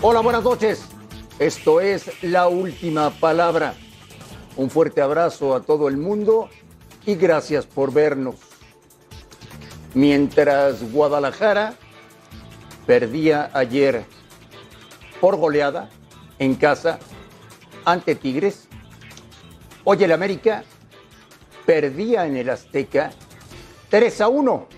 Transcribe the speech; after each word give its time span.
Hola, 0.00 0.20
buenas 0.20 0.44
noches. 0.44 0.84
Esto 1.40 1.80
es 1.80 2.22
La 2.22 2.46
Última 2.46 3.10
Palabra. 3.10 3.74
Un 4.56 4.70
fuerte 4.70 5.00
abrazo 5.02 5.56
a 5.56 5.60
todo 5.60 5.88
el 5.88 5.96
mundo 5.96 6.48
y 7.04 7.16
gracias 7.16 7.66
por 7.66 7.92
vernos. 7.92 8.36
Mientras 9.94 10.92
Guadalajara 10.92 11.74
perdía 12.86 13.50
ayer 13.52 14.04
por 15.20 15.34
goleada 15.34 15.90
en 16.38 16.54
casa 16.54 17.00
ante 17.84 18.14
Tigres, 18.14 18.68
hoy 19.82 20.04
el 20.04 20.12
América 20.12 20.62
perdía 21.66 22.24
en 22.24 22.36
el 22.36 22.50
Azteca 22.50 23.10
3 23.88 24.20
a 24.20 24.28
1 24.28 24.68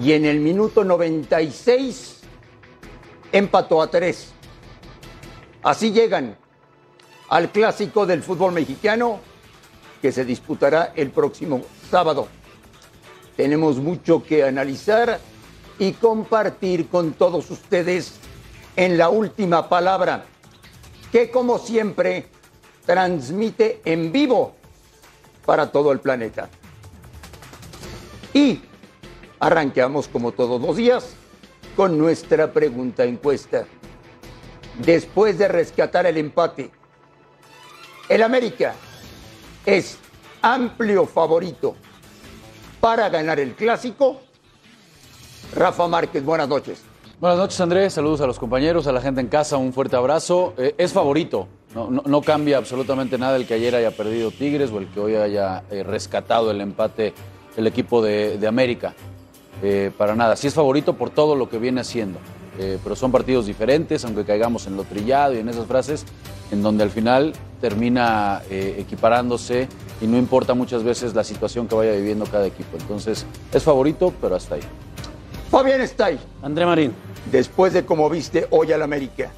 y 0.00 0.12
en 0.12 0.26
el 0.26 0.38
minuto 0.38 0.84
96 0.84 2.19
empató 3.32 3.82
a 3.82 3.90
tres. 3.90 4.32
Así 5.62 5.92
llegan 5.92 6.36
al 7.28 7.50
clásico 7.50 8.06
del 8.06 8.22
fútbol 8.22 8.52
mexicano 8.52 9.20
que 10.00 10.12
se 10.12 10.24
disputará 10.24 10.92
el 10.96 11.10
próximo 11.10 11.62
sábado. 11.90 12.28
Tenemos 13.36 13.76
mucho 13.76 14.22
que 14.22 14.44
analizar 14.44 15.20
y 15.78 15.92
compartir 15.92 16.88
con 16.88 17.12
todos 17.12 17.50
ustedes 17.50 18.14
en 18.76 18.98
la 18.98 19.08
última 19.08 19.68
palabra, 19.68 20.24
que 21.12 21.30
como 21.30 21.58
siempre 21.58 22.28
transmite 22.86 23.80
en 23.84 24.12
vivo 24.12 24.54
para 25.46 25.70
todo 25.70 25.92
el 25.92 26.00
planeta. 26.00 26.48
Y 28.32 28.60
arrancamos 29.38 30.08
como 30.08 30.32
todos 30.32 30.60
los 30.60 30.76
días 30.76 31.14
con 31.80 31.96
nuestra 31.96 32.52
pregunta 32.52 33.04
encuesta. 33.04 33.64
Después 34.84 35.38
de 35.38 35.48
rescatar 35.48 36.04
el 36.04 36.18
empate, 36.18 36.70
el 38.06 38.22
América 38.22 38.74
es 39.64 39.96
amplio 40.42 41.06
favorito 41.06 41.74
para 42.82 43.08
ganar 43.08 43.40
el 43.40 43.54
clásico. 43.54 44.20
Rafa 45.54 45.88
Márquez, 45.88 46.22
buenas 46.22 46.50
noches. 46.50 46.82
Buenas 47.18 47.38
noches, 47.38 47.58
Andrés. 47.62 47.94
Saludos 47.94 48.20
a 48.20 48.26
los 48.26 48.38
compañeros, 48.38 48.86
a 48.86 48.92
la 48.92 49.00
gente 49.00 49.22
en 49.22 49.28
casa. 49.28 49.56
Un 49.56 49.72
fuerte 49.72 49.96
abrazo. 49.96 50.52
Eh, 50.58 50.74
es 50.76 50.92
favorito. 50.92 51.48
No, 51.74 52.20
cambia 52.20 52.58
absolutamente 52.58 53.16
nada 53.16 53.36
el 53.36 53.46
que 53.46 53.54
ayer 53.54 53.74
haya 53.74 53.92
perdido 53.92 54.30
Tigres 54.30 54.70
o 54.70 54.80
el 54.80 54.88
que 54.88 55.00
hoy 55.00 55.14
haya 55.14 55.64
eh, 55.70 55.82
rescatado 55.82 56.50
el 56.50 56.60
empate 56.60 57.14
el 57.56 57.66
equipo 57.66 58.02
de 58.02 58.46
América. 58.46 58.94
Eh, 59.62 59.90
para 59.96 60.14
nada. 60.14 60.36
Sí 60.36 60.46
es 60.46 60.54
favorito 60.54 60.94
por 60.94 61.10
todo 61.10 61.36
lo 61.36 61.48
que 61.48 61.58
viene 61.58 61.80
haciendo. 61.80 62.18
Eh, 62.58 62.78
pero 62.82 62.96
son 62.96 63.12
partidos 63.12 63.46
diferentes, 63.46 64.04
aunque 64.04 64.24
caigamos 64.24 64.66
en 64.66 64.76
lo 64.76 64.84
trillado 64.84 65.34
y 65.34 65.38
en 65.38 65.48
esas 65.48 65.66
frases, 65.66 66.04
en 66.50 66.62
donde 66.62 66.82
al 66.82 66.90
final 66.90 67.32
termina 67.60 68.42
eh, 68.50 68.76
equiparándose 68.78 69.68
y 70.00 70.06
no 70.06 70.18
importa 70.18 70.54
muchas 70.54 70.82
veces 70.82 71.14
la 71.14 71.24
situación 71.24 71.68
que 71.68 71.74
vaya 71.74 71.92
viviendo 71.92 72.26
cada 72.26 72.46
equipo. 72.46 72.76
Entonces, 72.78 73.24
es 73.52 73.62
favorito, 73.62 74.12
pero 74.20 74.36
hasta 74.36 74.56
ahí. 74.56 74.62
Fabián 75.50 75.80
Stay, 75.82 76.18
André 76.42 76.66
Marín, 76.66 76.92
después 77.30 77.72
de 77.72 77.84
cómo 77.84 78.08
viste 78.10 78.46
hoy 78.50 78.72
al 78.72 78.82
América, 78.82 79.30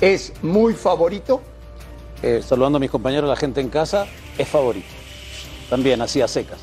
¿es 0.00 0.32
muy 0.42 0.74
favorito? 0.74 1.40
eh, 2.22 2.40
saludando 2.42 2.76
a 2.76 2.80
mis 2.80 2.90
compañeros, 2.90 3.28
la 3.28 3.36
gente 3.36 3.60
en 3.60 3.68
casa, 3.68 4.06
es 4.38 4.48
favorito. 4.48 4.86
También, 5.68 6.00
así 6.00 6.20
a 6.20 6.28
secas. 6.28 6.60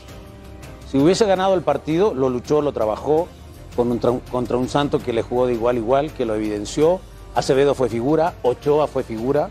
Si 0.91 0.97
hubiese 0.97 1.25
ganado 1.25 1.53
el 1.53 1.61
partido, 1.61 2.13
lo 2.13 2.29
luchó, 2.29 2.61
lo 2.61 2.72
trabajó 2.72 3.27
contra 3.75 4.57
un 4.57 4.67
Santo 4.69 5.00
que 5.00 5.13
le 5.13 5.22
jugó 5.22 5.45
de 5.47 5.53
igual 5.53 5.75
a 5.75 5.79
igual, 5.79 6.11
que 6.11 6.25
lo 6.25 6.35
evidenció. 6.35 7.00
Acevedo 7.35 7.75
fue 7.75 7.89
figura, 7.89 8.33
Ochoa 8.41 8.88
fue 8.88 9.03
figura 9.03 9.49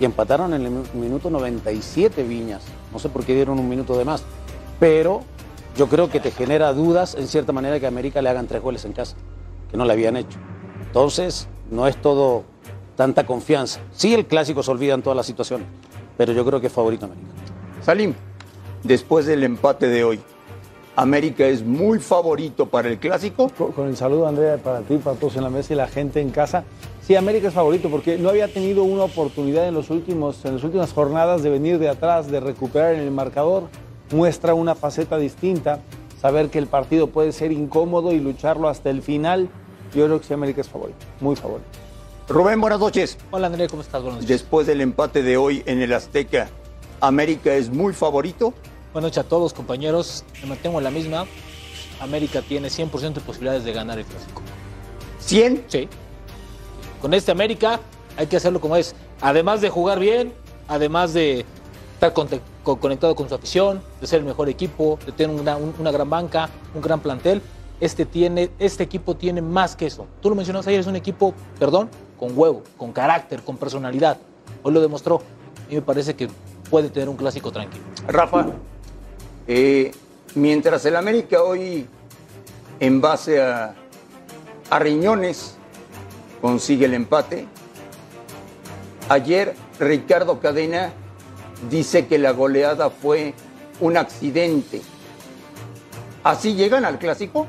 y 0.00 0.04
empataron 0.04 0.52
en 0.52 0.62
el 0.66 0.70
mi- 0.70 1.00
minuto 1.00 1.30
97 1.30 2.24
Viñas. 2.24 2.62
No 2.92 2.98
sé 2.98 3.08
por 3.08 3.24
qué 3.24 3.34
dieron 3.34 3.58
un 3.58 3.68
minuto 3.68 3.96
de 3.96 4.04
más, 4.04 4.24
pero 4.80 5.22
yo 5.76 5.88
creo 5.88 6.10
que 6.10 6.20
te 6.20 6.30
genera 6.32 6.72
dudas 6.72 7.14
en 7.14 7.28
cierta 7.28 7.52
manera 7.52 7.78
que 7.78 7.86
a 7.86 7.88
América 7.88 8.20
le 8.20 8.28
hagan 8.28 8.46
tres 8.48 8.60
goles 8.60 8.84
en 8.84 8.92
casa, 8.92 9.16
que 9.70 9.76
no 9.76 9.84
le 9.84 9.92
habían 9.92 10.16
hecho. 10.16 10.38
Entonces, 10.84 11.48
no 11.70 11.86
es 11.86 11.96
todo 11.96 12.42
tanta 12.96 13.24
confianza. 13.26 13.80
Sí, 13.92 14.12
el 14.12 14.26
clásico 14.26 14.62
se 14.62 14.70
olvida 14.72 14.94
en 14.94 15.02
todas 15.02 15.16
las 15.16 15.26
situaciones, 15.26 15.66
pero 16.18 16.32
yo 16.32 16.44
creo 16.44 16.60
que 16.60 16.66
es 16.66 16.72
favorito 16.72 17.06
América. 17.06 17.26
Salim, 17.82 18.14
después 18.82 19.24
del 19.26 19.44
empate 19.44 19.88
de 19.88 20.04
hoy, 20.04 20.20
¿América 20.96 21.44
es 21.46 21.64
muy 21.64 21.98
favorito 21.98 22.66
para 22.66 22.88
el 22.88 22.98
clásico? 22.98 23.50
Con, 23.56 23.72
con 23.72 23.88
el 23.88 23.96
saludo, 23.96 24.28
Andrea, 24.28 24.58
para 24.58 24.80
ti, 24.80 24.96
para 24.98 25.16
todos 25.16 25.34
en 25.36 25.42
la 25.42 25.50
mesa 25.50 25.72
y 25.72 25.76
la 25.76 25.88
gente 25.88 26.20
en 26.20 26.30
casa. 26.30 26.64
Sí, 27.02 27.16
América 27.16 27.48
es 27.48 27.54
favorito 27.54 27.90
porque 27.90 28.16
no 28.16 28.28
había 28.28 28.46
tenido 28.46 28.84
una 28.84 29.04
oportunidad 29.04 29.66
en, 29.66 29.74
los 29.74 29.90
últimos, 29.90 30.44
en 30.44 30.54
las 30.54 30.64
últimas 30.64 30.92
jornadas 30.92 31.42
de 31.42 31.50
venir 31.50 31.78
de 31.78 31.88
atrás, 31.88 32.30
de 32.30 32.38
recuperar 32.38 32.94
en 32.94 33.00
el 33.00 33.10
marcador. 33.10 33.64
Muestra 34.12 34.54
una 34.54 34.76
faceta 34.76 35.18
distinta, 35.18 35.80
saber 36.20 36.48
que 36.48 36.58
el 36.58 36.68
partido 36.68 37.08
puede 37.08 37.32
ser 37.32 37.50
incómodo 37.50 38.12
y 38.12 38.20
lucharlo 38.20 38.68
hasta 38.68 38.90
el 38.90 39.02
final. 39.02 39.48
Yo 39.94 40.06
creo 40.06 40.20
que 40.20 40.26
sí, 40.26 40.32
América 40.34 40.60
es 40.60 40.68
favorito, 40.68 40.98
muy 41.20 41.34
favorito. 41.34 41.68
Rubén, 42.28 42.60
buenas 42.60 42.78
noches. 42.78 43.18
Hola 43.32 43.48
André, 43.48 43.68
¿cómo 43.68 43.82
estás? 43.82 44.00
Buenas 44.00 44.20
noches. 44.20 44.28
Después 44.28 44.66
del 44.66 44.80
empate 44.80 45.22
de 45.24 45.36
hoy 45.36 45.62
en 45.66 45.82
el 45.82 45.92
Azteca, 45.92 46.48
¿América 47.00 47.52
es 47.54 47.68
muy 47.68 47.92
favorito? 47.92 48.54
Buenas 48.94 49.08
noches 49.10 49.24
a 49.24 49.28
todos 49.28 49.52
compañeros. 49.52 50.24
Me 50.40 50.48
mantengo 50.48 50.78
en 50.78 50.84
la 50.84 50.90
misma. 50.90 51.26
América 52.00 52.40
tiene 52.42 52.68
100% 52.68 53.14
de 53.14 53.20
posibilidades 53.20 53.64
de 53.64 53.72
ganar 53.72 53.98
el 53.98 54.04
clásico. 54.04 54.40
¿100? 55.20 55.62
Sí. 55.68 55.88
Con 57.02 57.12
este 57.12 57.30
América 57.32 57.80
hay 58.16 58.26
que 58.28 58.36
hacerlo 58.36 58.60
como 58.60 58.76
es. 58.76 58.94
Además 59.20 59.60
de 59.60 59.68
jugar 59.68 59.98
bien, 59.98 60.32
además 60.68 61.12
de 61.12 61.44
estar 61.94 62.12
conectado 62.64 63.14
con 63.14 63.28
su 63.28 63.34
afición, 63.34 63.82
de 64.00 64.06
ser 64.06 64.20
el 64.20 64.24
mejor 64.26 64.48
equipo, 64.48 64.98
de 65.04 65.12
tener 65.12 65.38
una, 65.38 65.56
un- 65.56 65.74
una 65.78 65.90
gran 65.90 66.08
banca, 66.08 66.48
un 66.74 66.80
gran 66.80 67.00
plantel, 67.00 67.42
este, 67.80 68.06
tiene, 68.06 68.50
este 68.58 68.84
equipo 68.84 69.16
tiene 69.16 69.42
más 69.42 69.74
que 69.76 69.86
eso. 69.86 70.06
Tú 70.22 70.28
lo 70.30 70.36
mencionabas 70.36 70.66
ayer, 70.68 70.80
es 70.80 70.86
un 70.86 70.96
equipo, 70.96 71.34
perdón, 71.58 71.90
con 72.18 72.36
huevo, 72.38 72.62
con 72.76 72.92
carácter, 72.92 73.42
con 73.42 73.56
personalidad. 73.56 74.18
Hoy 74.62 74.72
lo 74.72 74.80
demostró. 74.80 75.16
A 75.16 75.68
mí 75.68 75.74
me 75.76 75.82
parece 75.82 76.14
que 76.14 76.28
puede 76.70 76.90
tener 76.90 77.08
un 77.08 77.16
clásico 77.16 77.50
tranquilo. 77.50 77.84
Rafa, 78.06 78.46
eh, 79.46 79.92
mientras 80.34 80.84
el 80.86 80.96
América 80.96 81.42
hoy, 81.42 81.86
en 82.80 83.00
base 83.00 83.40
a, 83.40 83.74
riñones, 84.78 85.56
consigue 86.40 86.86
el 86.86 86.94
empate, 86.94 87.46
ayer 89.08 89.54
Ricardo 89.78 90.40
Cadena 90.40 90.92
dice 91.70 92.06
que 92.06 92.18
la 92.18 92.32
goleada 92.32 92.90
fue 92.90 93.34
un 93.80 93.96
accidente. 93.96 94.82
¿Así 96.24 96.54
llegan 96.54 96.84
al 96.84 96.98
clásico? 96.98 97.46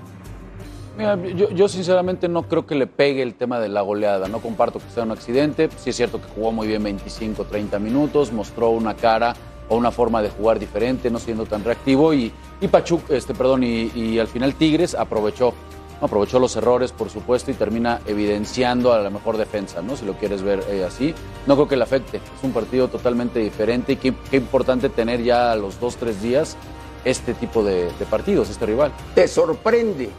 Mira, 0.98 1.18
yo, 1.36 1.50
yo 1.50 1.68
sinceramente 1.68 2.28
no 2.30 2.44
creo 2.44 2.66
que 2.66 2.76
le 2.76 2.88
pegue 2.88 3.22
el 3.22 3.34
tema 3.34 3.60
de 3.60 3.70
la 3.70 3.82
goleada. 3.82 4.28
No 4.28 4.40
comparto 4.40 4.80
que 4.80 4.90
sea 4.94 5.04
un 5.04 5.12
accidente. 5.12 5.70
Sí 5.78 5.90
es 5.90 5.96
cierto 5.96 6.22
que 6.22 6.28
jugó 6.36 6.52
muy 6.52 6.68
bien 6.68 6.84
25, 6.84 7.46
30 7.46 7.80
minutos, 7.80 8.32
mostró 8.32 8.70
una 8.70 8.96
cara 8.96 9.36
o 9.70 9.76
una 9.76 9.92
forma 9.92 10.22
de 10.22 10.30
jugar 10.30 10.60
diferente, 10.60 11.10
no 11.10 11.20
siendo 11.20 11.46
tan 11.46 11.64
reactivo. 11.64 12.14
Y, 12.14 12.32
y 12.62 12.68
Pachuca, 12.68 13.16
este, 13.16 13.34
perdón, 13.34 13.64
y, 13.64 13.92
y 13.96 14.20
al 14.20 14.28
final 14.28 14.56
Tigres 14.56 14.96
aprovechó. 14.96 15.54
Aprovechó 16.02 16.40
los 16.40 16.54
errores, 16.58 16.92
por 16.92 17.10
supuesto, 17.10 17.52
y 17.52 17.54
termina 17.54 18.02
evidenciando 18.06 18.92
a 18.92 19.00
la 19.00 19.10
mejor 19.10 19.38
defensa, 19.38 19.82
¿no? 19.82 19.96
Si 19.96 20.06
lo 20.06 20.14
quieres 20.16 20.42
ver 20.44 20.62
eh, 20.70 20.84
así. 20.84 21.16
No 21.48 21.56
creo 21.56 21.70
que 21.70 21.78
le 21.78 21.84
afecte. 21.84 22.18
Es 22.18 22.44
un 22.44 22.52
partido 22.52 22.90
totalmente 22.90 23.40
diferente 23.40 23.94
y 23.94 23.96
qué, 23.96 24.14
qué 24.30 24.36
importante 24.38 24.90
tener 24.90 25.24
ya 25.24 25.54
a 25.54 25.56
los 25.56 25.80
dos, 25.80 25.96
tres 25.96 26.22
días 26.22 26.58
este 27.06 27.34
tipo 27.34 27.64
de, 27.64 27.86
de 27.98 28.06
partidos, 28.10 28.50
este 28.50 28.66
rival. 28.66 28.92
¿Te 29.16 29.26
sorprende 29.30 30.10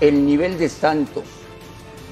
el 0.00 0.24
nivel 0.24 0.58
de 0.58 0.68
Santos 0.68 1.24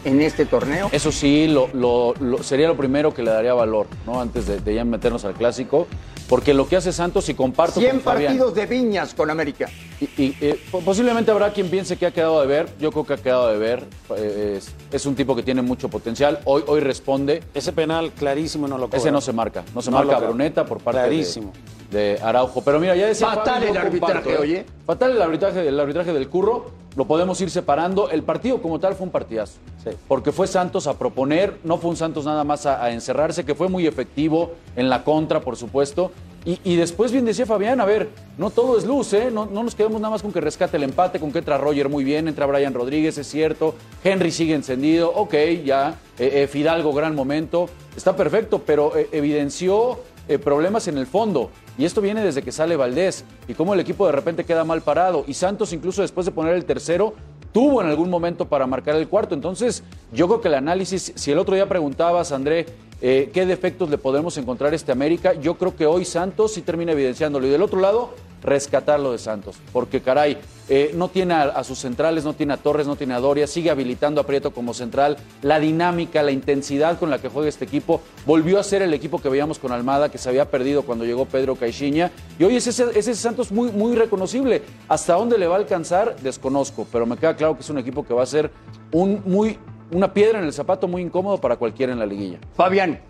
en 0.04 0.20
este 0.20 0.44
torneo? 0.44 0.88
Eso 0.90 1.12
sí, 1.12 1.46
lo, 1.46 1.68
lo- 1.72 2.14
lo- 2.18 2.42
sería 2.42 2.66
lo 2.66 2.76
primero 2.76 3.14
que 3.14 3.22
le 3.22 3.30
daría 3.30 3.54
valor, 3.54 3.86
¿no? 4.06 4.20
Antes 4.20 4.46
de, 4.48 4.58
de 4.58 4.74
ya 4.74 4.84
meternos 4.84 5.24
al 5.24 5.34
clásico. 5.34 5.86
Porque 6.32 6.54
lo 6.54 6.66
que 6.66 6.76
hace 6.76 6.92
Santos, 6.94 7.28
y 7.28 7.34
comparto 7.34 7.78
100 7.78 7.96
con 7.96 8.00
Fabián, 8.00 8.28
partidos 8.32 8.54
de 8.54 8.64
viñas 8.64 9.12
con 9.12 9.28
América. 9.28 9.68
y, 10.00 10.04
y, 10.16 10.36
eh, 10.40 10.58
po- 10.70 10.80
posiblemente 10.80 11.30
habrá 11.30 11.52
quien 11.52 11.68
piense 11.68 11.98
que 11.98 12.06
ha 12.06 12.10
quedado 12.10 12.40
de 12.40 12.46
ver. 12.46 12.70
Yo 12.80 12.90
creo 12.90 13.04
que 13.04 13.12
ha 13.12 13.16
quedado 13.18 13.48
de 13.48 13.58
ver. 13.58 13.84
Eh, 14.16 14.54
es, 14.56 14.72
es 14.90 15.04
un 15.04 15.14
tipo 15.14 15.36
que 15.36 15.42
tiene 15.42 15.60
mucho 15.60 15.90
potencial. 15.90 16.40
Hoy, 16.46 16.64
hoy 16.68 16.80
responde. 16.80 17.42
Ese 17.52 17.72
penal 17.74 18.12
clarísimo 18.12 18.66
no 18.66 18.78
lo 18.78 18.86
cobra. 18.86 18.96
Ese 18.96 19.12
no 19.12 19.20
se 19.20 19.34
marca. 19.34 19.62
No 19.74 19.82
se 19.82 19.90
No 19.90 19.98
marca. 20.02 20.20
Bruneta 20.20 20.64
por 20.64 20.78
parte 20.80 21.00
de- 21.00 21.06
Clarísimo. 21.08 21.52
de, 21.52 21.81
Araujo. 22.22 22.62
Pero 22.62 22.80
mira, 22.80 22.96
ya 22.96 23.06
decía 23.06 23.28
Fatal 23.28 23.62
el 23.62 23.76
arbitraje, 23.76 24.12
comparto, 24.14 24.30
¿eh? 24.30 24.38
oye. 24.38 24.66
Fatal 24.86 25.12
el 25.12 25.22
arbitraje, 25.22 25.66
el 25.66 25.78
arbitraje 25.78 26.12
del 26.12 26.28
curro. 26.28 26.82
Lo 26.94 27.06
podemos 27.06 27.40
ir 27.40 27.50
separando. 27.50 28.10
El 28.10 28.22
partido 28.22 28.60
como 28.60 28.78
tal 28.78 28.94
fue 28.94 29.06
un 29.06 29.12
partidazo. 29.12 29.54
Sí. 29.82 29.90
Porque 30.06 30.30
fue 30.30 30.46
Santos 30.46 30.86
a 30.86 30.98
proponer, 30.98 31.56
no 31.64 31.78
fue 31.78 31.90
un 31.90 31.96
Santos 31.96 32.26
nada 32.26 32.44
más 32.44 32.66
a, 32.66 32.84
a 32.84 32.92
encerrarse, 32.92 33.44
que 33.44 33.54
fue 33.54 33.68
muy 33.68 33.86
efectivo 33.86 34.52
en 34.76 34.90
la 34.90 35.02
contra, 35.02 35.40
por 35.40 35.56
supuesto. 35.56 36.12
Y, 36.44 36.58
y 36.64 36.74
después 36.76 37.12
bien 37.12 37.24
decía 37.24 37.46
Fabián, 37.46 37.80
a 37.80 37.84
ver, 37.84 38.08
no 38.36 38.50
todo 38.50 38.76
es 38.76 38.84
luz, 38.84 39.12
¿eh? 39.12 39.30
No, 39.32 39.46
no 39.46 39.62
nos 39.62 39.76
quedemos 39.76 40.00
nada 40.00 40.10
más 40.10 40.22
con 40.22 40.32
que 40.32 40.40
rescate 40.40 40.76
el 40.76 40.82
empate, 40.82 41.20
con 41.20 41.30
que 41.30 41.38
entra 41.38 41.56
Roger 41.56 41.88
muy 41.88 42.02
bien, 42.02 42.26
entra 42.26 42.46
Brian 42.46 42.74
Rodríguez, 42.74 43.16
es 43.16 43.28
cierto, 43.28 43.76
Henry 44.02 44.32
sigue 44.32 44.54
encendido, 44.54 45.12
ok, 45.14 45.34
ya, 45.64 45.94
eh, 46.18 46.42
eh, 46.42 46.48
Fidalgo, 46.48 46.92
gran 46.92 47.14
momento, 47.14 47.68
está 47.96 48.16
perfecto, 48.16 48.60
pero 48.66 48.96
eh, 48.96 49.08
evidenció 49.12 50.00
problemas 50.44 50.88
en 50.88 50.98
el 50.98 51.06
fondo. 51.06 51.50
Y 51.78 51.84
esto 51.84 52.00
viene 52.00 52.22
desde 52.22 52.42
que 52.42 52.52
sale 52.52 52.76
Valdés 52.76 53.24
y 53.48 53.54
cómo 53.54 53.74
el 53.74 53.80
equipo 53.80 54.06
de 54.06 54.12
repente 54.12 54.44
queda 54.44 54.64
mal 54.64 54.82
parado. 54.82 55.24
Y 55.26 55.34
Santos, 55.34 55.72
incluso 55.72 56.02
después 56.02 56.26
de 56.26 56.32
poner 56.32 56.54
el 56.54 56.64
tercero, 56.64 57.14
tuvo 57.52 57.80
en 57.80 57.88
algún 57.88 58.10
momento 58.10 58.46
para 58.46 58.66
marcar 58.66 58.96
el 58.96 59.08
cuarto. 59.08 59.34
Entonces, 59.34 59.82
yo 60.12 60.26
creo 60.26 60.40
que 60.40 60.48
el 60.48 60.54
análisis, 60.54 61.12
si 61.14 61.30
el 61.30 61.38
otro 61.38 61.54
día 61.54 61.68
preguntabas, 61.68 62.32
André, 62.32 62.66
eh, 63.00 63.30
qué 63.32 63.46
defectos 63.46 63.90
le 63.90 63.98
podemos 63.98 64.36
encontrar 64.36 64.72
a 64.72 64.76
este 64.76 64.92
América, 64.92 65.32
yo 65.34 65.54
creo 65.54 65.74
que 65.74 65.86
hoy 65.86 66.04
Santos 66.04 66.54
sí 66.54 66.62
termina 66.62 66.92
evidenciándolo. 66.92 67.46
Y 67.46 67.50
del 67.50 67.62
otro 67.62 67.80
lado, 67.80 68.14
rescatarlo 68.42 69.12
de 69.12 69.18
Santos. 69.18 69.56
Porque, 69.72 70.00
caray, 70.00 70.38
eh, 70.68 70.92
no 70.94 71.08
tiene 71.08 71.34
a, 71.34 71.64
sus 71.64 71.78
centrales, 71.78 72.24
no 72.24 72.34
tiene 72.34 72.54
a 72.54 72.56
Torres, 72.56 72.86
no 72.86 72.96
tiene 72.96 73.14
a 73.14 73.20
Doria, 73.20 73.46
sigue 73.46 73.70
habilitando 73.70 74.20
a 74.20 74.26
Prieto 74.26 74.52
como 74.52 74.74
central. 74.74 75.16
La 75.42 75.60
dinámica, 75.60 76.22
la 76.22 76.30
intensidad 76.30 76.98
con 76.98 77.10
la 77.10 77.20
que 77.20 77.28
juega 77.28 77.48
este 77.48 77.64
equipo, 77.64 78.00
volvió 78.26 78.58
a 78.58 78.62
ser 78.62 78.82
el 78.82 78.94
equipo 78.94 79.20
que 79.20 79.28
veíamos 79.28 79.58
con 79.58 79.72
Almada, 79.72 80.10
que 80.10 80.18
se 80.18 80.28
había 80.28 80.50
perdido 80.50 80.82
cuando 80.82 81.04
llegó 81.04 81.26
Pedro 81.26 81.56
Caixinha. 81.56 82.10
Y 82.38 82.44
hoy 82.44 82.56
es 82.56 82.66
ese, 82.66 82.84
es 82.90 83.08
ese 83.08 83.14
Santos 83.16 83.52
muy, 83.52 83.70
muy 83.70 83.94
reconocible. 83.96 84.62
Hasta 84.88 85.14
dónde 85.14 85.38
le 85.38 85.46
va 85.46 85.56
a 85.56 85.58
alcanzar, 85.58 86.16
desconozco, 86.20 86.86
pero 86.90 87.06
me 87.06 87.16
queda 87.16 87.36
claro 87.36 87.54
que 87.54 87.60
es 87.60 87.70
un 87.70 87.78
equipo 87.78 88.04
que 88.04 88.14
va 88.14 88.22
a 88.22 88.26
ser 88.26 88.50
un 88.92 89.22
muy, 89.24 89.58
una 89.90 90.12
piedra 90.12 90.38
en 90.38 90.44
el 90.44 90.52
zapato 90.52 90.88
muy 90.88 91.02
incómodo 91.02 91.38
para 91.38 91.56
cualquiera 91.56 91.92
en 91.92 91.98
la 91.98 92.06
liguilla. 92.06 92.38
Fabián, 92.54 93.00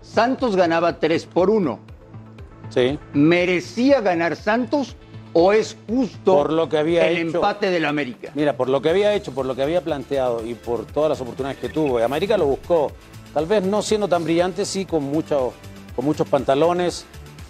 Santos 0.00 0.56
ganaba 0.56 0.98
3 0.98 1.26
por 1.26 1.50
1. 1.50 1.87
Sí. 2.70 2.98
¿Merecía 3.14 4.00
ganar 4.00 4.36
Santos 4.36 4.96
o 5.32 5.52
es 5.52 5.76
justo 5.88 6.34
Por 6.34 6.52
lo 6.52 6.68
que 6.68 6.78
había 6.78 7.06
el 7.08 7.18
hecho. 7.28 7.36
empate 7.38 7.70
del 7.70 7.84
América? 7.84 8.30
Mira, 8.34 8.56
por 8.56 8.68
lo 8.68 8.80
que 8.82 8.90
había 8.90 9.14
hecho, 9.14 9.32
por 9.32 9.46
lo 9.46 9.54
que 9.54 9.62
había 9.62 9.82
planteado 9.82 10.44
y 10.44 10.54
por 10.54 10.84
todas 10.86 11.10
las 11.10 11.20
oportunidades 11.20 11.58
que 11.58 11.68
tuvo, 11.68 11.98
y 12.00 12.02
América 12.02 12.36
lo 12.36 12.46
buscó. 12.46 12.92
Tal 13.34 13.46
vez 13.46 13.62
no 13.62 13.82
siendo 13.82 14.08
tan 14.08 14.24
brillante, 14.24 14.64
sí 14.64 14.84
con, 14.84 15.04
mucho, 15.04 15.52
con 15.94 16.04
muchos 16.04 16.26
pantalones, 16.28 17.04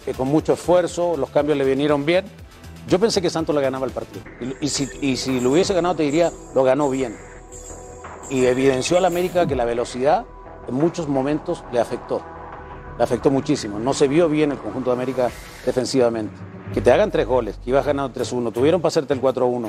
eh, 0.06 0.12
con 0.16 0.28
mucho 0.28 0.54
esfuerzo, 0.54 1.16
los 1.16 1.30
cambios 1.30 1.56
le 1.56 1.64
vinieron 1.64 2.04
bien. 2.04 2.24
Yo 2.88 2.98
pensé 2.98 3.20
que 3.22 3.30
Santos 3.30 3.54
le 3.54 3.60
ganaba 3.60 3.86
el 3.86 3.92
partido. 3.92 4.24
Y, 4.40 4.66
y 4.66 4.68
si, 4.68 4.88
y 5.00 5.16
si 5.16 5.40
lo 5.40 5.50
hubiese 5.52 5.74
ganado, 5.74 5.96
te 5.96 6.02
diría, 6.04 6.32
lo 6.54 6.64
ganó 6.64 6.90
bien. 6.90 7.16
Y 8.30 8.44
evidenció 8.46 8.98
al 8.98 9.04
América 9.04 9.46
que 9.46 9.54
la 9.56 9.64
velocidad 9.64 10.24
en 10.66 10.74
muchos 10.74 11.08
momentos 11.08 11.64
le 11.72 11.80
afectó. 11.80 12.22
Le 12.98 13.04
afectó 13.04 13.30
muchísimo. 13.30 13.78
No 13.78 13.94
se 13.94 14.08
vio 14.08 14.28
bien 14.28 14.50
el 14.52 14.58
conjunto 14.58 14.90
de 14.90 14.96
América 14.96 15.30
defensivamente. 15.64 16.34
Que 16.74 16.80
te 16.82 16.92
hagan 16.92 17.10
tres 17.10 17.26
goles, 17.26 17.56
que 17.64 17.70
ibas 17.70 17.86
ganando 17.86 18.12
3-1, 18.20 18.52
tuvieron 18.52 18.80
para 18.82 18.88
hacerte 18.88 19.14
el 19.14 19.22
4-1. 19.22 19.68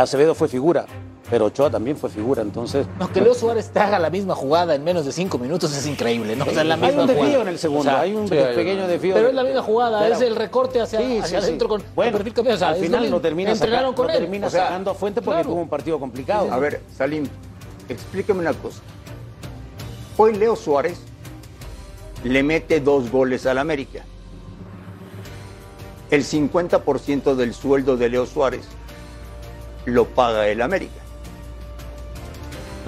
Acevedo 0.00 0.34
fue 0.34 0.48
figura, 0.48 0.86
pero 1.30 1.46
Ochoa 1.46 1.70
también 1.70 1.96
fue 1.96 2.10
figura, 2.10 2.42
entonces... 2.42 2.86
No, 2.98 3.12
que 3.12 3.20
Leo 3.20 3.34
Suárez 3.34 3.70
te 3.70 3.78
haga 3.78 3.98
la 3.98 4.08
misma 4.10 4.34
jugada 4.34 4.74
en 4.74 4.82
menos 4.82 5.04
de 5.04 5.12
cinco 5.12 5.36
minutos 5.38 5.76
es 5.76 5.86
increíble, 5.86 6.34
¿no? 6.34 6.44
O 6.44 6.50
sea, 6.50 6.64
la 6.64 6.74
hay 6.74 6.80
misma 6.80 7.02
un 7.02 7.06
desvío 7.08 7.24
jugada. 7.26 7.42
en 7.42 7.48
el 7.48 7.58
segundo, 7.58 7.80
O 7.80 7.84
sea, 7.84 8.00
hay 8.00 8.14
un 8.14 8.26
sí, 8.28 8.34
pequeño 8.34 8.86
desvío. 8.88 9.14
Pero 9.14 9.28
es 9.28 9.34
la 9.34 9.44
misma 9.44 9.62
jugada, 9.62 10.00
Pero- 10.00 10.14
es 10.14 10.20
el 10.22 10.34
recorte 10.36 10.80
hacia, 10.80 10.98
Sí, 11.00 11.18
hacia 11.18 11.42
sí, 11.42 11.58
con 11.58 11.82
bueno, 11.94 12.08
el 12.10 12.16
perfil 12.16 12.32
cambiado. 12.34 12.56
O 12.56 12.58
sea, 12.58 12.68
al 12.70 12.76
final 12.76 13.00
mismo. 13.02 13.20
termina, 13.20 13.54
saca- 13.54 13.92
con 13.94 14.10
él. 14.10 14.18
termina 14.18 14.46
O 14.46 14.50
sea, 14.50 14.64
sacando 14.64 14.90
a 14.90 14.94
Fuente 14.94 15.20
porque 15.22 15.36
claro. 15.40 15.50
tuvo 15.50 15.60
un 15.62 15.68
partido 15.68 15.98
complicado. 16.00 16.52
A 16.52 16.58
ver, 16.58 16.80
Salim, 16.96 17.26
explícame 17.88 18.40
una 18.40 18.52
cosa. 18.54 18.80
Hoy 20.16 20.34
Leo 20.34 20.54
Suárez 20.56 21.00
le 22.24 22.42
mete 22.42 22.80
dos 22.80 23.10
goles 23.10 23.46
al 23.46 23.58
América. 23.58 24.04
El 26.10 26.24
50% 26.24 27.34
del 27.34 27.54
sueldo 27.54 27.96
de 27.96 28.08
Leo 28.08 28.26
Suárez 28.26 28.66
lo 29.84 30.06
paga 30.06 30.48
el 30.48 30.60
América. 30.60 31.00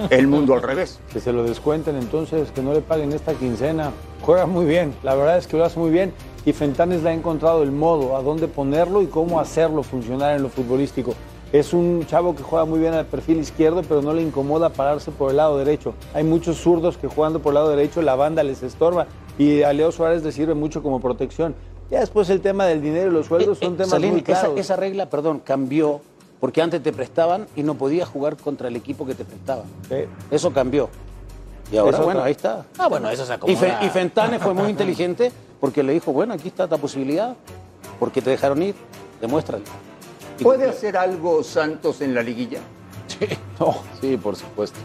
El 0.09 0.27
mundo 0.27 0.53
al 0.53 0.61
revés. 0.63 0.99
Que 1.11 1.19
se 1.19 1.31
lo 1.31 1.43
descuenten 1.43 1.95
entonces, 1.95 2.51
que 2.51 2.61
no 2.61 2.73
le 2.73 2.81
paguen 2.81 3.13
esta 3.13 3.33
quincena. 3.33 3.91
Juega 4.21 4.45
muy 4.45 4.65
bien, 4.65 4.93
la 5.03 5.15
verdad 5.15 5.37
es 5.37 5.47
que 5.47 5.57
lo 5.57 5.65
hace 5.65 5.79
muy 5.79 5.89
bien. 5.89 6.13
Y 6.45 6.51
Fentanes 6.51 7.03
le 7.03 7.09
ha 7.09 7.13
encontrado 7.13 7.63
el 7.63 7.71
modo, 7.71 8.17
a 8.17 8.21
dónde 8.21 8.47
ponerlo 8.47 9.01
y 9.01 9.07
cómo 9.07 9.39
hacerlo 9.39 9.83
funcionar 9.83 10.35
en 10.35 10.43
lo 10.43 10.49
futbolístico. 10.49 11.15
Es 11.53 11.71
un 11.71 12.05
chavo 12.07 12.35
que 12.35 12.43
juega 12.43 12.65
muy 12.65 12.79
bien 12.79 12.93
al 12.93 13.05
perfil 13.05 13.37
izquierdo, 13.37 13.83
pero 13.83 14.01
no 14.01 14.13
le 14.13 14.23
incomoda 14.23 14.69
pararse 14.69 15.11
por 15.11 15.29
el 15.29 15.37
lado 15.37 15.57
derecho. 15.57 15.93
Hay 16.13 16.23
muchos 16.23 16.57
zurdos 16.57 16.97
que 16.97 17.07
jugando 17.07 17.39
por 17.39 17.51
el 17.51 17.55
lado 17.55 17.69
derecho 17.69 18.01
la 18.01 18.15
banda 18.15 18.43
les 18.43 18.63
estorba 18.63 19.07
y 19.37 19.63
a 19.63 19.73
Leo 19.73 19.91
Suárez 19.91 20.23
le 20.23 20.31
sirve 20.31 20.53
mucho 20.53 20.81
como 20.83 20.99
protección. 20.99 21.55
Ya 21.91 21.99
después 21.99 22.29
el 22.29 22.41
tema 22.41 22.65
del 22.65 22.81
dinero 22.81 23.09
y 23.11 23.13
los 23.13 23.27
sueldos 23.27 23.59
son 23.59 23.69
Eh, 23.69 23.73
eh, 23.73 23.77
temas 23.77 23.89
Salín, 23.91 24.11
muy 24.11 24.19
esa, 24.21 24.25
claros. 24.41 24.59
esa 24.59 24.75
regla, 24.75 25.09
perdón, 25.09 25.39
cambió 25.43 26.01
porque 26.39 26.61
antes 26.61 26.81
te 26.83 26.91
prestaban 26.91 27.47
y 27.55 27.63
no 27.63 27.75
podías 27.75 28.07
jugar 28.09 28.35
contra 28.37 28.67
el 28.67 28.75
equipo 28.75 29.05
que 29.05 29.15
te 29.15 29.23
prestaba. 29.25 29.63
Sí. 29.87 29.95
Eso 30.31 30.51
cambió. 30.51 30.89
Y 31.71 31.77
ahora, 31.77 31.97
Eso 31.97 32.03
bueno, 32.05 32.21
ahí 32.23 32.31
está. 32.33 32.65
Ah, 32.77 32.87
bueno, 32.87 33.09
eso 33.09 33.25
se 33.25 33.31
Y, 33.31 33.35
acomoda. 33.35 33.57
Fe- 33.59 33.85
y 33.85 33.89
Fentanes 33.89 34.41
fue 34.41 34.53
muy 34.53 34.69
inteligente 34.69 35.31
porque 35.59 35.81
le 35.83 35.93
dijo, 35.93 36.11
bueno, 36.11 36.33
aquí 36.33 36.49
está 36.49 36.65
esta 36.65 36.77
posibilidad, 36.77 37.35
porque 37.99 38.21
te 38.21 38.29
dejaron 38.31 38.61
ir, 38.61 38.75
demuéstralo. 39.21 39.63
Y 40.39 40.43
¿Puede 40.43 40.59
cumplió. 40.65 40.77
hacer 40.77 40.97
algo 40.97 41.43
Santos 41.43 42.01
en 42.01 42.13
la 42.13 42.21
liguilla? 42.23 42.59
No, 43.59 43.75
sí, 44.01 44.17
por 44.17 44.35
supuesto. 44.35 44.79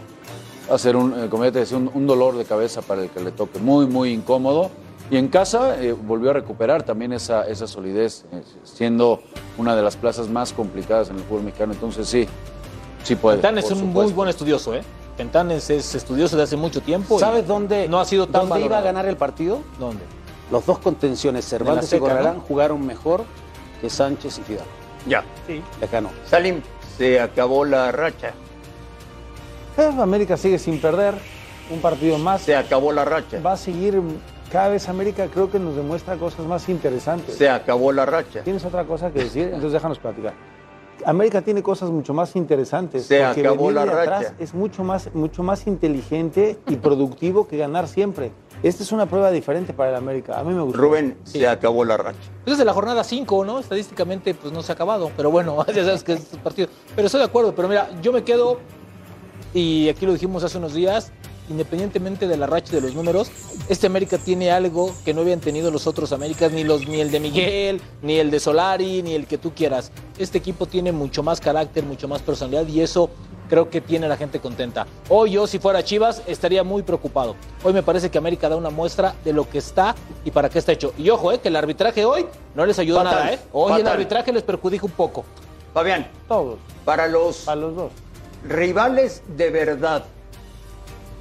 Va 0.69 0.75
a 0.75 0.77
ser 0.77 0.95
un, 0.95 1.23
eh, 1.23 1.27
como 1.29 1.45
ya 1.45 1.51
te 1.51 1.59
decía, 1.59 1.77
un, 1.77 1.89
un 1.93 2.05
dolor 2.05 2.37
de 2.37 2.45
cabeza 2.45 2.81
para 2.81 3.01
el 3.03 3.09
que 3.09 3.19
le 3.19 3.31
toque. 3.31 3.59
Muy, 3.59 3.87
muy 3.87 4.11
incómodo. 4.13 4.69
Y 5.11 5.17
en 5.17 5.27
casa 5.27 5.81
eh, 5.81 5.93
volvió 5.93 6.29
a 6.29 6.33
recuperar 6.33 6.83
también 6.83 7.13
esa, 7.13 7.47
esa 7.47 7.65
solidez, 7.65 8.25
eh, 8.31 8.43
siendo 8.63 9.21
una 9.57 9.75
de 9.75 9.81
las 9.81 9.95
plazas 9.95 10.29
más 10.29 10.53
complicadas 10.53 11.09
en 11.09 11.15
el 11.17 11.23
fútbol 11.23 11.43
mexicano. 11.43 11.73
Entonces 11.73 12.07
sí, 12.07 12.27
sí 13.03 13.15
puede. 13.15 13.37
Fentanes 13.37 13.65
por 13.65 13.73
es 13.73 13.81
un 13.81 13.91
muy 13.91 14.13
buen 14.13 14.29
estudioso, 14.29 14.75
¿eh? 14.75 14.83
Fentanes 15.17 15.69
es 15.71 15.95
estudioso 15.95 16.37
de 16.37 16.43
hace 16.43 16.55
mucho 16.55 16.81
tiempo. 16.81 17.19
¿Sabes 17.19 17.47
dónde, 17.47 17.87
No 17.89 17.99
ha 17.99 18.05
sido 18.05 18.27
tan 18.27 18.47
dónde 18.47 18.65
iba 18.65 18.77
a 18.77 18.81
ganar 18.81 19.05
el 19.07 19.17
partido? 19.17 19.61
¿Dónde? 19.79 20.03
Los 20.51 20.65
dos 20.65 20.79
contenciones, 20.79 21.45
Cervantes 21.45 21.91
y 21.91 21.99
¿no? 21.99 22.41
jugaron 22.47 22.85
mejor 22.85 23.23
que 23.81 23.89
Sánchez 23.89 24.39
y 24.39 24.41
Fidal. 24.43 24.65
Ya. 25.07 25.23
Les 25.47 25.91
ganó. 25.91 26.09
Salim, 26.25 26.61
se 26.97 27.19
acabó 27.19 27.65
la 27.65 27.91
racha. 27.91 28.33
Eh, 29.79 30.01
América 30.01 30.35
sigue 30.35 30.59
sin 30.59 30.81
perder, 30.81 31.13
un 31.71 31.79
partido 31.79 32.17
más. 32.17 32.41
Se 32.41 32.53
acabó 32.53 32.91
la 32.91 33.05
racha. 33.05 33.39
Va 33.39 33.53
a 33.53 33.57
seguir, 33.57 34.01
cada 34.51 34.67
vez 34.67 34.89
América 34.89 35.27
creo 35.33 35.49
que 35.49 35.57
nos 35.57 35.75
demuestra 35.75 36.17
cosas 36.17 36.45
más 36.45 36.67
interesantes. 36.67 37.35
Se 37.35 37.49
acabó 37.49 37.93
la 37.93 38.05
racha. 38.05 38.43
¿Tienes 38.43 38.65
otra 38.65 38.83
cosa 38.83 39.09
que 39.11 39.19
decir? 39.23 39.45
Entonces 39.45 39.71
déjanos 39.71 39.97
platicar. 39.99 40.33
América 41.05 41.41
tiene 41.41 41.63
cosas 41.63 41.89
mucho 41.91 42.13
más 42.13 42.35
interesantes. 42.35 43.05
Se 43.05 43.23
porque 43.23 43.39
acabó 43.39 43.67
venir 43.67 43.75
la 43.75 43.85
de 43.85 43.91
atrás 44.01 44.23
racha. 44.23 44.35
Es 44.37 44.53
mucho 44.53 44.83
más, 44.83 45.13
mucho 45.13 45.43
más 45.43 45.65
inteligente 45.65 46.59
y 46.67 46.75
productivo 46.75 47.47
que 47.47 47.55
ganar 47.57 47.87
siempre. 47.87 48.31
Esta 48.61 48.83
es 48.83 48.91
una 48.91 49.05
prueba 49.05 49.31
diferente 49.31 49.71
para 49.71 49.91
el 49.91 49.95
América. 49.95 50.37
A 50.37 50.43
mí 50.43 50.53
me 50.53 50.61
gusta. 50.61 50.77
Rubén, 50.77 51.17
se 51.23 51.47
acabó 51.47 51.85
la 51.85 51.95
racha. 51.95 52.19
Pues 52.43 52.53
es 52.53 52.57
de 52.57 52.65
la 52.65 52.73
jornada 52.73 53.05
5, 53.05 53.45
¿no? 53.45 53.59
Estadísticamente, 53.59 54.33
pues 54.33 54.51
no 54.51 54.61
se 54.61 54.73
ha 54.73 54.75
acabado. 54.75 55.09
Pero 55.15 55.31
bueno, 55.31 55.65
ya 55.73 55.85
sabes 55.85 56.03
que 56.03 56.13
es 56.13 56.25
partido. 56.43 56.67
Pero 56.93 57.05
estoy 57.05 57.19
de 57.19 57.27
acuerdo. 57.27 57.55
Pero 57.55 57.69
mira, 57.69 57.89
yo 58.01 58.11
me 58.11 58.23
quedo, 58.23 58.59
y 59.53 59.89
aquí 59.89 60.05
lo 60.05 60.13
dijimos 60.13 60.43
hace 60.43 60.57
unos 60.57 60.73
días, 60.73 61.11
independientemente 61.49 62.27
de 62.27 62.37
la 62.37 62.47
racha 62.47 62.75
de 62.75 62.81
los 62.81 62.93
números, 62.93 63.31
este 63.69 63.87
América 63.87 64.17
tiene 64.17 64.51
algo 64.51 64.93
que 65.03 65.13
no 65.13 65.21
habían 65.21 65.39
tenido 65.39 65.71
los 65.71 65.87
otros 65.87 66.11
Américas, 66.11 66.51
ni, 66.51 66.63
los, 66.63 66.87
ni 66.87 67.01
el 67.01 67.11
de 67.11 67.19
Miguel, 67.19 67.81
ni 68.01 68.17
el 68.17 68.29
de 68.31 68.39
Solari, 68.39 69.01
ni 69.01 69.15
el 69.15 69.25
que 69.25 69.37
tú 69.37 69.53
quieras. 69.53 69.91
Este 70.17 70.37
equipo 70.37 70.65
tiene 70.65 70.91
mucho 70.91 71.23
más 71.23 71.39
carácter, 71.39 71.83
mucho 71.83 72.07
más 72.07 72.21
personalidad, 72.21 72.67
y 72.67 72.81
eso 72.81 73.09
creo 73.49 73.69
que 73.69 73.81
tiene 73.81 74.05
a 74.05 74.09
la 74.09 74.17
gente 74.17 74.39
contenta. 74.39 74.85
Hoy 75.09 75.31
yo, 75.31 75.47
si 75.47 75.57
fuera 75.57 75.83
Chivas, 75.83 76.21
estaría 76.27 76.63
muy 76.63 76.83
preocupado. 76.83 77.35
Hoy 77.63 77.73
me 77.73 77.81
parece 77.81 78.11
que 78.11 78.17
América 78.19 78.47
da 78.47 78.55
una 78.55 78.69
muestra 78.69 79.15
de 79.25 79.33
lo 79.33 79.49
que 79.49 79.57
está 79.57 79.95
y 80.23 80.31
para 80.31 80.49
qué 80.49 80.59
está 80.59 80.71
hecho. 80.71 80.93
Y 80.97 81.09
ojo, 81.09 81.31
eh, 81.31 81.39
que 81.39 81.47
el 81.47 81.55
arbitraje 81.55 82.05
hoy 82.05 82.27
no 82.53 82.65
les 82.65 82.77
ayudó 82.77 82.99
Fatal, 82.99 83.15
nada. 83.15 83.33
¿eh? 83.33 83.39
Hoy 83.51 83.81
el 83.81 83.87
arbitraje 83.87 84.31
les 84.31 84.43
perjudica 84.43 84.85
un 84.85 84.91
poco. 84.91 85.25
Fabián, 85.73 86.07
Todos, 86.27 86.59
para 86.85 87.07
los 87.07 87.47
a 87.47 87.55
los 87.55 87.75
dos. 87.75 87.91
Rivales 88.47 89.21
de 89.35 89.49
verdad 89.49 90.05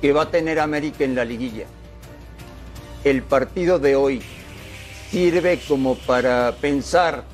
que 0.01 0.13
va 0.13 0.23
a 0.23 0.31
tener 0.31 0.61
América 0.61 1.05
en 1.05 1.15
la 1.15 1.25
liguilla, 1.25 1.67
el 3.05 3.23
partido 3.23 3.79
de 3.79 3.97
hoy 3.97 4.23
sirve 5.11 5.59
como 5.67 5.95
para 5.97 6.53
pensar, 6.61 7.25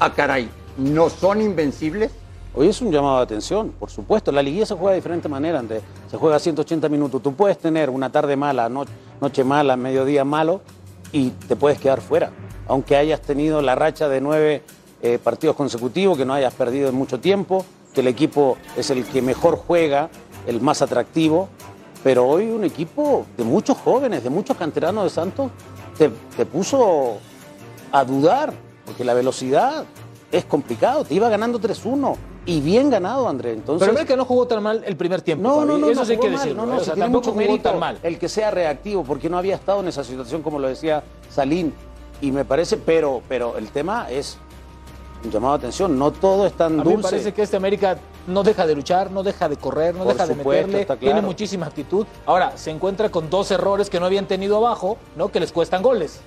a 0.00 0.12
caray, 0.12 0.48
¿no 0.76 1.08
son 1.10 1.40
invencibles? 1.40 2.10
Hoy 2.56 2.68
es 2.68 2.80
un 2.80 2.92
llamado 2.92 3.16
de 3.18 3.24
atención, 3.24 3.70
por 3.78 3.90
supuesto. 3.90 4.30
La 4.30 4.40
liguilla 4.42 4.64
se 4.64 4.74
juega 4.74 4.90
de 4.92 4.96
diferente 4.96 5.28
manera. 5.28 5.60
Se 6.08 6.16
juega 6.16 6.36
a 6.36 6.38
180 6.38 6.88
minutos. 6.88 7.20
Tú 7.20 7.34
puedes 7.34 7.58
tener 7.58 7.90
una 7.90 8.10
tarde 8.12 8.36
mala, 8.36 8.68
no- 8.68 8.84
noche 9.20 9.42
mala, 9.42 9.76
mediodía 9.76 10.24
malo 10.24 10.60
y 11.10 11.30
te 11.30 11.56
puedes 11.56 11.80
quedar 11.80 12.00
fuera. 12.00 12.30
Aunque 12.68 12.96
hayas 12.96 13.20
tenido 13.22 13.60
la 13.60 13.74
racha 13.74 14.08
de 14.08 14.20
nueve 14.20 14.62
eh, 15.02 15.18
partidos 15.22 15.56
consecutivos, 15.56 16.16
que 16.16 16.24
no 16.24 16.32
hayas 16.32 16.54
perdido 16.54 16.88
en 16.88 16.94
mucho 16.94 17.18
tiempo, 17.18 17.64
que 17.94 18.00
el 18.00 18.08
equipo 18.08 18.58
es 18.76 18.90
el 18.90 19.04
que 19.04 19.22
mejor 19.22 19.56
juega, 19.56 20.10
el 20.46 20.60
más 20.60 20.82
atractivo. 20.82 21.48
Pero 22.02 22.26
hoy 22.26 22.50
un 22.50 22.64
equipo 22.64 23.24
de 23.36 23.44
muchos 23.44 23.78
jóvenes, 23.78 24.22
de 24.22 24.30
muchos 24.30 24.56
canteranos 24.56 25.04
de 25.04 25.10
Santos, 25.10 25.50
te, 25.96 26.10
te 26.36 26.44
puso 26.44 27.18
a 27.90 28.04
dudar, 28.04 28.52
porque 28.84 29.04
la 29.04 29.14
velocidad 29.14 29.84
es 30.30 30.44
complicado. 30.44 31.04
Te 31.04 31.14
iba 31.14 31.28
ganando 31.30 31.58
3-1 31.58 32.16
y 32.46 32.60
bien 32.60 32.90
ganado, 32.90 33.28
André. 33.28 33.52
Entonces, 33.52 33.86
Pero 33.86 33.96
América 33.96 34.16
no 34.16 34.24
jugó 34.24 34.46
tan 34.46 34.62
mal 34.62 34.82
el 34.84 34.96
primer 34.96 35.22
tiempo. 35.22 35.42
no, 35.42 35.64
no, 35.64 35.78
no, 35.78 35.88
Eso 35.88 36.00
no 36.00 36.06
sí 36.06 36.12
hay 36.12 36.18
que 36.18 36.30
decirlo. 36.30 36.66
No, 36.66 36.72
no, 36.72 36.78
¿eh? 36.78 36.82
O 36.82 36.84
sea, 36.84 36.94
tampoco 36.94 37.32
jugó 37.32 37.58
tan 37.58 37.78
mal. 37.78 37.98
El 38.02 38.18
que 38.18 38.28
sea 38.28 38.50
reactivo, 38.50 39.02
porque 39.04 39.30
no 39.30 39.38
había 39.38 39.54
estado 39.54 39.80
en 39.80 39.88
esa 39.88 40.04
situación, 40.04 40.42
como 40.42 40.58
lo 40.58 40.68
decía 40.68 41.02
Salín. 41.30 41.72
Y 42.20 42.32
me 42.32 42.44
parece, 42.44 42.76
pero, 42.76 43.22
pero 43.28 43.56
el 43.56 43.68
tema 43.70 44.10
es 44.10 44.38
un 45.24 45.30
llamado 45.30 45.54
de 45.54 45.58
atención. 45.58 45.98
No 45.98 46.10
todo 46.12 46.46
es 46.46 46.52
tan 46.52 46.80
A 46.80 46.84
mí 46.84 46.88
me 46.90 46.94
dulce. 46.96 47.10
parece 47.10 47.32
que 47.34 47.42
este 47.42 47.56
América 47.56 47.98
no 48.26 48.42
deja 48.42 48.66
de 48.66 48.74
luchar, 48.74 49.10
no 49.10 49.22
deja 49.22 49.48
de 49.48 49.56
correr, 49.56 49.94
no 49.94 50.04
Por 50.04 50.12
deja 50.14 50.26
de 50.26 50.34
meterle, 50.34 50.80
está 50.82 50.96
tiene 50.96 51.20
muchísima 51.22 51.66
actitud. 51.66 52.06
Ahora, 52.26 52.56
se 52.56 52.70
encuentra 52.70 53.08
con 53.10 53.30
dos 53.30 53.50
errores 53.50 53.90
que 53.90 54.00
no 54.00 54.06
habían 54.06 54.26
tenido 54.26 54.56
abajo, 54.58 54.98
¿no? 55.16 55.28
Que 55.30 55.40
les 55.40 55.52
cuestan 55.52 55.82
goles. 55.82 56.20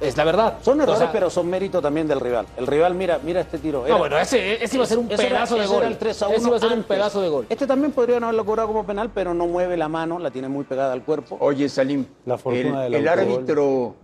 Es 0.00 0.16
la 0.16 0.22
verdad. 0.22 0.58
Son 0.62 0.80
errores, 0.80 0.94
O 0.94 1.02
sea, 1.02 1.10
pero 1.10 1.28
son 1.28 1.50
mérito 1.50 1.82
también 1.82 2.06
del 2.06 2.20
rival. 2.20 2.46
El 2.56 2.68
rival, 2.68 2.94
mira, 2.94 3.18
mira 3.24 3.40
este 3.40 3.58
tiro. 3.58 3.84
No, 3.88 3.98
bueno, 3.98 4.16
ese, 4.16 4.62
ese 4.62 4.76
iba 4.76 4.84
a 4.84 4.86
ser 4.86 4.98
un 4.98 5.10
Ese 5.10 5.26
era- 5.26 5.36
pedazo 5.38 5.56
de 5.56 5.62
ese 5.62 5.68
gol. 5.72 5.78
era 5.82 5.88
el 5.88 5.98
3 5.98 6.22
a 6.22 6.26
Ese 6.26 6.38
1 6.38 6.46
iba 6.48 6.56
a 6.56 6.60
ser 6.60 6.72
un 6.72 6.82
pedazo 6.84 7.20
de 7.20 7.28
gol. 7.28 7.46
Este 7.48 7.66
también 7.66 7.90
podrían 7.90 8.22
haberlo 8.22 8.44
cobrado 8.46 8.68
como 8.68 8.86
penal, 8.86 9.10
pero 9.12 9.34
no 9.34 9.48
mueve 9.48 9.76
la 9.76 9.88
mano, 9.88 10.20
la 10.20 10.30
tiene 10.30 10.46
muy 10.46 10.62
pegada 10.64 10.92
al 10.92 11.02
cuerpo. 11.02 11.36
Oye, 11.40 11.68
Salim, 11.68 12.06
La 12.26 12.38
fortuna 12.38 12.86
el, 12.86 12.92
del 12.92 13.00
el 13.02 13.08
árbitro 13.08 13.96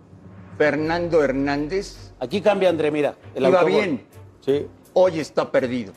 Fernando 0.58 1.22
Hernández 1.22 2.12
Aquí 2.20 2.40
cambia 2.40 2.70
André, 2.70 2.90
mira. 2.90 3.14
El 3.34 3.44
iba 3.46 3.60
autogol. 3.60 3.80
bien, 3.80 4.06
Sí. 4.44 4.66
hoy 4.92 5.20
está 5.20 5.50
perdido. 5.50 5.92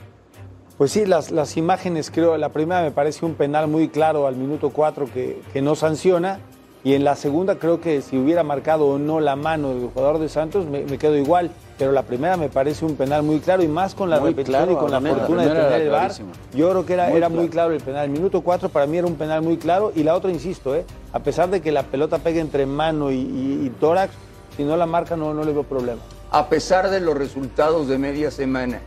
Pues 0.77 0.91
sí, 0.91 1.05
las, 1.05 1.31
las 1.31 1.57
imágenes 1.57 2.11
creo, 2.11 2.37
la 2.37 2.49
primera 2.49 2.81
me 2.83 2.91
parece 2.91 3.25
un 3.25 3.33
penal 3.33 3.67
muy 3.67 3.89
claro 3.89 4.27
al 4.27 4.35
minuto 4.35 4.69
4 4.69 5.07
que, 5.11 5.41
que 5.51 5.61
no 5.61 5.75
sanciona 5.75 6.39
y 6.83 6.93
en 6.93 7.03
la 7.03 7.15
segunda 7.15 7.55
creo 7.55 7.81
que 7.81 8.01
si 8.03 8.15
hubiera 8.17 8.43
marcado 8.43 8.85
o 8.87 8.99
no 8.99 9.19
la 9.19 9.35
mano 9.35 9.69
del 9.73 9.89
jugador 9.89 10.19
de 10.19 10.29
Santos 10.29 10.67
me, 10.67 10.83
me 10.85 10.99
quedo 10.99 11.17
igual, 11.17 11.49
pero 11.79 11.91
la 11.91 12.03
primera 12.03 12.37
me 12.37 12.47
parece 12.49 12.85
un 12.85 12.95
penal 12.95 13.23
muy 13.23 13.39
claro 13.39 13.63
y 13.63 13.67
más 13.67 13.95
con 13.95 14.09
la 14.11 14.19
Muy 14.19 14.29
repetición 14.29 14.65
claro, 14.65 14.71
y 14.71 14.75
con 14.81 14.91
la 14.91 15.01
fortuna 15.01 15.41
de 15.43 15.49
tener 15.49 15.81
el 15.81 15.89
clarísima. 15.89 16.29
Yo 16.53 16.69
creo 16.69 16.85
que 16.85 16.93
era, 16.93 17.07
Muy 17.09 17.17
era 17.17 17.29
muy 17.29 17.37
claro. 17.49 17.51
claro 17.51 17.73
el 17.73 17.81
penal. 17.81 18.05
El 18.05 18.11
minuto 18.11 18.41
4 18.41 18.69
para 18.69 18.85
mí 18.85 18.97
era 18.97 19.07
un 19.07 19.15
penal 19.15 19.41
muy 19.41 19.57
claro 19.57 19.91
y 19.95 20.03
la 20.03 20.15
otra, 20.15 20.29
insisto, 20.31 20.75
¿eh? 20.75 20.85
a 21.11 21.19
pesar 21.19 21.49
de 21.49 21.59
que 21.61 21.71
la 21.71 21.83
pelota 21.83 22.19
pegue 22.19 22.39
entre 22.39 22.67
mano 22.67 23.11
y, 23.11 23.15
y- 23.15 23.61
y 23.65 23.69
tórax, 23.79 24.13
si 24.57 24.63
no 24.63 24.75
la 24.75 24.85
marca 24.85 25.15
no, 25.15 25.33
no 25.33 25.43
le 25.43 25.53
veo 25.53 25.63
problema. 25.63 26.01
A 26.31 26.49
pesar 26.49 26.89
de 26.89 26.99
los 26.99 27.15
resultados 27.15 27.87
de 27.87 27.97
media 27.97 28.31
semana, 28.31 28.81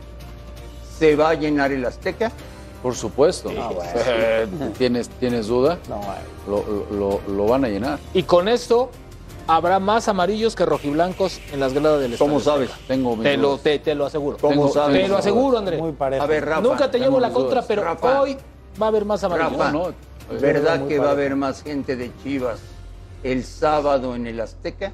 ¿se 0.99 1.15
va 1.15 1.29
a 1.29 1.33
llenar 1.33 1.71
el 1.71 1.83
Azteca? 1.85 2.31
Por 2.83 2.95
supuesto. 2.95 3.49
Eh, 4.05 4.47
¿Tienes, 4.77 5.09
¿Tienes 5.09 5.47
duda? 5.47 5.77
No, 5.87 6.01
Lo, 6.47 6.63
lo- 6.91 7.21
lo 7.33 7.45
van 7.45 7.65
a 7.65 7.69
llenar. 7.69 7.99
Y 8.13 8.23
con 8.23 8.47
esto 8.47 8.89
habrá 9.47 9.79
más 9.79 10.07
amarillos 10.07 10.55
que 10.55 10.65
rojiblancos 10.65 11.39
en 11.51 11.59
las 11.59 11.73
gradas 11.73 12.01
del 12.01 12.13
estadio. 12.13 12.31
¿Cómo 12.31 12.39
sabes? 12.43 12.69
Tengo 12.87 13.15
Te 13.17 13.37
lo, 13.37 13.57
te, 13.57 13.79
te 13.79 13.95
lo 13.95 14.05
aseguro. 14.05 14.37
¿Cómo 14.39 14.53
Tengo- 14.53 14.73
sabes? 14.73 15.01
Te 15.03 15.07
lo 15.07 15.17
aseguro, 15.17 15.57
André. 15.57 15.77
muy 15.77 15.91
parejo. 15.93 16.23
A 16.23 16.27
ver, 16.27 16.45
Rafa. 16.45 16.61
Nunca 16.61 16.91
te 16.91 16.99
llevo 16.99 17.19
la 17.19 17.29
contra, 17.31 17.55
dudas. 17.61 17.65
pero 17.67 17.83
Rafa. 17.83 18.21
hoy 18.21 18.37
va 18.81 18.85
a 18.87 18.89
haber 18.89 19.05
más 19.05 19.23
amarillos. 19.23 19.51
Rafa, 19.57 19.71
No, 19.71 19.87
no. 19.89 20.39
¿verdad 20.39 20.87
que 20.87 20.99
va 20.99 21.07
a 21.09 21.11
haber 21.11 21.35
más 21.35 21.63
gente 21.63 21.95
de 21.95 22.11
Chivas 22.23 22.59
el 23.23 23.43
sábado 23.43 24.15
en 24.15 24.25
el 24.27 24.39
Azteca? 24.39 24.91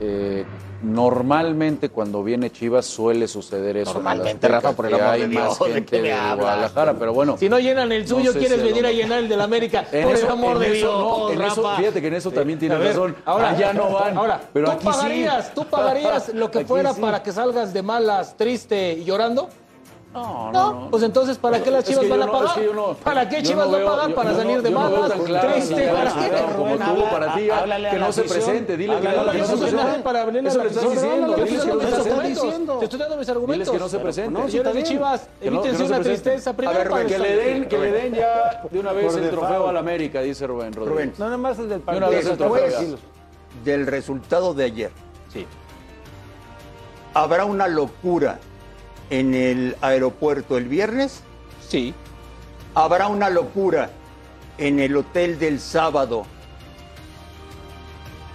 Eh, 0.00 0.44
normalmente 0.82 1.88
cuando 1.88 2.22
viene 2.22 2.50
Chivas 2.50 2.86
suele 2.86 3.26
suceder 3.26 3.76
eso. 3.78 3.94
Normalmente, 3.94 4.46
Azteca, 4.46 4.52
Rafa, 4.60 4.72
por 4.72 4.86
el 4.86 4.94
amor 4.94 5.06
hay 5.08 5.20
de 5.22 5.28
Dios, 5.28 5.44
más 5.44 5.58
¿de 5.58 5.74
gente 5.74 5.90
qué 5.96 6.02
me 6.02 6.08
de 6.08 6.14
hablas? 6.14 6.36
Guadalajara, 6.38 6.94
pero 6.98 7.12
bueno. 7.12 7.36
Si 7.36 7.48
no 7.48 7.58
llenan 7.58 7.90
el 7.92 8.06
suyo, 8.06 8.32
sé 8.32 8.38
quieres 8.38 8.58
si 8.60 8.64
venir 8.66 8.86
a 8.86 8.92
llenar 8.92 9.18
el 9.18 9.28
del 9.28 9.40
América. 9.40 9.86
En 9.90 10.04
Por 10.06 10.14
eso- 10.14 10.26
el 10.26 10.32
amor 10.32 10.52
en 10.56 10.58
de 10.60 10.78
eso 10.78 10.86
Dios, 10.86 10.98
no, 11.00 11.30
en 11.30 11.42
eso- 11.42 11.62
Rafa. 11.62 11.76
fíjate 11.78 12.00
que 12.00 12.06
en 12.06 12.14
eso 12.14 12.30
también 12.30 12.58
tienes 12.58 12.78
ver, 12.78 12.88
razón. 12.88 13.16
Ahora 13.24 13.50
Allá 13.50 13.72
no 13.72 13.90
van. 13.92 14.16
Ahora, 14.16 14.40
pero 14.52 14.66
¿tú 14.66 14.72
aquí 14.72 14.84
pagarías, 14.84 15.46
sí. 15.46 15.52
¿tú 15.54 15.64
pagarías 15.66 16.28
lo 16.34 16.50
que 16.50 16.58
Aquí 16.60 16.68
fuera 16.68 16.94
sí. 16.94 17.00
para 17.00 17.22
que 17.22 17.32
salgas 17.32 17.72
de 17.72 17.82
malas, 17.82 18.36
triste 18.36 18.92
y 18.92 19.04
llorando? 19.04 19.48
No, 20.18 20.52
No, 20.52 20.72
no, 20.72 20.80
no. 20.80 20.90
pues 20.90 21.02
entonces, 21.02 21.38
¿para 21.38 21.62
qué 21.62 21.70
las 21.70 21.84
Es 21.84 21.90
Chivas 21.90 22.04
que 22.04 22.10
van 22.10 22.22
a 22.22 22.26
no- 22.26 22.32
pagar? 22.32 22.48
es 22.48 22.52
que 22.54 22.64
yo 22.64 22.74
no- 22.74 22.94
¿Para 22.94 23.28
qué 23.28 23.42
Chivas 23.42 23.66
no 23.66 23.72
va 23.72 23.76
a 23.76 23.80
veo- 23.80 23.88
pagar? 23.90 24.08
yo- 24.10 24.14
¿Para 24.16 24.34
salir 24.34 24.62
de 24.62 24.70
veo 24.70 25.08
la 25.28 25.40
Triste, 25.40 25.88
¿para 25.88 26.12
qué? 26.14 26.54
Como 26.56 26.66
habla- 26.74 27.10
para 27.10 27.34
ti, 27.34 27.50
háblale 27.50 27.88
a 27.88 27.90
que 27.90 27.98
la 27.98 28.06
no 28.06 28.12
se 28.12 28.22
presente, 28.22 28.76
dile 28.76 28.96
que 28.96 29.02
no, 29.02 29.08
a 29.08 29.22
la 29.24 29.32
se 29.32 29.56
presente. 29.56 30.02
para 30.02 30.22
abrirle 30.22 30.48
Eso 30.48 30.58
la 30.58 30.64
le 30.64 30.70
estás 30.70 30.90
diciendo, 30.90 31.34
diles 31.36 31.64
que 31.64 31.72
no, 31.72 31.80
se 31.80 31.86
presente. 31.86 32.72
Te 32.78 32.84
estoy 32.84 32.98
dando 32.98 33.16
mis 33.16 33.28
argumentos. 33.28 33.54
Diles 33.66 33.70
que 33.70 33.78
no 33.78 33.88
se 33.88 33.98
presente. 33.98 34.30
No, 34.30 34.48
señores 34.48 34.56
está 34.58 34.72
de. 34.72 34.82
Chivas, 34.82 35.28
evítense 35.40 35.82
una 35.84 36.00
tristeza. 36.00 36.52
Primero 36.54 36.76
A 36.76 36.82
ver, 36.82 36.88
Rubén, 36.88 37.06
Que 37.06 37.18
le 37.18 37.36
den, 37.36 37.68
que 37.68 37.78
le 37.78 37.92
den 37.92 38.14
ya 38.14 38.62
de 38.70 38.78
una 38.80 38.92
vez 38.92 39.14
el 39.16 39.30
trofeo 39.30 39.68
al 39.68 39.76
América, 39.76 40.20
dice 40.22 40.46
Rubén 40.46 40.72
Rubén, 40.72 40.88
Rodríguez. 40.90 41.18
No, 41.18 41.24
nada 41.26 41.36
más 41.38 41.58
el 41.58 41.68
del 41.68 41.80
partido. 41.80 42.10
Después 42.10 42.74
del 43.64 43.86
resultado 43.86 44.54
de 44.54 44.64
ayer, 44.64 44.90
Sí. 45.32 45.46
¿habrá 47.14 47.44
una 47.44 47.68
locura 47.68 48.38
en 49.10 49.34
el 49.34 49.76
aeropuerto 49.80 50.56
el 50.56 50.68
viernes? 50.68 51.22
Sí. 51.66 51.94
¿Habrá 52.74 53.08
una 53.08 53.30
locura 53.30 53.90
en 54.58 54.80
el 54.80 54.96
hotel 54.96 55.38
del 55.38 55.60
sábado 55.60 56.26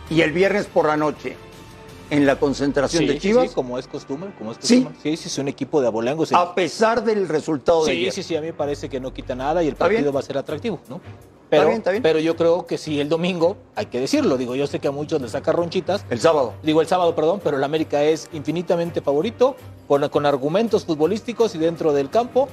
y 0.10 0.22
el 0.22 0.32
viernes 0.32 0.66
por 0.66 0.88
la 0.88 0.98
noche 0.98 1.38
en 2.10 2.26
la 2.26 2.38
concentración 2.40 3.04
Sí, 3.04 3.08
de 3.08 3.18
Chivas? 3.18 3.50
sí, 3.50 3.56
como 3.56 3.78
es 3.80 3.88
costumbre, 3.88 4.32
como 4.38 4.52
es 4.52 4.58
Sí. 4.62 4.84
costumbre. 4.84 4.94
Sí, 5.02 5.18
sí, 5.18 5.28
es 5.28 5.38
un 5.38 5.48
equipo 5.48 5.82
de 5.82 5.88
abolengos. 5.88 6.30
sí. 6.30 6.36
A 6.38 6.54
pesar 6.54 7.04
del 7.04 7.28
resultado 7.28 7.86
de 7.86 7.92
Sí, 7.94 7.98
ayer. 8.00 8.12
sí, 8.14 8.24
sí, 8.24 8.36
a 8.36 8.42
mí 8.42 8.48
me 8.48 8.54
parece 8.54 8.90
que 8.90 9.00
no 9.00 9.14
quita 9.14 9.36
nada 9.36 9.64
y 9.64 9.68
el 9.68 9.74
Está 9.74 9.86
partido 9.86 10.12
va 10.14 10.20
a 10.20 10.24
ser 10.24 10.38
atractivo, 10.38 10.80
¿no? 10.90 11.02
Pero, 11.50 11.66
bien, 11.68 11.78
está 11.78 11.92
bien. 11.92 12.02
pero 12.02 12.18
yo 12.18 12.36
creo 12.36 12.66
que 12.66 12.80
sí, 12.80 13.00
el 13.00 13.10
domingo, 13.10 13.58
hay 13.76 13.86
que 13.86 14.00
decirlo, 14.00 14.38
digo, 14.38 14.56
yo 14.56 14.66
sé 14.66 14.80
que 14.80 14.88
a 14.88 14.92
muchos 14.92 15.22
les 15.22 15.32
saca 15.32 15.52
ronchitas, 15.52 16.04
El 16.10 16.20
sábado. 16.20 16.54
digo 16.64 16.82
el 16.82 16.88
sábado, 16.88 17.14
perdón, 17.16 17.42
pero 17.44 17.58
el 17.58 17.64
América 17.64 18.04
es 18.04 18.28
infinitamente 18.34 19.02
favorito, 19.02 19.56
con, 19.88 20.08
con 20.10 20.26
argumentos 20.26 20.84
futbolísticos 20.86 21.54
y 21.54 21.60
dentro 21.60 21.94
del 21.94 22.10
campo. 22.10 22.48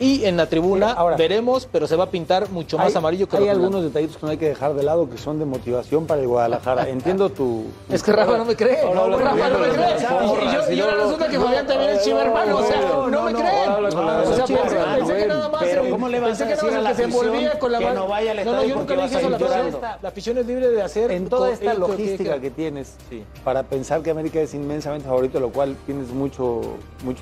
Y 0.00 0.24
en 0.24 0.38
la 0.38 0.46
tribuna 0.46 0.92
Ahora- 0.92 1.16
veremos, 1.16 1.68
pero 1.70 1.86
se 1.86 1.94
va 1.94 2.04
a 2.04 2.10
pintar 2.10 2.48
mucho 2.48 2.78
más 2.78 2.88
Hay- 2.88 2.94
amarillo 2.96 3.28
que 3.28 3.36
Hay 3.36 3.48
algunos 3.48 3.82
detallitos 3.84 4.16
que 4.16 4.24
no 4.24 4.32
hay 4.32 4.38
que 4.38 4.48
dejar 4.48 4.72
de 4.72 4.82
lado 4.82 5.08
que 5.10 5.18
son 5.18 5.38
de 5.38 5.44
motivación 5.44 6.06
para 6.06 6.22
el 6.22 6.26
Guadalajara. 6.26 6.88
Entiendo 6.88 7.28
tu. 7.28 7.64
Es 7.90 8.02
que 8.02 8.10
Rafa 8.12 8.38
no 8.38 8.46
me 8.46 8.56
cree. 8.56 8.80
Ahora 8.80 9.02
habla 9.02 9.16
Rafa 9.18 9.48
no 9.50 9.58
me 9.58 9.68
cree. 9.68 10.74
Y 10.74 10.76
yo, 10.76 10.84
ahora 10.84 10.96
no, 10.96 11.02
resulta 11.04 11.28
que 11.28 11.36
no, 11.36 11.44
Fabián 11.44 11.66
también 11.66 11.90
es 11.90 12.02
chiva 12.02 12.22
hermano. 12.24 12.56
O 12.56 12.62
sea, 12.64 12.80
no, 12.80 13.10
no, 13.10 13.22
me 13.24 13.32
no, 13.32 13.38
creen. 13.40 13.70
o 13.70 13.90
sea, 13.90 14.46
pensé, 14.46 15.16
que 15.16 15.26
nada 15.26 15.48
más. 15.50 15.60
Pero 15.62 15.90
¿cómo 15.90 16.08
le 16.08 16.20
vas 16.20 16.28
pensé 16.30 16.44
a 16.44 16.46
que 16.48 16.54
nada 16.54 16.62
decir 16.62 16.70
más 16.70 16.74
a 16.74 16.78
el 16.78 16.84
la 16.84 16.90
que 16.90 16.96
se 16.96 17.02
envolvía 17.02 17.58
con 17.58 17.72
la 17.72 17.78
que 17.78 17.90
no 17.90 18.08
vaya 18.08 18.30
al 18.32 18.44
No, 18.46 18.52
no, 18.52 18.64
yo 18.64 18.76
nunca 18.76 18.96
le 18.96 19.02
dije 19.02 19.18
eso 19.18 19.28
la 19.30 20.08
afición. 20.08 20.38
es 20.38 20.46
libre 20.46 20.70
de 20.70 20.80
hacer. 20.82 21.10
En 21.10 21.28
toda 21.28 21.50
esta 21.50 21.74
lo 21.74 21.88
logística 21.88 22.40
que 22.40 22.50
tienes 22.50 22.94
para 23.44 23.64
pensar 23.64 24.00
que 24.02 24.10
América 24.10 24.40
es 24.40 24.54
inmensamente 24.54 25.06
favorito, 25.06 25.40
lo 25.40 25.50
cual 25.50 25.76
tienes 25.84 26.08
mucho 26.08 26.62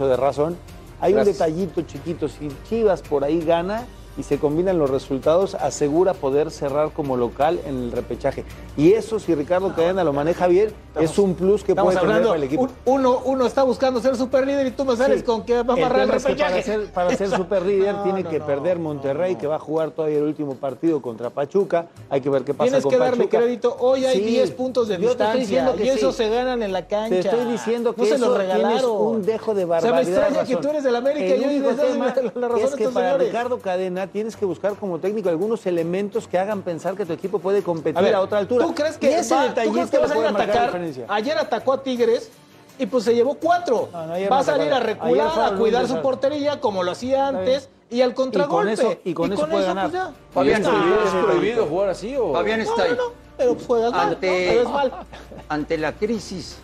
de 0.06 0.16
razón, 0.16 0.56
hay 1.00 1.12
Gracias. 1.12 1.40
un 1.40 1.46
detallito 1.46 1.82
chiquito. 1.82 2.28
Si 2.28 2.48
Chivas 2.68 3.02
por 3.02 3.24
ahí 3.24 3.40
gana, 3.40 3.86
y 4.18 4.24
se 4.24 4.38
combinan 4.38 4.78
los 4.78 4.90
resultados, 4.90 5.54
asegura 5.54 6.12
poder 6.12 6.50
cerrar 6.50 6.90
como 6.92 7.16
local 7.16 7.60
en 7.66 7.76
el 7.84 7.92
repechaje. 7.92 8.44
Y 8.76 8.92
eso, 8.92 9.18
si 9.20 9.34
Ricardo 9.34 9.72
Cadena 9.74 10.02
lo 10.04 10.12
maneja 10.12 10.46
bien, 10.48 10.72
es 11.00 11.16
un 11.18 11.34
plus 11.34 11.62
que 11.62 11.74
puede 11.74 11.96
tener 11.98 12.22
para 12.22 12.34
el 12.36 12.42
equipo. 12.42 12.62
un- 12.62 12.70
uno, 12.84 13.22
uno 13.24 13.46
está 13.46 13.62
buscando 13.62 14.00
ser 14.00 14.16
super 14.16 14.44
líder 14.46 14.66
y 14.66 14.70
tú 14.72 14.84
me 14.84 14.96
sales 14.96 15.20
Sí. 15.20 15.24
con 15.24 15.44
que 15.44 15.62
va 15.62 15.74
a 15.74 15.76
amarrar 15.76 16.00
el 16.00 16.08
repechaje. 16.08 16.50
para 16.52 16.62
ser, 16.62 16.92
para 16.92 17.16
ser 17.16 17.28
super 17.36 17.62
líder 17.64 17.94
No, 17.94 18.02
tiene 18.02 18.22
no, 18.24 18.30
que 18.30 18.38
no, 18.40 18.46
perder 18.46 18.78
Monterrey, 18.80 19.36
que 19.36 19.46
va 19.46 19.56
a 19.56 19.58
jugar 19.60 19.92
todavía 19.92 20.18
el 20.18 20.24
último 20.24 20.56
partido 20.56 21.00
contra 21.00 21.30
Pachuca. 21.30 21.86
Hay 22.10 22.20
que 22.20 22.28
ver 22.30 22.42
qué 22.42 22.54
pasa 22.54 22.64
Tienes 22.70 22.82
con 22.82 22.90
que 22.92 22.98
darle 22.98 23.16
Pachuca. 23.24 23.38
crédito. 23.38 23.76
Hoy 23.78 24.04
hay 24.04 24.16
Sí. 24.18 24.24
10 24.24 24.50
puntos 24.50 24.88
de 24.88 24.98
Yo 24.98 25.08
distancia 25.10 25.74
y 25.78 25.88
eso 25.88 26.10
sí. 26.10 26.18
se 26.18 26.28
ganan 26.28 26.62
en 26.64 26.72
la 26.72 26.86
cancha. 26.88 27.08
Te 27.10 27.20
estoy 27.20 27.44
diciendo 27.52 27.94
que 27.94 28.02
eso 28.02 28.18
lo 28.18 28.34
tienes 28.36 28.82
un 28.82 29.24
dejo 29.24 29.54
de 29.54 29.64
O 29.64 29.68
sea, 29.68 29.76
me 29.76 29.82
barbaridad. 29.90 30.22
extraña 30.24 30.44
que 30.48 30.56
tú 30.56 30.68
eres 30.68 30.82
del 30.82 30.96
América 30.96 31.36
y 31.36 31.40
yo 31.60 31.68
tema 31.76 32.14
la, 32.34 32.48
razón 32.48 32.64
es 32.64 32.74
que 32.74 32.88
para. 32.88 33.16
Ricardo 33.18 33.58
Cadena 33.58 34.07
tienes 34.08 34.36
que 34.36 34.44
buscar 34.44 34.74
como 34.74 34.98
técnico 34.98 35.28
algunos 35.28 35.64
elementos 35.66 36.26
que 36.26 36.38
hagan 36.38 36.62
pensar 36.62 36.94
que 36.96 37.06
tu 37.06 37.12
equipo 37.12 37.38
puede 37.38 37.62
competir 37.62 37.96
A 37.96 38.00
a, 38.00 38.02
ver, 38.02 38.14
otra 38.16 38.38
altura. 38.38 38.66
¿Tú 38.66 38.74
crees 38.74 38.98
que, 38.98 39.16
ese 39.18 39.34
va, 39.34 39.42
¿tú 39.42 39.48
detallito 39.48 39.72
crees 39.74 39.90
que 39.90 39.98
va 39.98 40.04
a 40.04 40.08
salir 40.08 40.26
a 40.26 40.30
atacar? 40.30 40.66
diferencia. 40.66 41.06
Ayer 41.08 41.38
atacó 41.38 41.72
a 41.74 41.82
Tigres 41.82 42.30
y 42.78 42.86
pues 42.86 43.04
se 43.04 43.14
llevó 43.14 43.34
cuatro. 43.34 43.88
No, 43.92 44.06
no, 44.06 44.12
ayer 44.14 44.30
va 44.32 44.38
a 44.40 44.44
salir 44.44 44.72
a 44.72 44.80
recular, 44.80 45.40
a 45.52 45.56
cuidar 45.56 45.86
su 45.86 46.00
portería 46.02 46.60
como 46.60 46.82
lo 46.82 46.90
hacía 46.92 47.28
antes 47.28 47.68
y 47.90 48.02
al 48.02 48.14
contragolpe. 48.14 48.72
eso- 48.72 48.96
y 49.04 49.14
con 49.14 49.32
eso 49.32 49.48
puede 49.48 49.64
ganar. 49.64 49.90
pues, 49.90 50.02
ya. 50.02 50.12
Fabián, 50.32 50.60
¿Es 50.62 50.66
está 50.68 50.70
prohibido, 50.78 50.96
bien. 51.02 51.06
es 51.18 51.24
prohibido 51.24 51.66
jugar 51.66 51.88
así 51.88 52.16
o...? 52.16 52.32
Fabián 52.34 52.58
No, 52.62 52.64
está 52.70 52.82
ahí. 52.82 52.90
no, 52.90 52.96
no, 52.96 53.12
pero 53.36 53.54
pues 53.54 53.66
juegas. 53.66 53.92
Ante, 53.94 54.64
mal. 54.64 54.92
ante 55.48 55.78
la 55.78 55.92
crisis, 55.92 56.58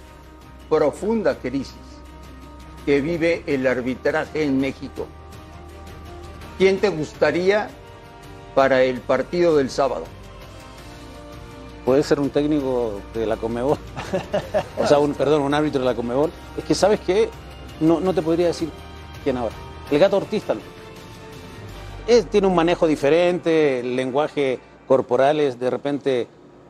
profunda 0.68 1.34
crisis, 1.36 1.74
que 2.84 3.00
vive 3.00 3.42
el 3.46 3.66
arbitraje 3.66 4.42
en 4.44 4.58
México, 4.58 5.06
¿quién 6.58 6.78
te 6.78 6.88
gustaría 6.88 7.68
para 8.54 8.82
el 8.82 9.00
partido 9.00 9.56
del 9.56 9.70
sábado? 9.70 10.04
Puede 11.84 12.02
ser 12.02 12.18
un 12.18 12.30
técnico 12.30 13.00
de 13.12 13.26
la 13.26 13.36
Comebol. 13.36 13.76
o 14.82 14.86
sea, 14.86 14.98
un, 14.98 15.12
perdón, 15.14 15.42
un 15.42 15.52
árbitro 15.52 15.80
de 15.80 15.86
la 15.86 15.94
Comebol. 15.94 16.30
Es 16.56 16.64
que, 16.64 16.74
¿sabes 16.74 17.00
qué? 17.00 17.28
No, 17.80 18.00
no 18.00 18.14
te 18.14 18.22
podría 18.22 18.46
decir 18.46 18.70
quién 19.22 19.36
ahora. 19.36 19.54
El 19.90 19.98
gato 19.98 20.16
Ortiz 20.16 20.44
tal 20.44 20.58
vez. 20.58 22.26
Tiene 22.30 22.46
un 22.46 22.54
manejo 22.54 22.86
diferente, 22.86 23.80
el 23.80 23.96
lenguaje 23.96 24.60
corporal 24.86 25.40
es 25.40 25.58
de 25.58 25.70
repente... 25.70 26.28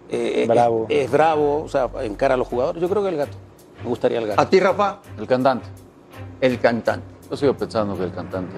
eh, 0.08 0.44
Bravo. 0.48 0.86
Es, 0.88 1.04
es 1.06 1.10
bravo, 1.10 1.62
o 1.64 1.68
sea, 1.68 1.88
encara 2.02 2.34
a 2.34 2.36
los 2.36 2.48
jugadores. 2.48 2.80
Yo 2.80 2.88
creo 2.88 3.02
que 3.02 3.08
el 3.10 3.16
gato. 3.16 3.36
Me 3.82 3.88
gustaría 3.88 4.18
el 4.18 4.28
gato. 4.28 4.40
¿A 4.40 4.48
ti, 4.48 4.58
Rafa? 4.60 4.98
El 5.18 5.26
cantante. 5.26 5.66
El 6.40 6.58
cantante. 6.60 7.06
Yo 7.30 7.36
sigo 7.36 7.54
pensando 7.54 7.96
que 7.96 8.04
el 8.04 8.12
cantante... 8.12 8.56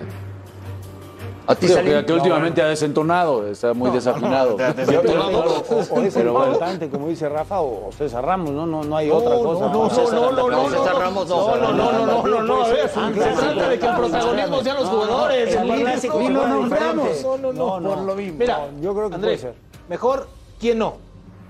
¿A 1.49 1.55
ti, 1.55 1.69
Salim? 1.69 1.93
que, 1.93 2.05
que 2.07 2.13
últimamente 2.13 2.61
ha 2.63 2.67
desentonado, 2.69 3.47
está 3.47 3.73
muy 3.75 3.91
desafinado. 3.91 4.57
Es 4.59 6.15
cantante, 6.15 6.89
como 6.91 7.09
dice 7.09 7.29
Rafa, 7.29 7.61
o, 7.61 7.91
César 7.97 8.25
Ramos, 8.25 8.51
no, 8.51 8.67
no, 8.67 8.83
no 8.85 8.97
hay 8.97 9.09
No, 9.09 9.15
otra 9.17 9.37
cosa. 9.37 9.67
no, 9.67 9.73
no, 9.85 9.91
César 9.91 10.15
no, 10.15 10.33
no, 10.33 10.37
no, 10.37 10.49
Ramos. 10.49 10.71
no, 10.73 10.79
César 10.79 10.97
Ramos 10.99 11.29
no. 11.29 11.57
No, 11.57 11.73
no, 11.73 12.07
no, 12.07 12.27
no, 12.27 12.43
no, 12.43 12.65
se 12.67 12.75
trata 12.75 13.69
de 13.69 13.79
que 13.79 13.87
el 13.87 13.95
protagonismo 13.97 14.63
sean 14.63 14.77
los 14.77 14.89
jugadores. 14.89 15.57
Clásico 15.57 16.19
líder. 16.21 16.27
que 16.27 16.31
No, 16.33 16.47
no, 16.47 16.67
no, 16.67 16.67
no, 16.67 17.37
no, 17.37 17.53
No, 17.53 17.81
no. 17.81 17.89
por 17.95 17.99
lo 18.05 18.15
mismo. 18.15 18.39
Mira, 18.39 18.69
yo 18.81 18.95
creo 18.95 19.09
que 19.09 19.15
Andrés, 19.15 19.41
puede 19.41 19.53
ser. 19.55 19.61
mejor, 19.89 20.29
¿quién 20.61 20.79
no? 20.79 20.95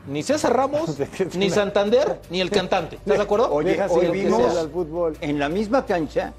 Ni 0.08 0.22
César 0.22 0.54
Ramos, 0.54 0.96
ni 1.34 1.50
Santander, 1.50 2.20
ni 2.30 2.40
el 2.40 2.50
cantante. 2.50 2.96
¿Estás 2.96 3.16
de 3.16 3.24
acuerdo? 3.24 3.50
Oye, 3.52 3.70
Deja 3.70 3.88
lo 3.88 4.12
vimos 4.12 4.52
sea 4.52 4.60
al 4.60 4.70
fútbol. 4.70 5.16
en 5.20 5.38
la 5.40 5.48
misma 5.48 5.84
cancha, 5.84 6.32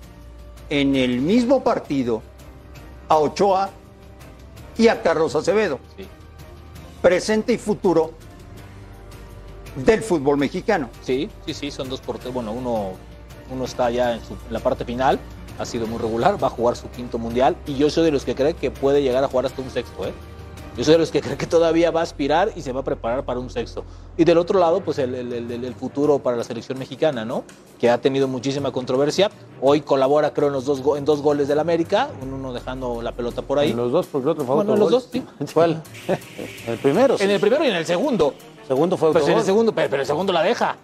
en 0.69 0.95
el 0.95 1.19
mismo 1.19 1.61
partido, 1.63 2.21
a 3.09 3.17
Ochoa 3.17 3.69
y 4.77 4.87
a 4.87 5.01
Carlos 5.01 5.35
Acevedo. 5.35 5.79
Sí. 5.97 6.07
Presente 7.01 7.53
y 7.53 7.57
futuro 7.57 8.11
del 9.75 10.01
fútbol 10.01 10.37
mexicano. 10.37 10.89
Sí, 11.03 11.29
sí, 11.45 11.53
sí, 11.53 11.71
son 11.71 11.89
dos 11.89 12.01
porteros. 12.01 12.33
Bueno, 12.33 12.51
uno, 12.51 12.91
uno 13.51 13.65
está 13.65 13.89
ya 13.91 14.13
en, 14.15 14.23
su- 14.25 14.33
en 14.33 14.53
la 14.53 14.59
parte 14.59 14.83
final, 14.85 15.19
ha 15.59 15.65
sido 15.65 15.87
muy 15.87 15.99
regular, 15.99 16.41
va 16.41 16.47
a 16.47 16.51
jugar 16.51 16.75
su 16.75 16.89
quinto 16.89 17.17
mundial 17.17 17.55
y 17.65 17.75
yo 17.75 17.89
soy 17.89 18.05
de 18.05 18.11
los 18.11 18.25
que 18.25 18.35
cree 18.35 18.53
que 18.55 18.71
puede 18.71 19.01
llegar 19.01 19.23
a 19.23 19.27
jugar 19.27 19.45
hasta 19.45 19.61
un 19.61 19.69
sexto, 19.69 20.05
¿eh? 20.05 20.13
Yo 20.77 20.83
soy 20.83 20.93
de 20.93 20.99
los 20.99 21.09
que 21.09 21.21
cree 21.21 21.35
que 21.37 21.47
todavía 21.47 21.89
va 21.89 22.01
a 22.01 22.03
aspirar 22.03 22.51
y 22.55 22.61
se 22.61 22.71
va 22.71 22.81
a 22.81 22.83
preparar 22.83 23.25
para 23.25 23.39
un 23.39 23.49
sexto. 23.49 23.83
Y 24.15 24.23
del 24.25 24.37
otro 24.37 24.59
lado, 24.59 24.79
pues 24.81 24.99
el, 24.99 25.15
el- 25.15 25.33
el- 25.33 25.65
el 25.65 25.73
futuro 25.73 26.19
para 26.19 26.37
la 26.37 26.43
selección 26.43 26.77
mexicana, 26.77 27.25
¿no? 27.25 27.43
Que 27.79 27.89
ha 27.89 27.97
tenido 27.99 28.27
muchísima 28.27 28.71
controversia. 28.71 29.31
Hoy 29.59 29.81
colabora, 29.81 30.33
creo, 30.33 30.47
en, 30.49 30.53
los 30.53 30.65
dos, 30.65 30.81
en 30.95 31.03
dos 31.03 31.23
goles 31.23 31.47
del 31.47 31.57
América, 31.59 32.09
uno 32.21 32.53
dejando 32.53 33.01
la 33.01 33.11
pelota 33.11 33.41
por 33.41 33.57
ahí. 33.57 33.71
En 33.71 33.77
los 33.77 33.91
dos, 33.91 34.05
porque 34.05 34.25
el 34.25 34.29
otro 34.33 34.45
fue 34.45 34.55
bueno, 34.55 34.73
en 34.75 34.79
los 34.79 34.93
autogol. 34.93 35.23
dos, 35.23 35.45
sí. 35.47 35.51
¿Cuál? 35.53 35.81
El 36.67 36.77
primero. 36.77 37.17
sí. 37.17 37.23
En 37.23 37.31
el 37.31 37.39
primero 37.39 37.63
y 37.65 37.67
en 37.69 37.75
el 37.75 37.85
segundo. 37.85 38.35
segundo 38.67 38.97
fue 38.97 39.11
Pues 39.11 39.23
en 39.23 39.29
autogol. 39.31 39.39
el 39.41 39.45
segundo, 39.45 39.71
pero, 39.73 39.89
pero 39.89 40.01
el 40.03 40.07
segundo 40.07 40.31
la 40.31 40.43
deja. 40.43 40.75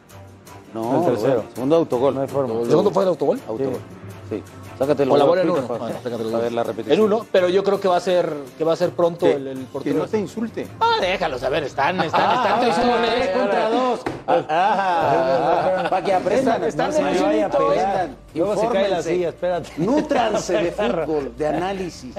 No, 0.74 1.02
El 1.02 1.06
tercero. 1.14 1.34
bueno, 1.36 1.50
segundo 1.54 1.76
autogol. 1.76 2.16
No 2.16 2.22
hay 2.22 2.28
forma. 2.28 2.62
¿El 2.62 2.68
segundo 2.68 2.90
fue 2.90 3.04
el 3.04 3.10
autogol? 3.10 3.40
Autogol. 3.48 3.78
Sí. 4.32 4.42
Sácate 4.78 5.06
los 5.06 5.14
Colabora 5.14 5.42
en 5.42 5.50
uno. 5.50 5.62
Bueno, 5.62 5.88
los 6.04 6.32
dos. 6.32 6.42
ver 6.42 6.52
la 6.52 6.64
repetición. 6.64 6.98
En 7.00 7.06
uno, 7.06 7.26
pero 7.32 7.48
yo 7.50 7.64
creo 7.64 7.80
que 7.80 7.88
va 7.88 7.98
a 7.98 8.00
ser, 8.00 8.34
que 8.58 8.64
va 8.64 8.74
a 8.74 8.76
ser 8.76 8.90
pronto 8.92 9.26
Que, 9.26 9.34
el, 9.34 9.48
el 9.48 9.58
que 9.60 9.66
portero. 9.66 10.00
no 10.00 10.08
te 10.08 10.20
insulte. 10.20 10.68
Ah, 10.80 10.98
déjalos, 11.00 11.44
a 11.44 11.50
ver, 11.50 11.64
están, 11.64 12.00
están, 12.02 12.36
están 12.38 12.60
traiciones. 12.60 13.30
contra 13.30 13.70
dos. 13.70 14.00
para 14.26 16.04
que 16.04 16.14
aprendan. 16.14 16.64
Están- 16.64 16.64
están 16.64 16.88
no 16.88 16.94
se 16.94 17.00
en 17.02 17.08
el 17.08 17.14
me 17.14 17.22
vaya 17.22 17.46
a 17.46 17.50
cinito, 17.52 17.72
¿eh? 17.72 17.76
pegar. 17.76 18.10
Luego 18.36 18.56
se 18.58 18.68
cae 18.70 18.90
la 18.90 19.02
silla, 19.04 19.30
espérate. 19.30 19.70
Nútranse 19.78 20.54
de 20.54 20.72
fútbol, 21.06 21.34
de 21.38 21.48
análisis. 21.48 22.16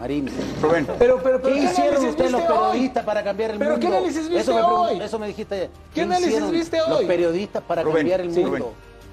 Marín. 0.00 0.28
Rubén, 0.60 0.86
Pero, 0.98 1.20
pero, 1.22 1.40
pero, 1.40 1.54
¿Qué 1.54 1.62
hicieron 1.64 2.04
ustedes 2.06 2.32
los 2.32 2.40
hoy? 2.40 2.46
periodistas 2.48 3.04
para 3.04 3.22
cambiar 3.22 3.50
el 3.52 3.58
¿Pero 3.58 3.72
mundo? 3.72 3.86
qué 3.88 3.94
análisis 3.94 4.22
viste 4.28 4.38
eso 4.40 4.54
me, 4.54 4.62
hoy? 4.62 5.00
eso 5.00 5.18
me 5.18 5.26
dijiste 5.28 5.54
ayer. 5.54 5.70
¿Qué 5.94 6.02
análisis 6.02 6.50
viste 6.50 6.78
Los 6.78 6.98
hoy? 6.98 7.06
periodistas 7.06 7.62
para 7.62 7.82
Rubén, 7.82 7.96
cambiar 7.98 8.20
el 8.22 8.30
mundo. 8.30 8.48
Rubén, 8.48 8.64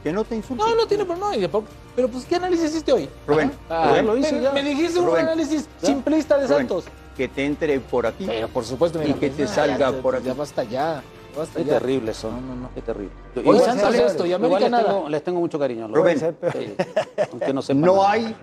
que 0.03 0.11
no 0.13 0.23
te 0.23 0.35
insulte. 0.35 0.63
No, 0.63 0.75
no 0.75 0.87
tiene 0.87 1.03
poco- 1.05 1.67
Pero 1.95 2.07
pues, 2.07 2.25
¿qué 2.25 2.35
análisis 2.35 2.69
hiciste 2.71 2.91
hoy? 2.93 3.09
Rubén, 3.27 3.51
Ah, 3.69 3.89
Rubén, 3.89 4.05
lo 4.05 4.17
hice 4.17 4.33
Me, 4.33 4.41
ya. 4.41 4.51
me 4.51 4.63
dijiste 4.63 4.99
un 4.99 5.17
análisis 5.17 5.67
simplista 5.81 6.37
de 6.37 6.47
Rubén, 6.47 6.57
Santos. 6.59 6.85
que 7.17 7.27
te 7.27 7.45
entre 7.45 7.79
por 7.79 8.05
aquí. 8.07 8.25
Pero 8.25 8.47
por 8.47 8.63
supuesto, 8.63 9.01
Y 9.05 9.13
que 9.13 9.29
te 9.29 9.47
salga 9.47 9.91
por 9.91 10.15
aquí. 10.15 10.25
Ya 10.27 10.33
basta 10.33 10.63
ya. 10.63 11.03
Basta 11.37 11.59
Qué 11.59 11.65
ya. 11.65 11.73
terribles 11.79 12.17
son. 12.17 12.31
No, 12.47 12.55
no, 12.55 12.61
no. 12.63 12.69
Qué 12.73 12.81
terrible. 12.81 13.11
Hoy 13.45 13.59
Santos 13.59 13.81
sale- 13.93 14.05
esto 14.05 14.25
y 14.25 14.33
América 14.33 14.59
les 14.61 14.71
nada. 14.71 14.83
tengo, 14.85 15.09
les 15.09 15.23
tengo 15.23 15.39
mucho 15.39 15.59
cariño. 15.59 15.87
los 15.87 15.97
Rubén, 15.97 16.17
aunque 17.31 17.53
no 17.53 17.61
sepan 17.61 17.81
No 17.81 17.95
nada. 17.97 18.11
hay 18.11 18.35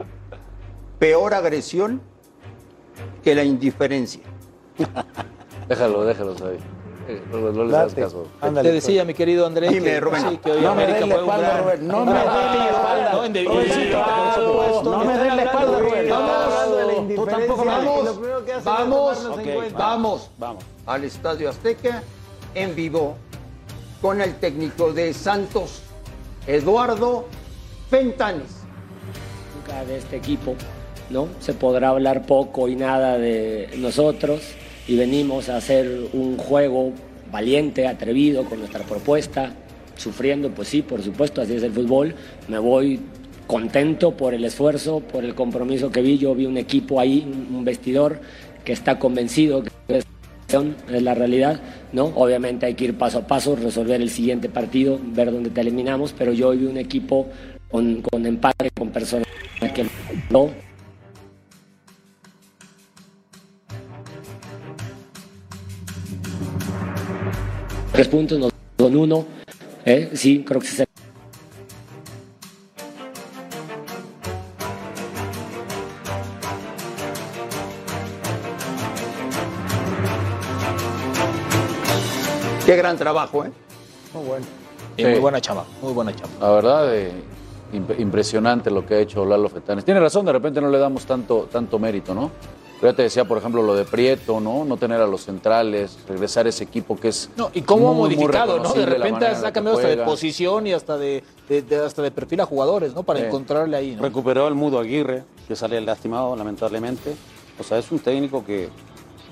peor 0.98 1.34
agresión 1.34 2.00
que 3.24 3.34
la 3.34 3.42
indiferencia. 3.44 4.22
Déjalo, 5.68 6.04
déjalo, 6.04 6.32
ahí. 6.46 6.58
Eh, 7.08 7.22
No, 7.30 7.38
no 7.52 7.64
les 7.64 7.74
hagas 7.74 7.90
Date. 7.92 8.02
caso. 8.02 8.26
Ándale, 8.40 8.68
Te 8.68 8.74
decía, 8.74 9.04
mi 9.04 9.14
querido 9.14 9.46
Andrés, 9.46 9.70
Dime, 9.72 9.84
que, 9.90 10.00
Rubén. 10.00 10.22
sí, 10.30 10.38
que 10.38 10.50
hoy 10.52 10.60
No 10.62 10.70
América 10.70 11.04
un 11.04 11.12
espalda, 11.12 11.48
gran- 11.48 11.62
Rubén. 11.64 11.88
No 11.88 12.04
me 12.04 12.12
des 12.12 12.24
la 12.24 12.66
espalda. 12.66 13.12
No, 13.12 13.24
en 13.24 13.32
de- 13.32 13.44
no 13.44 13.54
me 15.04 15.18
des 15.18 15.34
la 15.36 15.42
espalda. 15.44 15.78
Rubén. 15.78 16.08
Vamos. 16.10 17.14
Tú 17.16 17.26
tampoco 17.26 17.64
me 17.64 17.70
Vamos. 17.70 18.08
cuenta. 19.54 19.78
Vamos 19.78 20.30
Vamos. 20.38 20.64
al 20.86 21.04
Estadio 21.04 21.48
Azteca 21.50 22.02
en 22.54 22.74
vivo 22.74 23.16
con 24.02 24.20
el 24.20 24.34
técnico 24.36 24.92
de 24.92 25.12
Santos, 25.14 25.82
Eduardo 26.46 27.26
Fentanes. 27.90 28.62
nunca 29.54 29.84
de 29.84 29.98
este 29.98 30.16
equipo, 30.16 30.54
¿no? 31.10 31.28
Se 31.40 31.52
podrá 31.54 31.88
hablar 31.90 32.26
poco 32.26 32.68
y 32.68 32.76
nada 32.76 33.18
de 33.18 33.70
nosotros 33.78 34.40
y 34.88 34.96
venimos 34.96 35.48
a 35.48 35.56
hacer 35.56 36.08
un 36.12 36.36
juego 36.36 36.92
valiente, 37.30 37.86
atrevido 37.86 38.44
con 38.44 38.60
nuestra 38.60 38.84
propuesta, 38.84 39.52
sufriendo, 39.96 40.50
pues 40.50 40.68
sí, 40.68 40.82
por 40.82 41.02
supuesto, 41.02 41.40
así 41.40 41.54
es 41.54 41.62
el 41.62 41.72
fútbol. 41.72 42.14
Me 42.48 42.58
voy 42.58 43.00
contento 43.46 44.16
por 44.16 44.34
el 44.34 44.44
esfuerzo, 44.44 45.00
por 45.00 45.24
el 45.24 45.34
compromiso 45.34 45.90
que 45.90 46.02
vi. 46.02 46.18
Yo 46.18 46.34
vi 46.34 46.46
un 46.46 46.56
equipo 46.56 47.00
ahí, 47.00 47.26
un 47.52 47.64
vestidor 47.64 48.20
que 48.64 48.72
está 48.72 48.98
convencido 48.98 49.62
que 49.62 49.70
es 49.88 51.02
la 51.02 51.14
realidad, 51.14 51.60
¿no? 51.92 52.04
Obviamente 52.14 52.66
hay 52.66 52.74
que 52.74 52.84
ir 52.84 52.94
paso 52.94 53.18
a 53.18 53.26
paso, 53.26 53.56
resolver 53.56 54.00
el 54.00 54.10
siguiente 54.10 54.48
partido, 54.48 54.98
ver 55.02 55.32
dónde 55.32 55.50
te 55.50 55.60
eliminamos, 55.60 56.14
pero 56.16 56.32
yo 56.32 56.50
vi 56.50 56.66
un 56.66 56.76
equipo 56.76 57.26
con, 57.68 58.02
con 58.02 58.24
empate, 58.26 58.70
con 58.70 58.90
personas 58.90 59.26
que 59.74 59.86
no. 60.30 60.50
Tres 67.96 68.08
puntos, 68.08 68.38
nos 68.38 68.52
con 68.76 68.94
uno, 68.94 69.24
¿eh? 69.86 70.10
sí, 70.14 70.44
creo 70.46 70.60
que 70.60 70.66
se 70.66 70.84
Qué 82.64 82.76
gran 82.76 82.96
trabajo, 82.96 83.44
¿eh? 83.44 83.52
Muy 84.14 84.24
bueno. 84.24 84.46
Sí. 84.96 85.04
Muy 85.04 85.18
buena 85.20 85.40
chamba, 85.40 85.64
muy 85.82 85.92
buena 85.92 86.14
chamba. 86.14 86.34
La 86.40 86.50
verdad, 86.52 86.96
eh, 86.96 87.12
imp- 87.72 87.98
impresionante 88.00 88.70
lo 88.70 88.84
que 88.84 88.94
ha 88.94 88.98
hecho 88.98 89.24
Lalo 89.24 89.48
Fetanes. 89.48 89.84
Tiene 89.84 90.00
razón, 90.00 90.24
de 90.26 90.32
repente 90.32 90.60
no 90.60 90.68
le 90.70 90.78
damos 90.78 91.04
tanto, 91.04 91.48
tanto 91.52 91.78
mérito, 91.78 92.14
¿no? 92.14 92.30
Pero 92.80 92.92
ya 92.92 92.96
te 92.96 93.02
decía, 93.04 93.24
por 93.24 93.38
ejemplo, 93.38 93.62
lo 93.62 93.74
de 93.74 93.84
Prieto, 93.84 94.38
¿no? 94.38 94.64
No 94.66 94.76
tener 94.76 95.00
a 95.00 95.06
los 95.06 95.22
centrales, 95.24 95.98
regresar 96.06 96.44
a 96.44 96.50
ese 96.50 96.64
equipo 96.64 96.98
que 96.98 97.08
es. 97.08 97.30
No, 97.36 97.50
y 97.54 97.62
cómo 97.62 97.88
ha 97.88 97.92
muy, 97.94 98.08
muy 98.10 98.16
modificado, 98.16 98.58
¿no? 98.58 98.72
De 98.74 98.84
repente 98.84 99.26
ha 99.26 99.50
cambiado 99.52 99.78
hasta 99.78 99.88
de 99.88 99.96
posición 99.98 100.66
y 100.66 100.72
hasta 100.74 100.98
de, 100.98 101.24
de- 101.48 101.62
de- 101.62 101.84
hasta 101.84 102.02
de 102.02 102.10
perfil 102.10 102.40
a 102.42 102.46
jugadores, 102.46 102.94
¿no? 102.94 103.02
Para 103.02 103.20
Sí. 103.20 103.26
encontrarle 103.26 103.76
ahí, 103.78 103.96
¿no? 103.96 104.02
Recuperó 104.02 104.46
el 104.46 104.54
Mudo 104.54 104.78
Aguirre, 104.78 105.24
que 105.48 105.56
sale 105.56 105.80
lastimado, 105.80 106.36
lamentablemente. 106.36 107.16
O 107.58 107.62
sea, 107.64 107.78
es 107.78 107.90
un 107.90 107.98
técnico 107.98 108.44
que, 108.44 108.68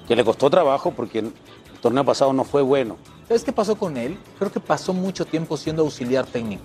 que 0.09 0.17
le 0.17 0.25
costó 0.25 0.49
trabajo 0.49 0.93
porque 0.97 1.19
el 1.19 1.33
torneo 1.83 2.05
pasado 2.05 2.33
no 2.33 2.45
fue 2.45 2.63
bueno. 2.63 2.97
¿Sabes 3.29 3.45
qué 3.45 3.53
pasó 3.53 3.77
con 3.77 3.99
él? 3.99 4.17
Creo 4.39 4.51
que 4.51 4.61
pasó 4.61 4.95
mucho 4.95 5.27
tiempo 5.27 5.59
siendo 5.59 5.83
auxiliar 5.83 6.25
técnico. 6.27 6.63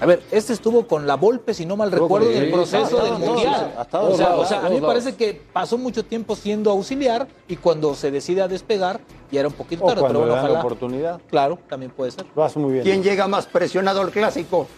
A 0.00 0.06
ver, 0.06 0.22
este 0.30 0.52
estuvo 0.52 0.86
con 0.86 1.08
la 1.08 1.16
Volpe, 1.16 1.52
si 1.54 1.66
no 1.66 1.76
mal 1.76 1.90
recuerdo, 1.90 2.30
en 2.30 2.44
el 2.44 2.50
proceso 2.52 3.02
del 3.02 3.14
Mundial. 3.14 3.74
O 3.92 4.14
sea, 4.16 4.36
o 4.36 4.44
sea, 4.46 4.64
a 4.64 4.68
mí 4.68 4.80
me 4.80 4.86
parece 4.86 5.16
que 5.16 5.42
pasó 5.52 5.76
mucho 5.76 6.04
tiempo 6.04 6.36
siendo 6.36 6.70
auxiliar 6.70 7.26
y 7.48 7.56
cuando 7.56 7.94
se 7.96 8.12
decide 8.12 8.42
a 8.42 8.48
despegar 8.48 9.00
ya 9.32 9.40
era 9.40 9.48
un 9.48 9.54
poquito 9.54 9.84
O 9.84 9.88
tarde, 9.88 10.00
cuando 10.00 10.20
pero 10.20 10.26
le 10.26 10.30
bueno, 10.32 10.46
la 10.46 10.50
ojalá. 10.52 10.64
oportunidad. 10.64 11.20
Claro, 11.28 11.58
también 11.68 11.90
puede 11.90 12.12
ser. 12.12 12.26
Lo 12.36 12.44
hace 12.44 12.60
muy 12.60 12.74
bien. 12.74 12.84
¿Quién 12.84 13.02
llega 13.02 13.26
más 13.26 13.46
presionado 13.46 14.00
al 14.00 14.10
clásico? 14.10 14.68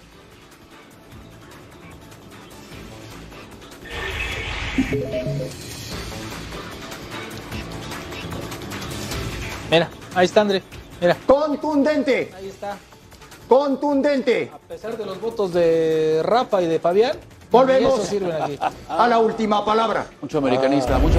Mira, 9.70 9.88
ahí 10.14 10.24
está 10.24 10.40
André. 10.40 10.62
Mira. 11.00 11.16
Contundente. 11.26 12.30
Ahí 12.37 12.48
está. 12.48 12.76
Contundente. 13.50 14.48
A 14.54 14.58
pesar 14.58 14.96
de 14.96 15.04
los 15.04 15.20
votos 15.20 15.52
de 15.52 16.20
Rafa 16.22 16.62
y 16.62 16.66
de 16.66 16.78
Fabián, 16.78 17.16
Volvemos 17.50 17.94
eso 17.98 18.04
sirven 18.06 18.40
aquí. 18.40 18.56
a 18.88 19.08
la 19.08 19.18
última 19.18 19.64
palabra. 19.64 20.06
Mucho 20.22 20.38
americanista, 20.38 20.96
mucho. 20.98 21.18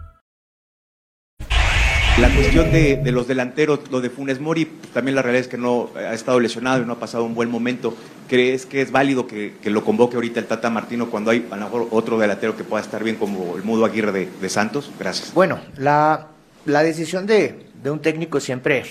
La 2.21 2.29
cuestión 2.35 2.71
de, 2.71 3.01
los 3.11 3.27
delanteros, 3.27 3.79
lo 3.89 3.99
de 3.99 4.11
Funes 4.11 4.39
Mori, 4.39 4.65
también 4.93 5.15
la 5.15 5.23
realidad 5.23 5.41
es 5.41 5.47
que 5.47 5.57
no 5.57 5.89
ha 5.95 6.13
estado 6.13 6.39
lesionado 6.39 6.83
y 6.83 6.85
no 6.85 6.93
ha 6.93 6.99
pasado 6.99 7.23
un 7.23 7.33
buen 7.33 7.49
momento. 7.49 7.97
¿Crees 8.29 8.67
que 8.67 8.83
es 8.83 8.91
válido 8.91 9.25
que, 9.25 9.55
lo 9.63 9.83
convoque 9.83 10.17
ahorita 10.17 10.39
el 10.39 10.45
Tata 10.45 10.69
Martino 10.69 11.09
cuando 11.09 11.31
hay 11.31 11.47
a 11.49 11.55
lo 11.55 11.65
mejor 11.65 11.87
otro 11.89 12.19
delantero 12.19 12.55
que 12.55 12.63
pueda 12.63 12.83
estar 12.83 13.03
bien 13.03 13.15
como 13.15 13.57
el 13.57 13.63
Mudo 13.63 13.85
Aguirre 13.85 14.11
de, 14.11 14.29
de 14.39 14.49
Santos? 14.49 14.91
Gracias. 14.99 15.33
Bueno, 15.33 15.61
la, 15.77 16.27
la 16.65 16.83
decisión 16.83 17.25
de, 17.25 17.65
de 17.81 17.89
un 17.89 18.03
técnico 18.03 18.39
siempre 18.39 18.83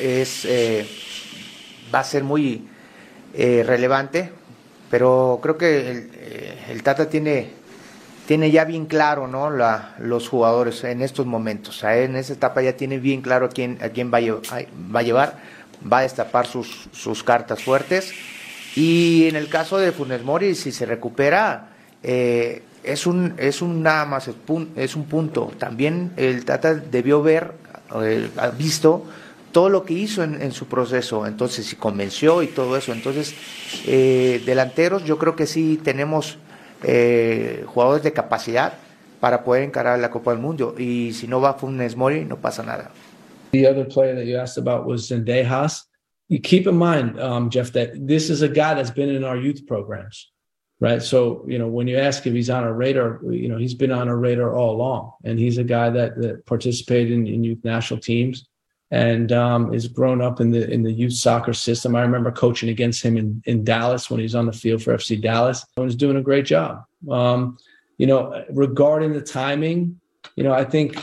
es 0.00 0.44
eh, 0.44 0.86
va 1.92 1.98
a 1.98 2.04
ser 2.04 2.22
muy 2.22 2.68
eh, 3.34 3.64
relevante, 3.66 4.30
pero 4.92 5.40
creo 5.42 5.58
que 5.58 5.90
el, 5.90 6.10
eh, 6.14 6.58
el 6.70 6.84
Tata 6.84 7.08
tiene 7.08 7.63
tiene 8.26 8.50
ya 8.50 8.64
bien 8.64 8.86
claro, 8.86 9.28
¿no? 9.28 9.50
La, 9.50 9.94
los 9.98 10.28
jugadores 10.28 10.82
en 10.84 11.02
estos 11.02 11.26
momentos. 11.26 11.82
En 11.84 12.16
esa 12.16 12.32
etapa 12.32 12.62
ya 12.62 12.76
tiene 12.76 12.98
bien 12.98 13.20
claro 13.20 13.46
a 13.46 13.48
quién, 13.48 13.78
a 13.82 13.90
quién 13.90 14.12
va, 14.12 14.18
a 14.18 14.20
llevar, 14.20 14.42
va 14.94 15.00
a 15.00 15.02
llevar, 15.02 15.38
va 15.90 15.98
a 15.98 16.02
destapar 16.02 16.46
sus, 16.46 16.88
sus 16.92 17.22
cartas 17.22 17.62
fuertes. 17.62 18.12
Y 18.76 19.26
en 19.28 19.36
el 19.36 19.48
caso 19.48 19.78
de 19.78 19.92
Funes 19.92 20.22
Mori, 20.24 20.54
si 20.54 20.72
se 20.72 20.86
recupera, 20.86 21.68
eh, 22.02 22.62
es 22.82 23.06
un, 23.06 23.34
es 23.38 23.62
un 23.62 23.82
nada 23.82 24.04
más, 24.06 24.28
es, 24.76 24.96
un 24.96 25.04
punto. 25.04 25.52
También 25.58 26.12
el 26.16 26.44
Tata 26.44 26.74
debió 26.74 27.22
ver, 27.22 27.52
eh, 28.02 28.28
visto 28.58 29.04
todo 29.52 29.68
lo 29.68 29.84
que 29.84 29.94
hizo 29.94 30.24
en, 30.24 30.42
en 30.42 30.50
su 30.50 30.66
proceso, 30.66 31.26
entonces 31.28 31.66
si 31.66 31.76
convenció 31.76 32.42
y 32.42 32.48
todo 32.48 32.76
eso. 32.76 32.92
Entonces, 32.92 33.34
eh, 33.86 34.42
delanteros, 34.44 35.04
yo 35.04 35.18
creo 35.18 35.36
que 35.36 35.46
sí 35.46 35.80
tenemos 35.82 36.38
eh, 36.86 37.64
jugadores 37.66 38.02
de 38.02 38.12
capacidad 38.12 38.74
para 39.20 39.42
poder 39.42 39.64
encarar 39.64 39.98
la 39.98 40.10
Copa 40.10 40.32
del 40.32 40.40
Mundo. 40.40 40.74
Y 40.78 41.12
si 41.12 41.26
no 41.26 41.40
va 41.40 41.54
Funes 41.54 41.96
Mori, 41.96 42.24
no 42.24 42.36
pasa 42.36 42.62
nada. 42.62 42.90
The 43.52 43.66
other 43.66 43.84
player 43.84 44.14
that 44.14 44.26
you 44.26 44.36
asked 44.36 44.58
about 44.58 44.86
was 44.86 45.08
Zendejas. 45.08 45.84
You 46.28 46.40
keep 46.40 46.66
in 46.66 46.76
mind, 46.76 47.20
um, 47.20 47.50
Jeff, 47.50 47.72
that 47.72 48.06
this 48.06 48.30
is 48.30 48.42
a 48.42 48.48
guy 48.48 48.74
that's 48.74 48.90
been 48.90 49.10
in 49.10 49.24
our 49.24 49.36
youth 49.36 49.66
programs, 49.66 50.30
right? 50.80 51.02
So, 51.02 51.44
you 51.46 51.58
know, 51.58 51.68
when 51.68 51.86
you 51.86 51.96
ask 51.98 52.26
if 52.26 52.32
he's 52.32 52.50
on 52.50 52.64
our 52.64 52.72
radar, 52.72 53.20
you 53.30 53.48
know, 53.48 53.58
he's 53.58 53.74
been 53.74 53.92
on 53.92 54.08
our 54.08 54.16
radar 54.16 54.54
all 54.54 54.74
along. 54.74 55.12
And 55.24 55.38
he's 55.38 55.58
a 55.58 55.64
guy 55.64 55.90
that, 55.90 56.20
that 56.20 56.46
participated 56.46 57.12
in, 57.12 57.26
in 57.26 57.44
youth 57.44 57.64
national 57.64 58.00
teams 58.00 58.48
and 58.94 59.32
um, 59.32 59.74
is 59.74 59.88
grown 59.88 60.22
up 60.22 60.40
in 60.40 60.52
the 60.52 60.70
in 60.70 60.84
the 60.84 60.92
youth 60.92 61.14
soccer 61.14 61.52
system. 61.52 61.96
I 61.96 62.02
remember 62.02 62.30
coaching 62.30 62.68
against 62.68 63.02
him 63.02 63.16
in, 63.16 63.42
in 63.44 63.64
Dallas 63.64 64.08
when 64.08 64.20
he 64.20 64.22
was 64.22 64.36
on 64.36 64.46
the 64.46 64.52
field 64.52 64.84
for 64.84 64.94
FC 64.94 65.20
Dallas. 65.20 65.66
and 65.76 65.84
was 65.84 65.96
doing 65.96 66.16
a 66.16 66.22
great 66.22 66.46
job. 66.46 66.84
Um, 67.10 67.58
you 67.98 68.06
know, 68.06 68.44
regarding 68.50 69.12
the 69.12 69.20
timing, 69.20 69.98
you 70.36 70.44
know, 70.44 70.52
I 70.52 70.64
think 70.64 70.96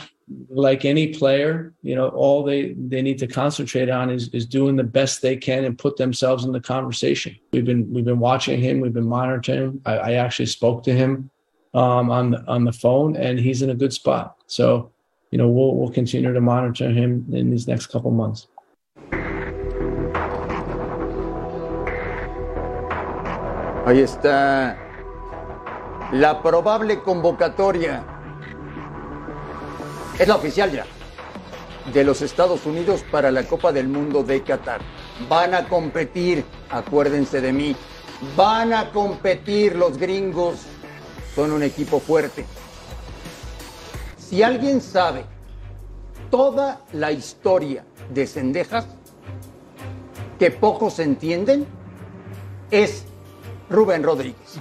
like 0.48 0.86
any 0.86 1.08
player, 1.08 1.74
you 1.82 1.94
know, 1.94 2.08
all 2.08 2.42
they 2.42 2.72
they 2.72 3.02
need 3.02 3.18
to 3.18 3.26
concentrate 3.26 3.90
on 3.90 4.08
is 4.08 4.28
is 4.28 4.46
doing 4.46 4.76
the 4.76 4.84
best 4.84 5.20
they 5.20 5.36
can 5.36 5.64
and 5.64 5.78
put 5.78 5.98
themselves 5.98 6.46
in 6.46 6.52
the 6.52 6.60
conversation. 6.60 7.36
We've 7.52 7.66
been 7.66 7.92
we've 7.92 8.06
been 8.06 8.20
watching 8.20 8.58
him, 8.58 8.80
we've 8.80 8.94
been 8.94 9.08
monitoring 9.08 9.58
him. 9.58 9.82
I, 9.84 9.96
I 9.96 10.12
actually 10.14 10.46
spoke 10.46 10.82
to 10.84 10.94
him 10.94 11.28
um, 11.74 12.10
on 12.10 12.30
the 12.30 12.42
on 12.48 12.64
the 12.64 12.72
phone, 12.72 13.16
and 13.16 13.38
he's 13.38 13.60
in 13.60 13.68
a 13.68 13.74
good 13.74 13.92
spot. 13.92 14.36
So, 14.46 14.91
you 15.32 15.38
know, 15.38 15.48
we'll 15.48 15.74
we'll 15.74 15.90
continue 15.90 16.32
to 16.32 16.40
monitor 16.40 16.90
him 16.90 17.24
in 17.32 17.50
these 17.50 17.66
next 17.66 17.86
couple 17.86 18.10
months. 18.10 18.48
Ahí 23.84 24.00
está 24.00 24.76
la 26.12 26.40
probable 26.42 27.00
convocatoria. 27.00 28.04
Es 30.18 30.28
la 30.28 30.36
oficial 30.36 30.70
ya. 30.70 30.84
De 31.92 32.04
los 32.04 32.20
Estados 32.20 32.64
Unidos 32.66 33.02
para 33.10 33.32
la 33.32 33.42
Copa 33.44 33.72
del 33.72 33.88
Mundo 33.88 34.22
de 34.22 34.42
Qatar. 34.42 34.82
Van 35.28 35.54
a 35.54 35.66
competir, 35.66 36.44
acuérdense 36.70 37.40
de 37.40 37.52
mí. 37.52 37.74
Van 38.36 38.72
a 38.72 38.90
competir 38.90 39.74
los 39.74 39.96
gringos. 39.96 40.66
Son 41.34 41.50
un 41.50 41.62
equipo 41.62 41.98
fuerte. 41.98 42.44
Si 44.32 44.42
alguien 44.42 44.80
sabe 44.80 45.26
toda 46.30 46.80
la 46.94 47.12
historia 47.12 47.84
de 48.08 48.26
Cendejas, 48.26 48.86
que 50.38 50.50
pocos 50.50 50.98
entienden, 51.00 51.66
es 52.70 53.04
Rubén 53.68 54.02
Rodríguez. 54.02 54.54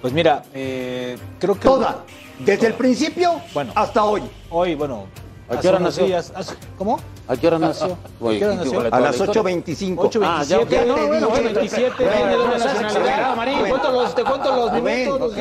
Pues 0.00 0.12
mira, 0.12 0.42
eh, 0.52 1.16
creo 1.38 1.54
que. 1.54 1.60
Toda, 1.68 2.02
desde 2.40 2.66
el 2.66 2.74
principio 2.74 3.40
hasta 3.76 4.02
hoy. 4.02 4.22
Hoy, 4.50 4.74
bueno. 4.74 5.06
¿A 5.48 5.60
qué 5.60 5.68
hora 5.68 5.78
nació? 5.78 6.06
días- 6.06 6.32
hace- 6.34 6.56
¿Cómo? 6.76 6.98
¿A 7.28 7.36
qué 7.36 7.46
hora 7.46 7.60
nació? 7.60 7.92
¿A 7.92 8.30
qué 8.30 8.44
hora 8.44 8.54
nació? 8.56 8.80
A 8.92 8.98
las 8.98 9.20
8.25. 9.20 9.94
8.27. 10.10 10.24
Ah, 10.24 10.42
ya, 10.42 10.64
ya 10.68 10.84
no, 10.84 10.94
te 10.96 11.06
bueno, 11.06 11.28
dije. 11.28 11.86
8.27. 11.86 11.96
Tiene 11.96 12.34
doble 12.34 12.58
nacionalidad, 12.58 13.36
Marín. 13.36 13.62
Te 13.62 13.68
cuento 13.68 13.92
los, 13.92 14.14
te 14.16 14.24
cuento 14.24 14.56
los 14.56 14.70
Rubén, 14.80 15.04
minutos. 15.04 15.32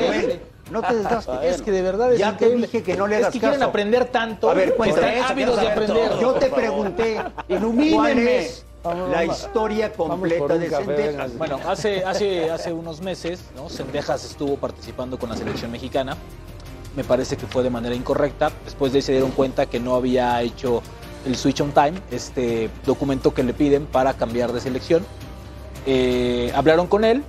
No 0.72 0.82
te 0.82 0.96
desgastes. 0.96 1.36
Es 1.44 1.62
que 1.62 1.72
de 1.72 1.82
verdad 1.82 2.14
es 2.14 2.20
Ya 2.20 2.38
te 2.38 2.50
dije 2.56 2.82
que 2.84 2.96
no 2.96 3.08
le 3.08 3.16
Es 3.16 3.22
hagas 3.24 3.34
que 3.34 3.40
quieren 3.40 3.60
caso. 3.60 3.70
aprender 3.70 4.06
tanto. 4.06 4.50
A 4.50 4.54
ver, 4.54 4.76
cuéntame. 4.76 5.18
están 5.20 5.32
ávidos 5.32 5.60
de 5.62 5.70
aprender. 5.70 6.12
Yo 6.20 6.34
te 6.34 6.50
pregunté 6.50 7.22
Ilumínenme. 7.50 8.46
es 8.46 8.66
la 9.12 9.26
historia 9.26 9.92
completa 9.94 10.58
de 10.58 10.70
Cendejas. 10.70 11.38
Bueno, 11.38 11.60
hace, 11.68 12.04
hace, 12.04 12.50
hace 12.50 12.74
unos 12.74 13.02
meses, 13.02 13.42
¿no? 13.56 13.70
Sendejas 13.70 14.24
estuvo 14.26 14.56
participando 14.58 15.20
con 15.20 15.30
la 15.30 15.36
selección 15.38 15.72
mexicana. 15.72 16.18
Me 16.96 17.04
parece 17.04 17.38
que 17.38 17.46
fue 17.46 17.62
de 17.64 17.70
manera 17.70 17.94
incorrecta. 17.96 18.52
Después 18.66 18.92
de 18.92 18.98
ahí 18.98 19.02
se 19.04 19.12
dieron 19.12 19.32
cuenta 19.32 19.66
que 19.68 19.80
no 19.80 19.96
había 19.96 20.42
hecho 20.42 20.82
el 21.26 21.36
switch 21.38 21.62
on 21.62 21.72
time, 21.72 21.94
este 22.10 22.70
documento 22.86 23.34
que 23.34 23.44
le 23.44 23.54
piden 23.54 23.86
para 23.86 24.14
cambiar 24.16 24.52
de 24.52 24.60
selección. 24.60 25.06
Eh, 25.86 26.52
hablaron 26.56 26.88
con 26.88 27.04
él, 27.06 27.24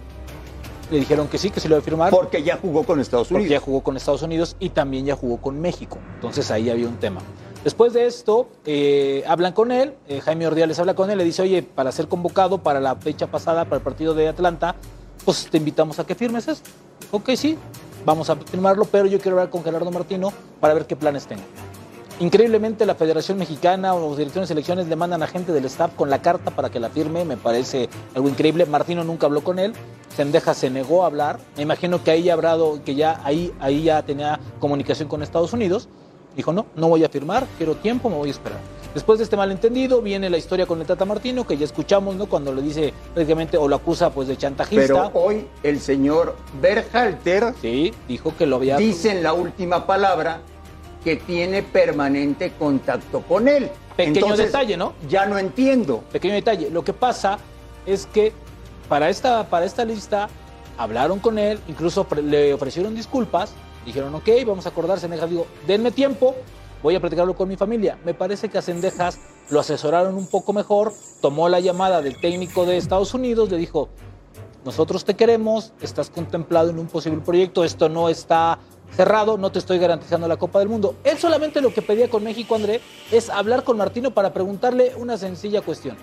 le 0.92 0.98
dijeron 1.00 1.26
que 1.28 1.38
sí, 1.38 1.50
que 1.50 1.58
sí 1.58 1.68
lo 1.68 1.76
iba 1.76 1.80
a 1.80 1.84
firmar. 1.84 2.10
Porque 2.10 2.42
ya 2.42 2.58
jugó 2.60 2.84
con 2.84 3.00
Estados 3.00 3.28
Porque 3.28 3.44
Unidos. 3.44 3.60
ya 3.60 3.64
jugó 3.64 3.80
con 3.82 3.96
Estados 3.96 4.22
Unidos 4.22 4.56
y 4.60 4.68
también 4.70 5.06
ya 5.06 5.16
jugó 5.16 5.38
con 5.38 5.60
México. 5.60 5.98
Entonces 6.14 6.50
ahí 6.50 6.70
había 6.70 6.86
un 6.86 6.96
tema. 6.98 7.20
Después 7.64 7.92
de 7.92 8.06
esto, 8.06 8.48
eh, 8.66 9.24
hablan 9.26 9.52
con 9.52 9.70
él, 9.72 9.94
eh, 10.08 10.20
Jaime 10.20 10.46
Ordiales 10.46 10.78
habla 10.78 10.94
con 10.94 11.10
él, 11.10 11.18
le 11.18 11.24
dice, 11.24 11.42
oye, 11.42 11.62
para 11.62 11.92
ser 11.92 12.08
convocado 12.08 12.58
para 12.58 12.80
la 12.80 12.96
fecha 12.96 13.28
pasada, 13.28 13.64
para 13.64 13.76
el 13.76 13.82
partido 13.82 14.14
de 14.14 14.28
Atlanta, 14.28 14.74
pues 15.24 15.46
te 15.48 15.58
invitamos 15.58 15.98
a 15.98 16.04
que 16.04 16.14
firmes 16.14 16.48
esto. 16.48 16.68
Ok, 17.12 17.30
sí, 17.36 17.56
vamos 18.04 18.28
a 18.30 18.36
firmarlo, 18.36 18.84
pero 18.84 19.06
yo 19.06 19.20
quiero 19.20 19.36
hablar 19.38 19.50
con 19.50 19.62
Gerardo 19.62 19.90
Martino 19.92 20.32
para 20.60 20.74
ver 20.74 20.86
qué 20.86 20.96
planes 20.96 21.26
tengo. 21.26 21.42
Increíblemente 22.22 22.86
la 22.86 22.94
Federación 22.94 23.36
Mexicana 23.36 23.94
o 23.94 24.00
los 24.00 24.16
directores 24.16 24.48
de 24.48 24.54
selecciones 24.54 24.86
le 24.86 24.94
mandan 24.94 25.24
a 25.24 25.26
gente 25.26 25.50
del 25.50 25.64
staff 25.64 25.92
con 25.96 26.08
la 26.08 26.22
carta 26.22 26.52
para 26.52 26.70
que 26.70 26.78
la 26.78 26.88
firme, 26.88 27.24
me 27.24 27.36
parece 27.36 27.88
algo 28.14 28.28
increíble. 28.28 28.64
Martino 28.64 29.02
nunca 29.02 29.26
habló 29.26 29.42
con 29.42 29.58
él, 29.58 29.72
Sendeja 30.14 30.54
se 30.54 30.70
negó 30.70 31.02
a 31.02 31.06
hablar. 31.06 31.40
Me 31.56 31.64
imagino 31.64 32.04
que 32.04 32.12
ahí 32.12 32.22
ya 32.22 32.34
habrá, 32.34 32.56
que 32.84 32.94
ya 32.94 33.20
ahí, 33.24 33.52
ahí 33.58 33.82
ya 33.82 34.04
tenía 34.04 34.38
comunicación 34.60 35.08
con 35.08 35.24
Estados 35.24 35.52
Unidos. 35.52 35.88
Dijo, 36.36 36.52
no, 36.52 36.66
no 36.76 36.88
voy 36.88 37.02
a 37.02 37.08
firmar, 37.08 37.44
quiero 37.58 37.74
tiempo, 37.74 38.08
me 38.08 38.14
voy 38.14 38.28
a 38.28 38.30
esperar. 38.30 38.60
Después 38.94 39.18
de 39.18 39.24
este 39.24 39.36
malentendido 39.36 40.00
viene 40.00 40.30
la 40.30 40.38
historia 40.38 40.64
con 40.64 40.80
el 40.80 40.86
Tata 40.86 41.04
Martino, 41.04 41.44
que 41.44 41.56
ya 41.56 41.64
escuchamos, 41.64 42.14
¿no? 42.14 42.26
Cuando 42.26 42.54
le 42.54 42.62
dice 42.62 42.94
prácticamente 43.14 43.56
o 43.56 43.66
lo 43.66 43.74
acusa 43.74 44.10
pues 44.10 44.28
de 44.28 44.36
chantajista. 44.36 44.86
Pero 44.86 45.10
hoy 45.14 45.48
el 45.64 45.80
señor 45.80 46.36
Berhalter 46.60 47.52
sí, 47.60 47.92
dijo 48.06 48.32
que 48.38 48.46
lo 48.46 48.56
había 48.56 48.76
dice 48.76 49.10
en 49.10 49.24
la 49.24 49.32
última 49.32 49.88
palabra 49.88 50.40
que 51.04 51.16
tiene 51.16 51.62
permanente 51.62 52.52
contacto 52.58 53.22
con 53.22 53.48
él. 53.48 53.70
Pequeño 53.96 54.20
Entonces, 54.20 54.46
detalle, 54.46 54.76
¿no? 54.76 54.94
Ya 55.08 55.26
no 55.26 55.38
entiendo. 55.38 56.02
Pequeño 56.12 56.34
detalle. 56.34 56.70
Lo 56.70 56.84
que 56.84 56.92
pasa 56.92 57.38
es 57.86 58.06
que 58.06 58.32
para 58.88 59.10
esta, 59.10 59.48
para 59.48 59.66
esta 59.66 59.84
lista 59.84 60.28
hablaron 60.78 61.18
con 61.18 61.38
él, 61.38 61.58
incluso 61.68 62.06
le 62.22 62.54
ofrecieron 62.54 62.94
disculpas, 62.94 63.52
dijeron, 63.84 64.14
ok, 64.14 64.28
vamos 64.46 64.66
a 64.66 64.70
acordar, 64.70 64.98
Sendejas, 64.98 65.28
digo, 65.28 65.46
denme 65.66 65.90
tiempo, 65.90 66.34
voy 66.82 66.94
a 66.94 67.00
platicarlo 67.00 67.34
con 67.34 67.48
mi 67.48 67.56
familia. 67.56 67.98
Me 68.04 68.14
parece 68.14 68.48
que 68.48 68.58
a 68.58 68.62
Sendejas 68.62 69.18
lo 69.50 69.60
asesoraron 69.60 70.16
un 70.16 70.26
poco 70.26 70.52
mejor, 70.52 70.92
tomó 71.20 71.48
la 71.48 71.60
llamada 71.60 72.00
del 72.02 72.20
técnico 72.20 72.64
de 72.64 72.76
Estados 72.76 73.14
Unidos, 73.14 73.50
le 73.50 73.58
dijo, 73.58 73.88
nosotros 74.64 75.04
te 75.04 75.14
queremos, 75.14 75.72
estás 75.80 76.08
contemplado 76.08 76.70
en 76.70 76.78
un 76.78 76.86
posible 76.86 77.20
proyecto, 77.20 77.64
esto 77.64 77.88
no 77.88 78.08
está 78.08 78.58
cerrado, 78.94 79.38
no 79.38 79.50
te 79.50 79.58
estoy 79.58 79.78
garantizando 79.78 80.28
la 80.28 80.36
Copa 80.36 80.58
del 80.58 80.68
Mundo. 80.68 80.96
Él 81.04 81.18
solamente 81.18 81.60
lo 81.60 81.72
que 81.72 81.82
pedía 81.82 82.08
con 82.08 82.22
México, 82.24 82.54
André, 82.54 82.80
es 83.10 83.30
hablar 83.30 83.64
con 83.64 83.76
Martino 83.76 84.12
para 84.12 84.32
preguntarle 84.32 84.92
una 84.96 85.16
sencilla 85.16 85.62
cuestión. 85.62 85.96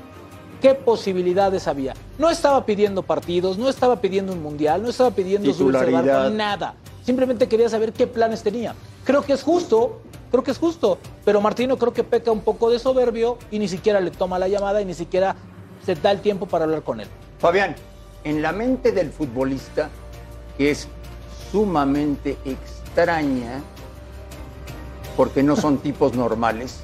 ¿Qué 0.61 0.75
posibilidades 0.75 1.67
había? 1.67 1.93
No 2.17 2.29
estaba 2.29 2.65
pidiendo 2.65 3.03
partidos, 3.03 3.57
no 3.57 3.69
estaba 3.69 4.01
pidiendo 4.01 4.33
un 4.33 4.41
mundial, 4.41 4.83
no 4.83 4.89
estaba 4.89 5.11
pidiendo 5.11 5.53
subirse 5.53 5.89
barco, 5.89 6.29
nada. 6.31 6.75
Simplemente 7.03 7.47
quería 7.47 7.69
saber 7.69 7.93
qué 7.93 8.07
planes 8.07 8.43
tenía. 8.43 8.75
Creo 9.05 9.21
que 9.21 9.33
es 9.33 9.41
justo, 9.41 10.01
creo 10.31 10.43
que 10.43 10.51
es 10.51 10.57
justo, 10.57 10.97
pero 11.23 11.39
Martino 11.39 11.77
creo 11.77 11.93
que 11.93 12.03
peca 12.03 12.31
un 12.31 12.41
poco 12.41 12.69
de 12.69 12.77
soberbio 12.77 13.37
y 13.51 13.59
ni 13.59 13.69
siquiera 13.69 14.01
le 14.01 14.11
toma 14.11 14.37
la 14.37 14.49
llamada 14.49 14.81
y 14.81 14.85
ni 14.85 14.93
siquiera 14.93 15.35
se 15.85 15.95
da 15.95 16.11
el 16.11 16.19
tiempo 16.19 16.45
para 16.45 16.65
hablar 16.65 16.83
con 16.83 16.99
él. 16.99 17.07
Fabián, 17.39 17.75
en 18.25 18.41
la 18.41 18.51
mente 18.51 18.91
del 18.91 19.11
futbolista, 19.11 19.89
que 20.57 20.71
es 20.71 20.89
sumamente 21.51 22.37
extraña, 22.89 23.61
porque 25.15 25.43
no 25.43 25.55
son 25.55 25.77
tipos 25.87 26.15
normales, 26.15 26.79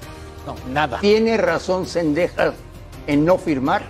No, 0.45 0.55
nada. 0.71 0.99
¿tiene 0.99 1.37
razón 1.37 1.85
Sendejas 1.85 2.53
en 3.07 3.25
no 3.25 3.37
firmar? 3.37 3.83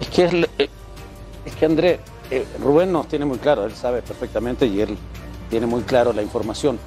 Es 0.00 0.08
que, 0.08 0.24
es, 0.24 0.32
eh, 0.58 0.68
es 1.44 1.54
que 1.56 1.66
André, 1.66 2.00
eh, 2.30 2.46
Rubén 2.62 2.92
nos 2.92 3.08
tiene 3.08 3.24
muy 3.24 3.38
claro, 3.38 3.64
él 3.64 3.74
sabe 3.74 4.02
perfectamente 4.02 4.66
y 4.66 4.80
él 4.80 4.96
tiene 5.48 5.66
muy 5.66 5.82
claro 5.82 6.12
la 6.12 6.22
información. 6.22 6.78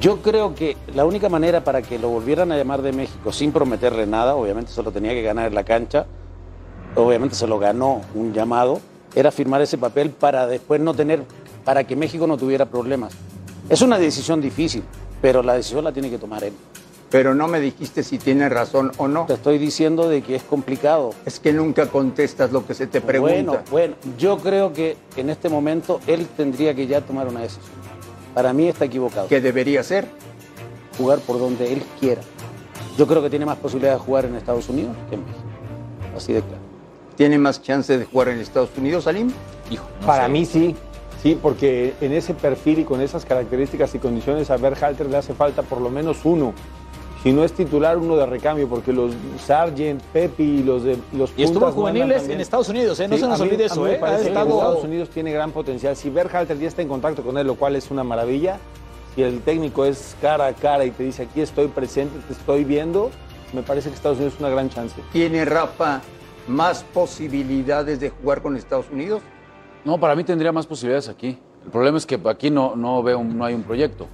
Yo 0.00 0.22
creo 0.22 0.54
que 0.54 0.76
la 0.94 1.04
única 1.04 1.28
manera 1.28 1.62
para 1.64 1.82
que 1.82 1.98
lo 1.98 2.08
volvieran 2.08 2.50
a 2.52 2.56
llamar 2.56 2.80
de 2.80 2.92
México 2.92 3.30
sin 3.32 3.52
prometerle 3.52 4.06
nada, 4.06 4.34
obviamente 4.36 4.72
se 4.72 4.82
lo 4.82 4.90
tenía 4.90 5.12
que 5.12 5.22
ganar 5.22 5.48
en 5.48 5.54
la 5.54 5.64
cancha, 5.64 6.06
obviamente 6.96 7.34
se 7.34 7.46
lo 7.46 7.58
ganó 7.58 8.00
un 8.14 8.32
llamado, 8.32 8.80
era 9.14 9.30
firmar 9.30 9.60
ese 9.60 9.76
papel 9.76 10.10
para 10.10 10.46
después 10.46 10.80
no 10.80 10.94
tener, 10.94 11.24
para 11.64 11.84
que 11.84 11.96
México 11.96 12.26
no 12.26 12.36
tuviera 12.36 12.66
problemas. 12.66 13.12
Es 13.68 13.82
una 13.82 13.98
decisión 13.98 14.40
difícil, 14.40 14.82
pero 15.20 15.42
la 15.42 15.54
decisión 15.54 15.84
la 15.84 15.92
tiene 15.92 16.10
que 16.10 16.18
tomar 16.18 16.44
él. 16.44 16.52
Pero 17.10 17.34
no 17.34 17.46
me 17.46 17.60
dijiste 17.60 18.02
si 18.02 18.16
tiene 18.16 18.48
razón 18.48 18.90
o 18.96 19.06
no. 19.06 19.26
Te 19.26 19.34
estoy 19.34 19.58
diciendo 19.58 20.08
de 20.08 20.22
que 20.22 20.34
es 20.34 20.42
complicado. 20.42 21.10
Es 21.26 21.40
que 21.40 21.52
nunca 21.52 21.86
contestas 21.86 22.52
lo 22.52 22.66
que 22.66 22.72
se 22.72 22.86
te 22.86 23.02
pregunta. 23.02 23.34
Bueno, 23.34 23.58
bueno, 23.70 23.94
yo 24.16 24.38
creo 24.38 24.72
que 24.72 24.96
en 25.16 25.28
este 25.28 25.50
momento 25.50 26.00
él 26.06 26.26
tendría 26.36 26.74
que 26.74 26.86
ya 26.86 27.02
tomar 27.02 27.28
una 27.28 27.40
decisión. 27.40 27.66
Para 28.34 28.54
mí 28.54 28.66
está 28.66 28.86
equivocado. 28.86 29.28
¿Qué 29.28 29.42
debería 29.42 29.80
hacer? 29.80 30.06
Jugar 30.96 31.18
por 31.18 31.38
donde 31.38 31.72
él 31.74 31.82
quiera. 32.00 32.22
Yo 32.96 33.06
creo 33.06 33.22
que 33.22 33.28
tiene 33.28 33.44
más 33.44 33.58
posibilidad 33.58 33.92
de 33.92 33.98
jugar 33.98 34.24
en 34.24 34.36
Estados 34.36 34.68
Unidos 34.70 34.96
que 35.10 35.16
en 35.16 35.24
México. 35.24 35.44
Así 36.16 36.32
de 36.32 36.40
claro. 36.40 36.62
¿Tiene 37.16 37.38
más 37.38 37.60
chance 37.60 37.98
de 37.98 38.04
jugar 38.06 38.28
en 38.28 38.40
Estados 38.40 38.70
Unidos, 38.76 39.04
Salim? 39.04 39.30
Hijo, 39.70 39.86
Para 40.06 40.28
mí 40.28 40.46
sí, 40.46 40.74
sí, 41.22 41.38
porque 41.40 41.94
en 42.00 42.12
ese 42.12 42.34
perfil 42.34 42.80
y 42.80 42.84
con 42.84 43.00
esas 43.00 43.24
características 43.24 43.94
y 43.94 43.98
condiciones 43.98 44.50
a 44.50 44.56
Berhalter 44.56 45.06
le 45.08 45.16
hace 45.16 45.34
falta 45.34 45.62
por 45.62 45.80
lo 45.80 45.90
menos 45.90 46.18
uno. 46.24 46.52
Si 47.22 47.32
no 47.32 47.44
es 47.44 47.52
titular, 47.52 47.98
uno 47.98 48.16
de 48.16 48.26
recambio, 48.26 48.68
porque 48.68 48.92
los 48.92 49.12
Sargent, 49.44 50.02
Pepi 50.12 50.42
y 50.42 50.62
los 50.64 50.82
de 50.82 50.98
los 51.12 51.32
Y 51.36 51.44
estuvo 51.44 51.70
juveniles 51.70 52.28
en 52.28 52.40
Estados 52.40 52.68
Unidos, 52.68 52.98
¿eh? 52.98 53.06
No 53.06 53.16
se 53.16 53.28
nos 53.28 53.38
mí- 53.40 53.46
olvide 53.46 53.66
eso, 53.66 53.86
¿eh? 53.86 53.94
Ha 53.96 54.00
parece 54.00 54.22
que 54.24 54.28
estado- 54.30 54.48
Estados 54.58 54.82
Unidos 54.84 55.08
tiene 55.10 55.30
gran 55.32 55.52
potencial. 55.52 55.94
Si 55.94 56.10
Berhalter 56.10 56.58
ya 56.58 56.66
está 56.66 56.82
en 56.82 56.88
contacto 56.88 57.22
con 57.22 57.38
él, 57.38 57.46
lo 57.46 57.54
cual 57.54 57.76
es 57.76 57.92
una 57.92 58.02
maravilla, 58.02 58.58
si 59.14 59.22
el 59.22 59.40
técnico 59.42 59.84
es 59.84 60.16
cara 60.20 60.46
a 60.48 60.52
cara 60.52 60.84
y 60.84 60.90
te 60.90 61.04
dice 61.04 61.22
aquí 61.22 61.40
estoy 61.42 61.68
presente, 61.68 62.18
te 62.26 62.32
estoy 62.32 62.64
viendo, 62.64 63.12
me 63.52 63.62
parece 63.62 63.90
que 63.90 63.94
Estados 63.94 64.16
Unidos 64.18 64.34
es 64.34 64.40
una 64.40 64.48
gran 64.50 64.68
chance. 64.68 64.96
¿Tiene 65.12 65.44
Rafa 65.44 66.00
más 66.48 66.82
posibilidades 66.92 68.00
de 68.00 68.10
jugar 68.10 68.42
con 68.42 68.56
Estados 68.56 68.86
Unidos? 68.90 69.22
No, 69.84 69.98
para 69.98 70.14
mí 70.14 70.24
tendría 70.24 70.52
más 70.52 70.66
posibilidades 70.66 71.08
aquí. 71.08 71.38
El 71.64 71.70
problema 71.70 71.98
es 71.98 72.06
que 72.06 72.18
aquí 72.24 72.50
no, 72.50 72.74
no 72.76 73.02
veo, 73.02 73.18
un- 73.18 73.36
no 73.36 73.44
hay 73.44 73.54
un 73.54 73.62
proyecto. 73.62 74.06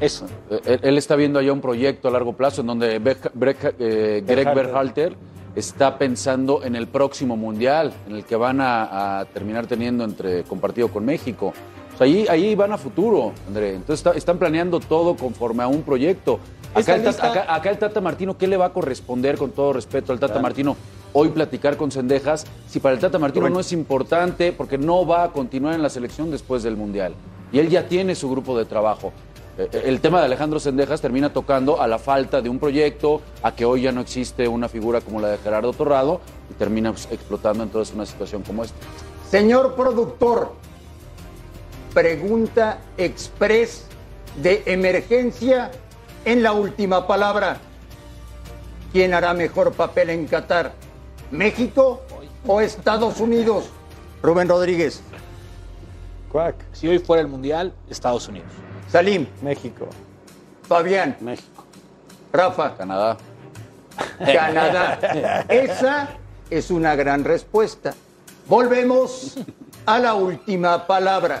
Eso. 0.00 0.26
Él, 0.64 0.80
él 0.82 0.98
está 0.98 1.16
viendo 1.16 1.38
allá 1.38 1.52
un 1.52 1.60
proyecto 1.60 2.08
a 2.08 2.10
largo 2.10 2.32
plazo 2.32 2.62
en 2.62 2.66
donde 2.66 2.96
eh, 2.96 4.22
Greg 4.26 4.54
Berhalter. 4.54 5.16
Está 5.54 5.98
pensando 5.98 6.64
en 6.64 6.76
el 6.76 6.88
próximo 6.88 7.36
mundial, 7.36 7.92
en 8.08 8.16
el 8.16 8.24
que 8.24 8.36
van 8.36 8.58
a, 8.62 9.20
a 9.20 9.24
terminar 9.26 9.66
teniendo 9.66 10.02
entre 10.02 10.44
compartido 10.44 10.88
con 10.88 11.04
México. 11.04 11.52
O 11.94 11.96
sea, 11.98 12.06
ahí, 12.06 12.26
ahí 12.30 12.54
van 12.54 12.72
a 12.72 12.78
futuro, 12.78 13.32
André. 13.46 13.74
Entonces 13.74 13.96
está- 14.00 14.12
están 14.16 14.38
planeando 14.38 14.80
todo 14.80 15.14
conforme 15.14 15.62
a 15.62 15.66
un 15.66 15.82
proyecto. 15.82 16.40
Esta 16.74 16.80
Acá 16.80 16.94
el, 16.94 17.02
Tata, 17.04 17.10
lista- 17.26 17.40
acá- 17.42 17.54
acá 17.54 17.70
el 17.70 17.76
Tata 17.78 18.00
Martino, 18.00 18.38
¿qué 18.38 18.46
le 18.46 18.56
va 18.56 18.64
a 18.66 18.72
corresponder 18.72 19.36
con 19.36 19.50
todo 19.50 19.74
respeto 19.74 20.10
al 20.14 20.18
Tata 20.18 20.40
Martino? 20.40 20.74
Hoy 21.14 21.28
platicar 21.28 21.76
con 21.76 21.90
Cendejas, 21.90 22.46
si 22.68 22.80
para 22.80 22.94
el 22.94 23.00
Tata 23.00 23.18
Martino 23.18 23.50
no 23.50 23.60
es 23.60 23.72
importante 23.72 24.52
porque 24.52 24.78
no 24.78 25.06
va 25.06 25.24
a 25.24 25.32
continuar 25.32 25.74
en 25.74 25.82
la 25.82 25.90
selección 25.90 26.30
después 26.30 26.62
del 26.62 26.76
Mundial. 26.76 27.14
Y 27.52 27.58
él 27.58 27.68
ya 27.68 27.86
tiene 27.86 28.14
su 28.14 28.30
grupo 28.30 28.56
de 28.56 28.64
trabajo. 28.64 29.12
Eh, 29.58 29.68
eh, 29.70 29.82
El 29.84 30.00
tema 30.00 30.20
de 30.20 30.24
Alejandro 30.24 30.58
Sendejas 30.58 31.02
termina 31.02 31.30
tocando 31.30 31.82
a 31.82 31.86
la 31.86 31.98
falta 31.98 32.40
de 32.40 32.48
un 32.48 32.58
proyecto, 32.58 33.20
a 33.42 33.54
que 33.54 33.66
hoy 33.66 33.82
ya 33.82 33.92
no 33.92 34.00
existe 34.00 34.48
una 34.48 34.70
figura 34.70 35.02
como 35.02 35.20
la 35.20 35.28
de 35.28 35.38
Gerardo 35.38 35.74
Torrado 35.74 36.22
y 36.50 36.54
termina 36.54 36.92
pues, 36.92 37.06
explotando 37.10 37.62
entonces 37.62 37.94
una 37.94 38.06
situación 38.06 38.42
como 38.42 38.64
esta. 38.64 38.76
Señor 39.30 39.74
productor, 39.74 40.54
pregunta 41.92 42.78
express 42.96 43.84
de 44.42 44.62
emergencia 44.64 45.70
en 46.24 46.42
la 46.42 46.52
última 46.52 47.06
palabra. 47.06 47.58
¿Quién 48.92 49.12
hará 49.12 49.34
mejor 49.34 49.72
papel 49.72 50.08
en 50.08 50.26
Qatar? 50.26 50.72
¿México 51.32 52.02
o 52.46 52.60
Estados 52.60 53.18
Unidos? 53.18 53.70
Rubén 54.22 54.48
Rodríguez. 54.48 55.02
Cuac. 56.30 56.54
Si 56.72 56.86
hoy 56.86 56.98
fuera 56.98 57.22
el 57.22 57.28
Mundial, 57.28 57.72
Estados 57.88 58.28
Unidos. 58.28 58.50
Salim. 58.88 59.26
México. 59.40 59.88
Fabián. 60.68 61.16
México. 61.20 61.64
Rafa. 62.32 62.76
Canadá. 62.76 63.16
Canadá. 64.18 65.44
Esa 65.48 66.10
es 66.50 66.70
una 66.70 66.94
gran 66.96 67.24
respuesta. 67.24 67.94
Volvemos 68.46 69.38
a 69.86 69.98
la 69.98 70.14
última 70.14 70.86
palabra. 70.86 71.40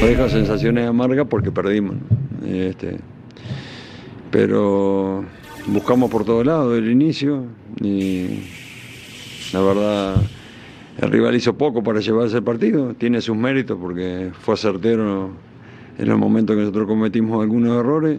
Deja 0.00 0.28
sensaciones 0.28 0.86
amargas 0.86 1.26
porque 1.28 1.50
perdimos. 1.50 1.96
Este, 2.46 2.98
pero 4.30 5.24
buscamos 5.66 6.10
por 6.10 6.24
todos 6.24 6.46
lados 6.46 6.76
el 6.78 6.90
inicio 6.90 7.44
y 7.80 8.42
la 9.52 9.60
verdad 9.60 10.16
el 10.98 11.10
rival 11.10 11.34
hizo 11.34 11.56
poco 11.56 11.82
para 11.82 12.00
llevarse 12.00 12.36
el 12.36 12.42
partido. 12.42 12.94
Tiene 12.94 13.20
sus 13.20 13.36
méritos 13.36 13.78
porque 13.80 14.30
fue 14.40 14.56
certero 14.56 15.30
en 15.98 16.08
los 16.08 16.18
momentos 16.18 16.54
que 16.54 16.60
nosotros 16.60 16.86
cometimos 16.86 17.42
algunos 17.42 17.78
errores. 17.78 18.18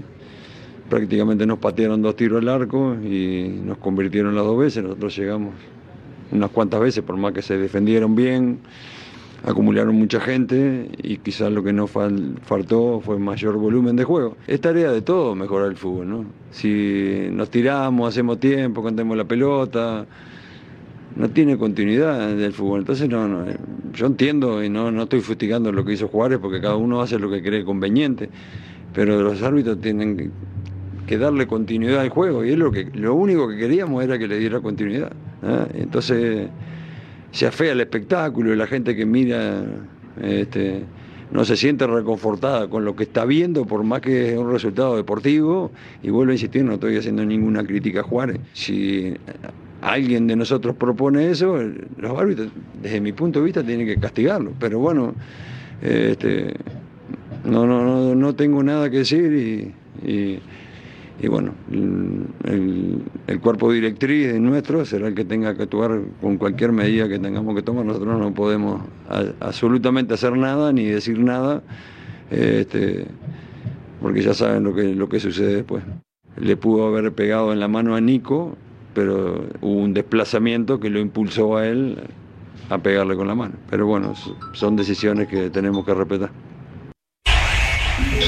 Prácticamente 0.89 1.45
nos 1.45 1.59
patearon 1.59 2.01
dos 2.01 2.15
tiros 2.15 2.41
al 2.41 2.49
arco 2.49 2.95
y 2.95 3.61
nos 3.63 3.77
convirtieron 3.77 4.35
las 4.35 4.45
dos 4.45 4.57
veces. 4.57 4.83
Nosotros 4.83 5.15
llegamos 5.17 5.53
unas 6.31 6.49
cuantas 6.51 6.79
veces, 6.79 7.03
por 7.03 7.17
más 7.17 7.33
que 7.33 7.41
se 7.41 7.57
defendieron 7.57 8.15
bien, 8.15 8.59
acumularon 9.45 9.95
mucha 9.95 10.19
gente 10.19 10.89
y 11.01 11.17
quizás 11.17 11.51
lo 11.51 11.63
que 11.63 11.73
nos 11.73 11.93
fal- 11.93 12.37
faltó 12.41 12.99
fue 13.01 13.19
mayor 13.19 13.57
volumen 13.57 13.95
de 13.95 14.03
juego. 14.03 14.37
Es 14.47 14.61
tarea 14.61 14.91
de 14.91 15.01
todo 15.01 15.35
mejorar 15.35 15.67
el 15.69 15.77
fútbol, 15.77 16.09
¿no? 16.09 16.25
Si 16.51 17.27
nos 17.31 17.49
tiramos, 17.49 18.09
hacemos 18.09 18.39
tiempo, 18.39 18.81
contemos 18.81 19.15
la 19.15 19.25
pelota, 19.25 20.05
no 21.15 21.29
tiene 21.29 21.57
continuidad 21.57 22.35
del 22.35 22.53
fútbol. 22.53 22.81
Entonces, 22.81 23.09
no, 23.09 23.27
no, 23.27 23.49
eh, 23.49 23.57
yo 23.93 24.05
entiendo 24.05 24.63
y 24.63 24.69
no, 24.69 24.91
no 24.91 25.03
estoy 25.03 25.21
fustigando 25.21 25.71
lo 25.71 25.83
que 25.83 25.93
hizo 25.93 26.07
Juárez 26.07 26.39
porque 26.39 26.61
cada 26.61 26.75
uno 26.75 27.01
hace 27.01 27.17
lo 27.19 27.29
que 27.29 27.41
cree 27.41 27.63
conveniente, 27.63 28.29
pero 28.93 29.21
los 29.21 29.41
árbitros 29.41 29.81
tienen 29.81 30.31
que, 31.07 31.17
darle 31.17 31.47
continuidad 31.47 32.01
al 32.01 32.09
juego 32.09 32.43
y 32.43 32.51
es 32.51 32.57
lo, 32.57 32.69
que, 32.71 32.89
lo 32.93 33.15
único 33.15 33.47
que 33.47 33.55
queríamos 33.55 34.03
era 34.03 34.19
que 34.19 34.27
le 34.27 34.37
diera 34.37 34.59
continuidad. 34.59 35.11
¿ah? 35.41 35.65
Entonces, 35.73 36.49
se 37.31 37.45
afea 37.47 37.71
el 37.73 37.81
espectáculo 37.81 38.53
y 38.53 38.55
la 38.55 38.67
gente 38.67 38.95
que 38.95 39.05
mira 39.05 39.63
este, 40.21 40.83
no 41.31 41.43
se 41.45 41.57
siente 41.57 41.85
reconfortada 41.85 42.69
con 42.69 42.85
lo 42.85 42.95
que 42.95 43.03
está 43.03 43.25
viendo, 43.25 43.65
por 43.65 43.83
más 43.83 44.01
que 44.01 44.31
es 44.33 44.37
un 44.37 44.51
resultado 44.51 44.95
deportivo. 44.95 45.71
Y 46.01 46.09
vuelvo 46.09 46.31
a 46.31 46.35
insistir, 46.35 46.63
no 46.63 46.75
estoy 46.75 46.97
haciendo 46.97 47.25
ninguna 47.25 47.63
crítica 47.63 47.99
a 47.99 48.03
Juárez. 48.03 48.39
Si 48.53 49.13
alguien 49.81 50.25
de 50.27 50.35
nosotros 50.35 50.75
propone 50.75 51.29
eso, 51.29 51.59
los 51.97 52.17
árbitros, 52.19 52.49
desde 52.81 53.01
mi 53.01 53.11
punto 53.11 53.39
de 53.39 53.45
vista, 53.45 53.63
tienen 53.63 53.85
que 53.85 53.97
castigarlo. 53.97 54.53
Pero 54.59 54.79
bueno, 54.79 55.13
este, 55.81 56.55
no, 57.45 57.67
no, 57.67 57.83
no, 57.83 58.15
no 58.15 58.35
tengo 58.35 58.63
nada 58.63 58.89
que 58.89 58.99
decir 58.99 59.73
y, 60.03 60.09
y- 60.09 60.39
y 61.19 61.27
bueno, 61.27 61.53
el, 61.71 62.25
el- 63.27 63.39
cuerpo 63.41 63.71
directriz 63.71 64.33
nuestro 64.39 64.85
será 64.85 65.07
el 65.07 65.15
que 65.15 65.25
tenga 65.25 65.55
que 65.55 65.63
actuar 65.63 65.99
con 66.21 66.37
cualquier 66.37 66.71
medida 66.71 67.07
que 67.07 67.17
tengamos 67.19 67.55
que 67.55 67.61
tomar. 67.63 67.85
Nosotros 67.85 68.19
no 68.19 68.33
podemos 68.33 68.81
absolutamente 69.39 70.13
hacer 70.13 70.37
nada 70.37 70.71
ni 70.73 70.85
decir 70.85 71.19
nada, 71.19 71.63
este, 72.29 73.07
porque 74.01 74.21
ya 74.21 74.33
saben 74.33 74.63
lo 74.63 74.73
que, 74.75 74.93
lo 74.95 75.09
que 75.09 75.19
sucede 75.19 75.55
después. 75.55 75.83
Le 76.39 76.55
pudo 76.57 76.87
haber 76.87 77.11
pegado 77.13 77.51
en 77.51 77.59
la 77.59 77.67
mano 77.67 77.95
a 77.95 78.01
Nico, 78.01 78.55
pero 78.93 79.45
hubo 79.61 79.73
un 79.81 79.93
desplazamiento 79.93 80.79
que 80.79 80.89
lo 80.89 80.99
impulsó 80.99 81.57
a 81.57 81.67
él 81.67 81.97
a 82.69 82.77
pegarle 82.79 83.15
con 83.15 83.27
la 83.27 83.35
mano. 83.35 83.55
Pero 83.69 83.87
bueno, 83.87 84.13
son 84.53 84.75
decisiones 84.75 85.27
que 85.27 85.49
tenemos 85.49 85.85
que 85.85 85.93
respetar. 85.93 86.31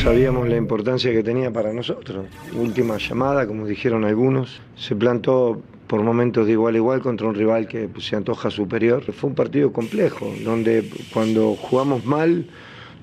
Sabíamos 0.03 0.47
la 0.47 0.55
importancia 0.55 1.11
que 1.11 1.23
tenía 1.23 1.51
para 1.51 1.73
nosotros. 1.73 2.25
Última 2.55 2.97
llamada, 2.97 3.45
como 3.47 3.65
dijeron 3.65 4.05
algunos, 4.05 4.61
se 4.75 4.95
plantó 4.95 5.61
por 5.87 6.03
momentos 6.03 6.45
de 6.45 6.53
igual 6.53 6.75
a 6.75 6.77
igual 6.77 7.01
contra 7.01 7.27
un 7.27 7.35
rival 7.35 7.67
que 7.67 7.89
se 7.99 8.15
antoja 8.15 8.49
superior. 8.49 9.03
Fue 9.11 9.29
un 9.29 9.35
partido 9.35 9.73
complejo, 9.73 10.31
donde 10.43 10.87
cuando 11.11 11.55
jugamos 11.55 12.05
mal 12.05 12.45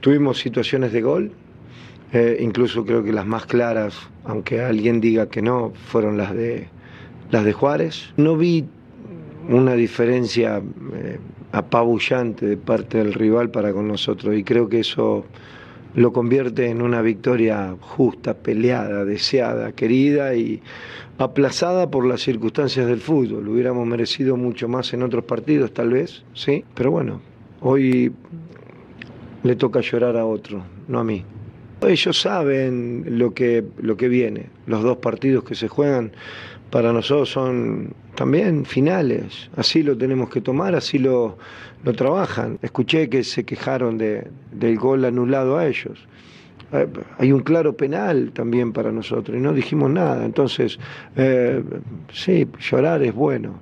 tuvimos 0.01 0.39
situaciones 0.39 0.93
de 0.93 1.03
gol, 1.03 1.33
eh, 2.13 2.39
incluso 2.41 2.85
creo 2.85 3.03
que 3.03 3.13
las 3.13 3.27
más 3.27 3.47
claras, 3.47 3.95
aunque 4.25 4.61
alguien 4.61 5.01
diga 5.01 5.29
que 5.29 5.43
no, 5.43 5.73
fueron 5.89 6.17
las 6.17 6.35
de, 6.35 6.69
las 7.31 7.45
de 7.45 7.53
Juárez. 7.53 8.13
No 8.17 8.37
vi 8.37 8.65
una 9.49 9.75
diferencia 9.75 10.63
eh, 10.95 11.19
apabullante 11.53 12.47
de 12.47 12.57
parte 12.57 12.99
del 12.99 13.13
rival 13.13 13.51
para 13.51 13.73
con 13.73 13.89
nosotros 13.89 14.35
y 14.37 14.45
creo 14.45 14.69
que 14.69 14.81
eso 14.81 15.25
lo 15.97 16.13
convierte 16.13 16.69
en 16.69 16.83
una 16.83 17.01
victoria 17.01 17.75
justa, 17.81 18.35
peleada, 18.35 19.07
deseada, 19.07 19.73
querida 19.73 20.35
y 20.35 20.61
aplazada 21.17 21.91
por 21.91 22.07
las 22.07 22.21
circunstancias 22.21 22.87
del 22.87 23.01
fútbol. 23.01 23.49
Hubiéramos 23.49 23.87
merecido 23.87 24.37
mucho 24.37 24.69
más 24.69 24.93
en 24.93 25.03
otros 25.03 25.25
partidos, 25.25 25.73
tal 25.73 25.91
vez, 25.91 26.23
sí, 26.35 26.65
pero 26.75 26.91
bueno, 26.91 27.23
hoy 27.63 28.13
le 29.43 29.57
toca 29.57 29.81
llorar 29.81 30.19
a 30.19 30.27
otro, 30.27 30.63
no 30.87 31.01
a 31.01 31.05
mí. 31.05 31.25
Ellos 31.83 32.21
saben 32.21 33.05
lo 33.07 33.35
que, 33.35 33.65
lo 33.79 33.97
que 33.97 34.09
viene. 34.09 34.47
Los 34.67 34.83
dos 34.83 34.97
partidos 34.99 35.45
que 35.45 35.55
se 35.55 35.69
juegan 35.69 36.13
para 36.71 36.93
nosotros 36.93 37.31
son 37.31 37.95
también 38.15 38.65
finales. 38.65 39.51
Así 39.57 39.83
lo 39.83 39.97
tenemos 39.97 40.31
que 40.31 40.41
tomar, 40.41 40.75
así 40.75 40.99
lo, 40.99 41.39
lo 41.85 41.93
trabajan. 41.93 42.59
Escuché 42.63 43.09
que 43.09 43.23
se 43.25 43.45
quejaron 43.45 43.99
de, 43.99 44.29
del 44.53 44.79
gol 44.79 45.05
anulado 45.05 45.59
a 45.59 45.67
ellos. 45.67 45.99
Eh, 46.73 46.89
Hay 47.19 47.31
un 47.33 47.41
claro 47.41 47.77
penal 47.77 48.33
también 48.33 48.73
para 48.73 48.91
nosotros 48.91 49.37
y 49.37 49.41
no 49.41 49.53
dijimos 49.53 49.91
nada. 49.91 50.25
Entonces, 50.25 50.79
eh, 51.15 51.63
sí, 52.13 52.49
llorar 52.59 53.03
es 53.03 53.15
bueno. 53.15 53.61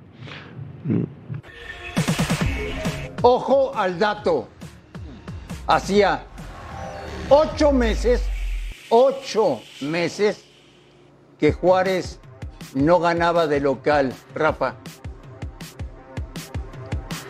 Ojo 3.21 3.75
al 3.75 3.99
dato. 3.99 4.47
Hacía 5.67 6.23
ocho 7.29 7.71
meses, 7.71 8.23
ocho 8.89 9.61
meses 9.81 10.43
que 11.39 11.51
Juárez 11.51 12.19
no 12.73 12.99
ganaba 12.99 13.47
de 13.47 13.59
local, 13.59 14.13
Rafa. 14.33 14.75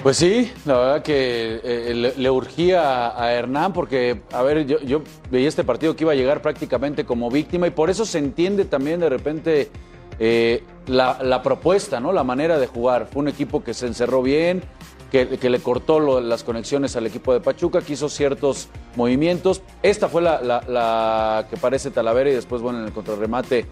Pues 0.03 0.17
sí, 0.17 0.51
la 0.65 0.77
verdad 0.77 1.01
que 1.01 1.61
eh, 1.63 2.13
le, 2.15 2.29
urgía 2.29 3.07
a, 3.07 3.23
a 3.23 3.33
Hernán 3.33 3.73
porque, 3.73 4.21
a 4.31 4.43
ver, 4.43 4.67
yo, 4.67 4.79
yo 4.81 5.01
veía 5.31 5.47
este 5.47 5.63
partido 5.63 5.95
que 5.95 6.03
iba 6.03 6.11
a 6.11 6.15
llegar 6.15 6.43
prácticamente 6.43 7.05
como 7.05 7.31
víctima 7.31 7.65
y 7.65 7.71
por 7.71 7.89
eso 7.89 8.05
se 8.05 8.19
entiende 8.19 8.65
también 8.65 8.99
de 8.99 9.09
repente 9.09 9.71
eh, 10.19 10.63
la, 10.85 11.17
la 11.23 11.41
propuesta, 11.41 11.99
¿no? 11.99 12.13
La 12.13 12.23
manera 12.23 12.59
de 12.59 12.67
jugar. 12.67 13.07
Fue 13.11 13.23
un 13.23 13.29
equipo 13.29 13.63
que 13.63 13.73
se 13.73 13.87
encerró 13.87 14.21
bien, 14.21 14.61
que, 15.15 15.37
que 15.37 15.49
le 15.49 15.59
cortó 15.59 15.99
lo- 16.01 16.19
las 16.19 16.43
conexiones 16.43 16.95
al 16.97 17.05
equipo 17.07 17.31
de 17.31 17.39
Pachuca, 17.39 17.79
que 17.81 17.93
hizo 17.93 18.09
ciertos 18.09 18.67
movimientos. 18.97 19.61
Esta 19.81 20.09
fue 20.09 20.21
la, 20.21 20.41
la- 20.41 20.61
la 20.67 21.47
que 21.49 21.55
parece 21.55 21.89
Talavera 21.91 22.29
y 22.29 22.33
después, 22.33 22.61
bueno, 22.61 22.79
en 22.79 22.85
el 22.85 22.91
contrarremate 22.91 23.65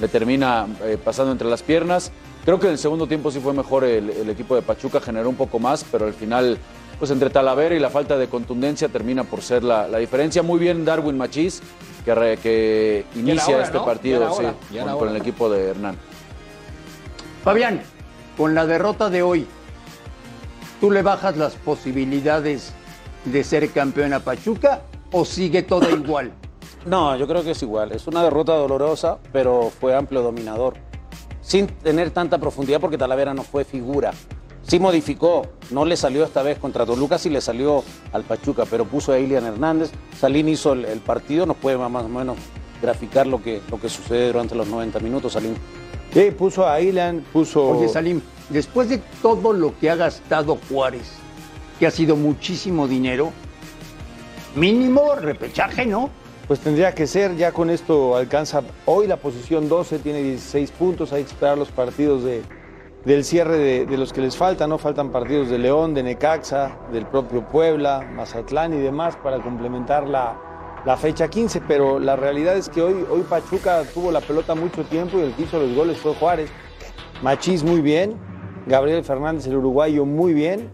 le 0.00 0.08
termina 0.08 0.66
eh, 0.84 0.96
pasando 1.02 1.32
entre 1.32 1.48
las 1.48 1.62
piernas. 1.62 2.12
Creo 2.46 2.58
que 2.58 2.66
en 2.66 2.72
el 2.72 2.78
segundo 2.78 3.06
tiempo 3.06 3.30
sí 3.30 3.40
fue 3.40 3.52
mejor 3.52 3.84
el, 3.84 4.08
el 4.08 4.30
equipo 4.30 4.54
de 4.54 4.62
Pachuca, 4.62 5.00
generó 5.00 5.28
un 5.28 5.34
poco 5.36 5.58
más, 5.58 5.84
pero 5.90 6.06
al 6.06 6.14
final, 6.14 6.56
pues 6.98 7.10
entre 7.10 7.28
Talavera 7.28 7.74
y 7.74 7.78
la 7.80 7.90
falta 7.90 8.16
de 8.16 8.28
contundencia 8.28 8.88
termina 8.88 9.24
por 9.24 9.42
ser 9.42 9.64
la, 9.64 9.88
la 9.88 9.98
diferencia. 9.98 10.42
Muy 10.42 10.58
bien 10.58 10.84
Darwin 10.84 11.18
Machís, 11.18 11.60
que, 12.06 12.14
re- 12.14 12.36
que 12.38 13.04
inicia 13.16 13.54
hora, 13.56 13.64
este 13.64 13.76
¿no? 13.78 13.84
partido 13.84 14.32
sí, 14.34 14.44
con, 14.98 15.08
el 15.10 15.16
equipo 15.16 15.50
de 15.50 15.70
Hernán. 15.70 15.96
Fabián, 17.44 17.82
con 18.36 18.54
la 18.54 18.64
derrota 18.66 19.10
de 19.10 19.22
hoy, 19.22 19.46
¿tú 20.80 20.90
le 20.90 21.02
bajas 21.02 21.36
las 21.36 21.54
posibilidades 21.54 22.72
de 23.24 23.44
ser 23.44 23.70
campeón 23.70 24.12
a 24.12 24.20
Pachuca 24.20 24.82
o 25.12 25.24
sigue 25.24 25.62
todo 25.62 25.88
igual? 25.96 26.32
No, 26.84 27.16
yo 27.16 27.26
creo 27.26 27.42
que 27.42 27.52
es 27.52 27.62
igual. 27.62 27.92
Es 27.92 28.06
una 28.06 28.22
derrota 28.22 28.54
dolorosa, 28.54 29.18
pero 29.32 29.70
fue 29.80 29.94
amplio 29.94 30.22
dominador. 30.22 30.74
Sin 31.40 31.66
tener 31.66 32.10
tanta 32.10 32.38
profundidad 32.38 32.80
porque 32.80 32.98
Talavera 32.98 33.34
no 33.34 33.42
fue 33.42 33.64
figura. 33.64 34.12
Sí 34.62 34.80
modificó, 34.80 35.46
no 35.70 35.84
le 35.84 35.96
salió 35.96 36.24
esta 36.24 36.42
vez 36.42 36.58
contra 36.58 36.84
Toluca, 36.84 37.18
sí 37.18 37.30
le 37.30 37.40
salió 37.40 37.84
al 38.12 38.24
Pachuca, 38.24 38.64
pero 38.68 38.84
puso 38.84 39.12
a 39.12 39.18
Ilian 39.18 39.44
Hernández. 39.44 39.92
Salín 40.18 40.48
hizo 40.48 40.72
el, 40.72 40.84
el 40.84 40.98
partido, 40.98 41.46
nos 41.46 41.56
puede 41.56 41.78
más 41.78 42.04
o 42.04 42.08
menos 42.08 42.36
graficar 42.82 43.28
lo 43.28 43.40
que, 43.40 43.60
lo 43.70 43.80
que 43.80 43.88
sucede 43.88 44.26
durante 44.26 44.56
los 44.56 44.66
90 44.66 44.98
minutos, 44.98 45.34
Salín. 45.34 45.54
Sí, 46.12 46.30
puso 46.32 46.66
a 46.66 46.80
Ilan, 46.80 47.24
puso... 47.32 47.64
Oye, 47.68 47.88
Salim, 47.88 48.20
después 48.50 48.88
de 48.88 48.98
todo 49.22 49.52
lo 49.52 49.78
que 49.78 49.90
ha 49.90 49.96
gastado 49.96 50.58
Juárez, 50.68 51.12
que 51.78 51.86
ha 51.86 51.90
sido 51.90 52.16
muchísimo 52.16 52.88
dinero, 52.88 53.32
mínimo 54.54 55.14
repechaje, 55.14 55.86
¿no? 55.86 56.10
pues 56.46 56.60
tendría 56.60 56.94
que 56.94 57.06
ser, 57.06 57.36
ya 57.36 57.50
con 57.52 57.70
esto 57.70 58.16
alcanza 58.16 58.62
hoy 58.84 59.06
la 59.06 59.16
posición 59.16 59.68
12, 59.68 59.98
tiene 59.98 60.22
16 60.22 60.70
puntos, 60.72 61.12
hay 61.12 61.24
que 61.24 61.30
esperar 61.30 61.58
los 61.58 61.70
partidos 61.70 62.22
de, 62.22 62.42
del 63.04 63.24
cierre 63.24 63.58
de, 63.84 63.96
los 63.96 64.12
que 64.12 64.20
les 64.20 64.36
faltan, 64.36 64.70
¿no? 64.70 64.78
Faltan 64.78 65.10
partidos 65.10 65.48
de 65.48 65.58
León, 65.58 65.92
de 65.92 66.04
Necaxa, 66.04 66.78
del 66.92 67.04
propio 67.06 67.42
Puebla, 67.48 68.08
Mazatlán 68.14 68.74
y 68.74 68.78
demás 68.78 69.16
para 69.16 69.42
complementar 69.42 70.06
la, 70.08 70.38
la 70.84 70.96
fecha 70.96 71.26
15, 71.26 71.62
pero 71.66 71.98
la 71.98 72.14
realidad 72.14 72.56
es 72.56 72.68
que 72.68 72.80
hoy, 72.80 73.04
hoy 73.10 73.22
Pachuca 73.22 73.82
tuvo 73.92 74.12
la 74.12 74.20
pelota 74.20 74.54
mucho 74.54 74.84
tiempo 74.84 75.18
y 75.18 75.22
el 75.22 75.34
que 75.34 75.42
hizo 75.42 75.58
los 75.58 75.74
goles 75.74 75.98
fue 75.98 76.14
Juárez. 76.14 76.48
Machís 77.22 77.64
muy 77.64 77.80
bien, 77.80 78.16
Gabriel 78.66 79.04
Fernández, 79.04 79.46
el 79.46 79.56
uruguayo, 79.56 80.04
muy 80.04 80.34
bien. 80.34 80.68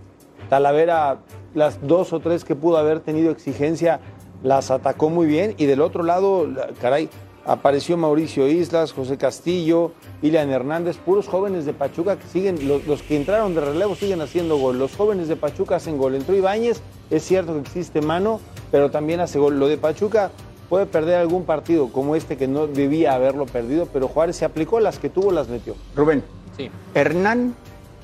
Talavera, 0.48 1.18
las 1.54 1.86
dos 1.86 2.12
o 2.12 2.20
tres 2.20 2.44
que 2.44 2.54
pudo 2.56 2.76
haber 2.78 3.00
tenido 3.00 3.30
exigencia, 3.30 4.00
las 4.42 4.70
atacó 4.70 5.08
muy 5.10 5.26
bien. 5.26 5.54
Y 5.58 5.66
del 5.66 5.80
otro 5.80 6.02
lado, 6.02 6.46
la- 6.46 6.68
caray, 6.80 7.08
apareció 7.44 7.96
Mauricio 7.96 8.48
Islas, 8.48 8.92
José 8.92 9.16
Castillo, 9.18 9.92
Ilian 10.22 10.50
Hernández, 10.50 10.96
puros 10.98 11.28
jóvenes 11.28 11.64
de 11.64 11.72
Pachuca 11.72 12.16
que 12.16 12.26
siguen, 12.28 12.66
los, 12.68 12.86
los 12.86 13.02
que 13.02 13.16
entraron 13.16 13.54
de 13.54 13.60
relevo 13.60 13.94
siguen 13.94 14.20
haciendo 14.20 14.56
gol. 14.58 14.78
Los 14.78 14.96
jóvenes 14.96 15.28
de 15.28 15.36
Pachuca 15.36 15.76
hacen 15.76 15.98
gol. 15.98 16.14
Entró 16.14 16.34
Ibáñez, 16.36 16.80
es 17.10 17.22
cierto 17.24 17.54
que 17.54 17.60
existe 17.60 18.00
mano, 18.00 18.40
pero 18.70 18.90
también 18.90 19.20
hace 19.20 19.38
gol. 19.38 19.58
Lo 19.58 19.68
de 19.68 19.76
Pachuca 19.78 20.30
puede 20.68 20.86
perder 20.86 21.16
algún 21.16 21.44
partido 21.44 21.88
como 21.92 22.16
este 22.16 22.36
que 22.36 22.48
no 22.48 22.66
debía 22.66 23.14
haberlo 23.14 23.44
perdido, 23.46 23.86
pero 23.92 24.08
Juárez 24.08 24.36
se 24.36 24.44
aplicó, 24.44 24.80
las 24.80 24.98
que 24.98 25.08
tuvo 25.10 25.30
las 25.30 25.48
metió. 25.48 25.74
Rubén, 25.94 26.22
Sí. 26.56 26.70
Hernán 26.94 27.54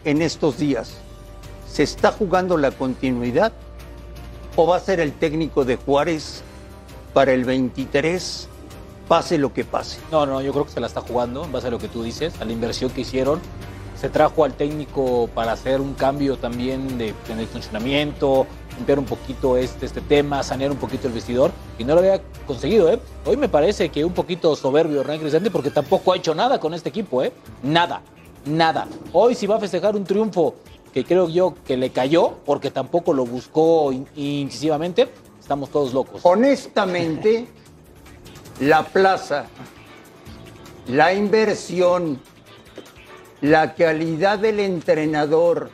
en 0.05 0.23
estos 0.23 0.59
días, 0.59 0.95
¿se 1.71 1.83
está 1.83 2.13
jugando 2.13 2.57
la 2.57 2.71
continuidad 2.71 3.53
o 4.57 4.67
va 4.67 4.77
a 4.77 4.81
ser 4.81 5.01
el 5.01 5.13
técnico 5.13 5.65
de 5.65 5.77
Juárez 5.77 6.43
para 7.15 7.33
el 7.33 7.45
23, 7.45 8.49
pase 9.07 9.39
lo 9.39 9.53
que 9.53 9.65
pase? 9.65 9.99
No, 10.11 10.27
no, 10.27 10.41
yo 10.41 10.53
creo 10.53 10.65
que 10.65 10.73
se 10.73 10.81
la 10.81 10.87
está 10.87 11.01
jugando, 11.01 11.45
en 11.45 11.53
base 11.53 11.69
a 11.69 11.71
lo 11.71 11.79
que 11.79 11.89
tú 11.89 12.03
dices, 12.03 12.41
a 12.41 12.45
la 12.45 12.53
inversión 12.53 12.91
que 12.91 13.03
hicieron. 13.03 13.41
Se 14.01 14.09
trajo 14.09 14.45
al 14.45 14.55
técnico 14.55 15.29
para 15.35 15.53
hacer 15.53 15.81
un 15.81 15.95
cambio 15.95 16.37
también 16.37 16.99
de, 16.99 17.13
funcionamiento, 17.53 18.47
limpiar 18.77 19.01
un 19.01 19.05
poquito 19.05 19.57
este, 19.57 19.87
este 19.87 20.01
tema, 20.01 20.45
sanear 20.45 20.71
un 20.71 20.77
poquito 20.77 21.09
el 21.09 21.15
vestidor, 21.15 21.51
y 21.81 21.85
no 21.85 21.95
lo 21.95 22.01
había 22.01 22.23
conseguido, 22.47 22.93
¿eh? 22.93 23.01
Hoy 23.27 23.37
me 23.37 23.49
parece 23.49 23.89
que 23.89 24.05
un 24.05 24.13
poquito 24.13 24.55
soberbio 24.55 25.01
Hernán 25.01 25.19
Cristante 25.19 25.51
porque 25.51 25.71
tampoco 25.71 26.13
ha 26.13 26.17
hecho 26.17 26.33
nada 26.33 26.61
con 26.61 26.75
este 26.75 26.91
equipo, 26.91 27.25
¿eh? 27.25 27.33
Nada, 27.65 28.03
nada. 28.49 28.87
Hoy 29.13 29.35
si 29.35 29.47
va 29.47 29.57
a 29.57 29.61
festejar 29.61 29.95
un 29.97 30.05
triunfo 30.05 30.55
que 30.93 31.05
creo 31.05 31.29
yo 31.29 31.55
que 31.67 31.77
le 31.77 31.91
cayó, 31.91 32.39
porque 32.45 32.71
tampoco 32.71 33.13
lo 33.13 33.25
buscó 33.27 33.93
in- 33.93 34.09
incisivamente, 34.17 35.09
estamos 35.39 35.71
todos 35.71 35.93
locos. 35.93 36.21
Honestamente, 36.25 37.47
la 38.61 38.85
plaza, 38.85 39.47
la 40.89 41.13
inversión, 41.15 42.21
la 43.41 43.75
calidad 43.75 44.39
del 44.39 44.61
entrenador 44.61 45.71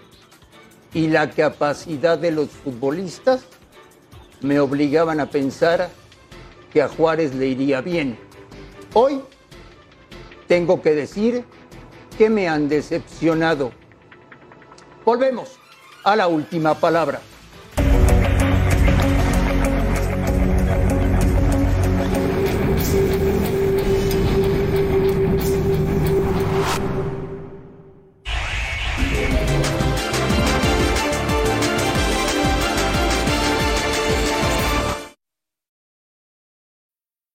y 0.93 1.09
la 1.09 1.31
capacidad 1.31 2.19
de 2.19 2.31
los 2.31 2.49
futbolistas 2.51 3.45
me 4.43 4.61
obligaban 4.61 5.21
a 5.21 5.27
pensar 5.31 5.89
que 6.73 6.83
a 6.83 6.89
Juárez 6.89 7.35
le 7.35 7.47
iría 7.47 7.81
bien. 7.81 8.19
Hoy 8.93 9.21
tengo 10.47 10.83
que 10.83 10.91
decir 10.91 11.45
que 12.15 12.31
me 12.31 12.49
han 12.49 12.69
decepcionado. 12.69 13.73
Volvemos 15.05 15.59
a 16.05 16.17
la 16.17 16.29
última 16.29 16.75
palabra. 16.75 17.21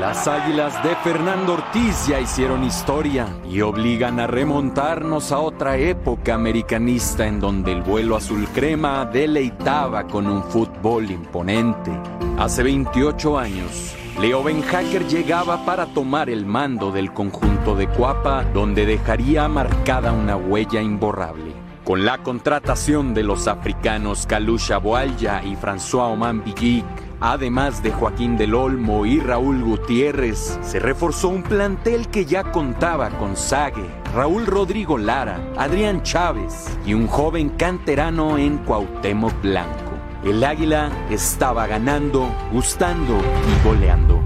Las 0.00 0.26
águilas 0.26 0.82
de 0.82 0.96
Fernando 0.96 1.54
Ortiz 1.54 2.08
ya 2.08 2.18
hicieron 2.18 2.64
historia 2.64 3.28
y 3.48 3.60
obligan 3.60 4.18
a 4.18 4.26
remontarnos 4.26 5.30
a 5.30 5.38
otra 5.38 5.76
época 5.76 6.34
americanista 6.34 7.26
en 7.26 7.38
donde 7.38 7.72
el 7.72 7.82
vuelo 7.82 8.16
azul 8.16 8.48
crema 8.48 9.04
deleitaba 9.04 10.08
con 10.08 10.26
un 10.26 10.42
fútbol 10.42 11.10
imponente. 11.10 11.92
Hace 12.38 12.62
28 12.64 13.38
años, 13.38 13.94
Leo 14.20 14.42
Benhacker 14.42 15.06
llegaba 15.06 15.64
para 15.64 15.86
tomar 15.86 16.28
el 16.28 16.44
mando 16.44 16.90
del 16.90 17.12
conjunto 17.12 17.76
de 17.76 17.86
Cuapa, 17.86 18.42
donde 18.44 18.86
dejaría 18.86 19.48
marcada 19.48 20.12
una 20.12 20.36
huella 20.36 20.82
imborrable. 20.82 21.59
Con 21.90 22.04
la 22.04 22.18
contratación 22.18 23.14
de 23.14 23.24
los 23.24 23.48
africanos 23.48 24.24
Kalusha 24.24 24.78
Boalya 24.78 25.42
y 25.42 25.56
François 25.56 26.12
Oman 26.12 26.44
Villic, 26.44 26.84
además 27.18 27.82
de 27.82 27.90
Joaquín 27.90 28.36
del 28.36 28.54
Olmo 28.54 29.04
y 29.04 29.18
Raúl 29.18 29.64
Gutiérrez, 29.64 30.60
se 30.62 30.78
reforzó 30.78 31.30
un 31.30 31.42
plantel 31.42 32.06
que 32.06 32.26
ya 32.26 32.52
contaba 32.52 33.08
con 33.18 33.36
Sague, 33.36 33.90
Raúl 34.14 34.46
Rodrigo 34.46 34.98
Lara, 34.98 35.40
Adrián 35.58 36.04
Chávez 36.04 36.68
y 36.86 36.94
un 36.94 37.08
joven 37.08 37.48
canterano 37.48 38.38
en 38.38 38.58
Cuauhtémoc 38.58 39.42
Blanco. 39.42 39.90
El 40.22 40.44
Águila 40.44 40.92
estaba 41.10 41.66
ganando, 41.66 42.30
gustando 42.52 43.18
y 43.18 43.66
goleando. 43.66 44.19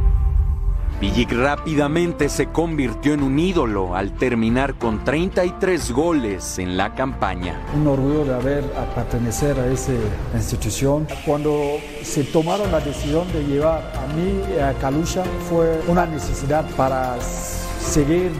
Villic 1.05 1.33
rápidamente 1.33 2.31
se 2.31 2.47
convirtió 2.47 3.13
en 3.13 3.23
un 3.23 3.39
ídolo 3.39 3.95
al 3.95 4.15
terminar 4.15 4.77
con 4.77 5.05
33 5.05 5.93
goles 5.93 6.59
en 6.59 6.79
la 6.79 6.95
campaña. 6.95 7.61
un 7.77 7.87
orgullo 7.87 8.25
de 8.25 8.35
haber 8.35 8.65
a 8.75 8.87
pertenecer 8.95 9.61
a 9.61 9.67
esa 9.67 9.93
institución. 10.35 11.07
Cuando 11.27 11.77
se 12.03 12.25
tomaron 12.25 12.73
la 12.73 12.81
decisión 12.81 13.31
de 13.35 13.45
llevar 13.45 13.83
a 13.95 14.15
mí 14.15 14.59
a 14.59 14.73
Kalusha 14.81 15.25
fue 15.51 15.79
una 15.89 16.07
necesidad 16.07 16.65
para 16.75 17.21
seguir 17.21 18.31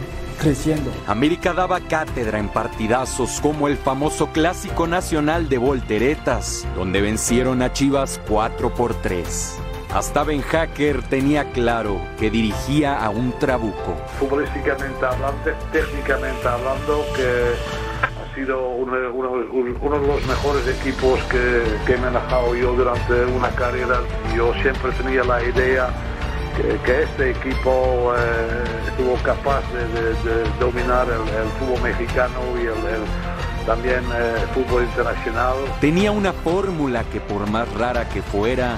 creciendo. 0.41 0.89
América 1.05 1.53
daba 1.53 1.79
cátedra 1.81 2.39
en 2.39 2.49
partidazos 2.49 3.41
como 3.41 3.67
el 3.67 3.77
famoso 3.77 4.31
Clásico 4.31 4.87
Nacional 4.87 5.49
de 5.49 5.59
Volteretas, 5.59 6.67
donde 6.75 7.01
vencieron 7.01 7.61
a 7.61 7.71
Chivas 7.73 8.19
4 8.27 8.73
por 8.73 8.95
3. 8.95 9.59
Hasta 9.93 10.23
Ben 10.23 10.41
Hacker 10.41 11.01
tenía 11.03 11.45
claro 11.51 11.99
que 12.19 12.29
dirigía 12.29 12.97
a 13.03 13.09
un 13.09 13.31
trabuco. 13.39 13.95
futbolísticamente 14.19 15.05
hablando, 15.05 15.51
técnicamente 15.71 16.47
hablando, 16.47 17.05
que 17.15 17.53
ha 18.03 18.35
sido 18.35 18.69
uno, 18.71 18.93
uno- 19.13 19.45
uno 19.81 19.99
de 19.99 20.07
los 20.07 20.25
mejores 20.27 20.67
equipos 20.67 21.19
que, 21.31 21.63
que 21.85 21.93
he 21.93 21.97
manejado 21.97 22.53
yo 22.55 22.73
durante 22.73 23.13
una 23.25 23.49
carrera. 23.51 23.99
Yo 24.35 24.53
siempre 24.61 24.91
tenía 25.01 25.23
la 25.23 25.41
idea 25.41 25.87
que, 26.57 26.77
que 26.85 27.03
este 27.03 27.31
equipo 27.31 28.13
eh, 28.17 28.63
estuvo 28.89 29.15
capaz 29.23 29.61
de, 29.71 29.87
de- 29.87 30.43
de 30.43 30.49
dominar 30.59 31.07
el, 31.07 31.21
el 31.21 31.47
fútbol 31.59 31.81
mexicano 31.81 32.39
y 32.57 32.61
el, 32.61 32.67
el- 32.67 33.65
también 33.65 34.03
eh, 34.13 34.35
fútbol 34.53 34.83
internacional. 34.83 35.55
Tenía 35.81 36.11
una 36.11 36.33
fórmula 36.33 37.03
que 37.05 37.19
por 37.21 37.49
más 37.49 37.71
rara 37.73 38.07
que 38.09 38.21
fuera, 38.21 38.75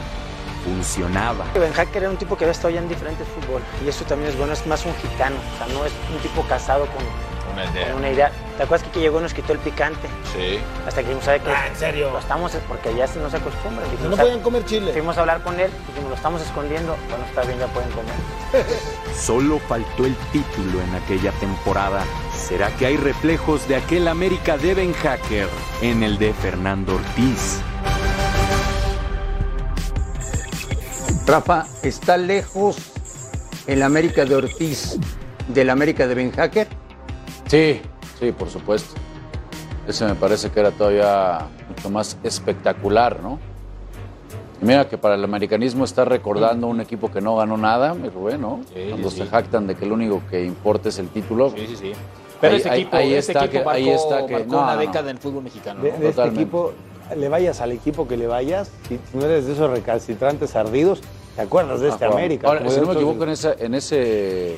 funcionaba. 0.63 1.45
Ben 1.53 1.73
Hacker 1.73 2.03
era 2.03 2.09
un 2.11 2.17
tipo 2.17 2.37
que 2.37 2.45
había 2.45 2.51
estado 2.53 2.69
ya 2.71 2.79
en 2.79 2.89
diferentes 2.89 3.27
fútbol 3.27 3.61
y 3.85 3.89
eso 3.89 4.05
también 4.05 4.29
es 4.31 4.37
bueno, 4.37 4.53
es 4.53 4.65
más 4.67 4.85
un 4.85 4.95
gitano, 4.95 5.35
o 5.37 5.57
sea, 5.57 5.67
no 5.73 5.85
es 5.85 5.91
un 6.13 6.19
tipo 6.21 6.41
casado 6.47 6.85
con, 6.87 7.03
Una 7.53 7.65
idea. 7.71 7.87
Con 7.89 7.97
una 7.97 8.09
idea. 8.11 8.31
¿Te 8.57 8.63
acuerdas 8.63 8.87
que, 8.87 8.91
que 8.93 8.99
llegó 9.01 9.19
y 9.19 9.23
nos 9.23 9.33
quitó 9.35 9.53
el 9.53 9.59
picante? 9.59 10.07
Sí. 10.33 10.59
Hasta 10.87 11.01
que 11.01 11.07
dijimos, 11.09 11.25
¿sabe 11.25 11.39
qué? 11.41 11.51
Ah, 11.51 11.67
¿en 11.67 11.75
serio? 11.75 12.09
Lo 12.11 12.17
estamos, 12.19 12.51
porque 12.67 12.93
ya 12.95 13.07
se 13.07 13.19
nos 13.19 13.31
acostumbra. 13.33 13.83
Dijimos, 13.85 14.09
No 14.11 14.15
"¿Sabe?". 14.15 14.29
podían 14.29 14.43
comer 14.43 14.65
chile. 14.65 14.91
Fuimos 14.93 15.15
a 15.17 15.21
hablar 15.21 15.41
con 15.43 15.59
él, 15.59 15.69
dijimos, 15.87 16.09
lo 16.09 16.15
estamos 16.15 16.41
escondiendo. 16.41 16.95
Bueno, 17.09 17.23
está 17.25 17.41
bien, 17.43 17.59
ya 17.59 17.67
pueden 17.67 17.89
comer. 17.91 18.13
Solo 19.15 19.59
faltó 19.59 20.05
el 20.05 20.15
título 20.31 20.81
en 20.81 20.95
aquella 20.95 21.31
temporada. 21.33 22.03
¿Será 22.35 22.69
que 22.77 22.85
hay 22.87 22.97
reflejos 22.97 23.67
de 23.67 23.75
aquel 23.75 24.07
América 24.07 24.57
de 24.57 24.73
Ben 24.73 24.93
Hacker 24.93 25.47
en 25.81 26.01
el 26.03 26.17
de 26.17 26.33
Fernando 26.33 26.95
Ortiz? 26.95 27.61
Rafa, 31.27 31.65
¿está 31.83 32.17
lejos 32.17 32.77
el 33.67 33.83
América 33.83 34.23
de 34.25 34.35
Ortiz 34.35 34.97
del 35.49 35.69
América 35.69 36.07
de 36.07 36.15
Ben 36.15 36.31
Hacker? 36.31 36.67
Sí, 37.47 37.81
sí, 38.19 38.31
por 38.31 38.49
supuesto. 38.49 38.95
Ese 39.87 40.05
me 40.05 40.15
parece 40.15 40.49
que 40.49 40.59
era 40.59 40.71
todavía 40.71 41.47
mucho 41.67 41.89
más 41.89 42.17
espectacular, 42.23 43.21
¿no? 43.21 43.39
Y 44.61 44.65
mira 44.65 44.87
que 44.89 44.97
para 44.97 45.15
el 45.15 45.23
americanismo 45.23 45.85
está 45.85 46.03
recordando 46.05 46.67
un 46.67 46.81
equipo 46.81 47.11
que 47.11 47.21
no 47.21 47.35
ganó 47.35 47.57
nada, 47.57 47.93
mi 47.93 48.09
Rubén, 48.09 48.41
¿no? 48.41 48.61
Cuando 48.89 49.09
sí, 49.11 49.17
se 49.17 49.23
sí. 49.23 49.29
jactan 49.29 49.67
de 49.67 49.75
que 49.75 49.85
lo 49.85 49.93
único 49.95 50.21
que 50.29 50.43
importa 50.45 50.89
es 50.89 50.97
el 50.97 51.09
título. 51.09 51.51
Sí, 51.51 51.67
sí, 51.67 51.75
sí. 51.75 51.91
Pero 52.39 52.53
Ahí- 52.55 52.59
ese 52.61 52.69
equipo, 52.75 52.97
ahí 52.97 53.13
ese 53.13 53.31
está 53.33 53.45
equipo 53.45 53.63
que- 53.63 53.69
ahí 53.77 53.85
marcó, 53.89 54.03
está 54.03 54.25
que- 54.27 54.33
marcó 54.33 54.51
no, 54.51 54.61
una 54.63 54.73
no. 54.73 54.79
década 54.79 54.99
en 55.01 55.15
el 55.15 55.17
fútbol 55.17 55.43
mexicano. 55.43 55.81
De, 55.81 55.91
¿no? 55.91 55.97
de 55.97 56.03
este 56.09 56.11
Totalmente. 56.15 56.41
equipo, 56.41 56.73
le 57.15 57.29
vayas 57.29 57.61
al 57.61 57.71
equipo 57.71 58.07
que 58.07 58.17
le 58.17 58.27
vayas, 58.27 58.71
si 58.87 58.99
no 59.13 59.25
eres 59.25 59.45
de 59.45 59.53
esos 59.53 59.69
recalcitrantes 59.69 60.55
ardidos, 60.55 61.01
¿te 61.35 61.41
acuerdas 61.41 61.79
de 61.81 61.89
este 61.89 62.05
Ah, 62.05 62.09
América? 62.11 62.47
Ahora, 62.47 62.59
si 62.61 62.65
no 62.65 62.71
me 62.73 62.77
otros- 62.83 62.95
equivoco, 62.97 63.23
en, 63.23 63.29
esa, 63.29 63.53
en, 63.57 63.73
ese, 63.75 64.57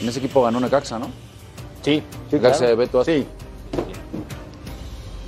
en 0.00 0.08
ese 0.08 0.18
equipo 0.18 0.42
ganó 0.42 0.60
Necaxa, 0.60 0.98
¿no? 0.98 1.08
Sí. 1.82 2.02
Necaxa 2.30 2.58
claro. 2.58 2.70
de 2.70 2.76
Beto. 2.76 3.04
Sí. 3.04 3.26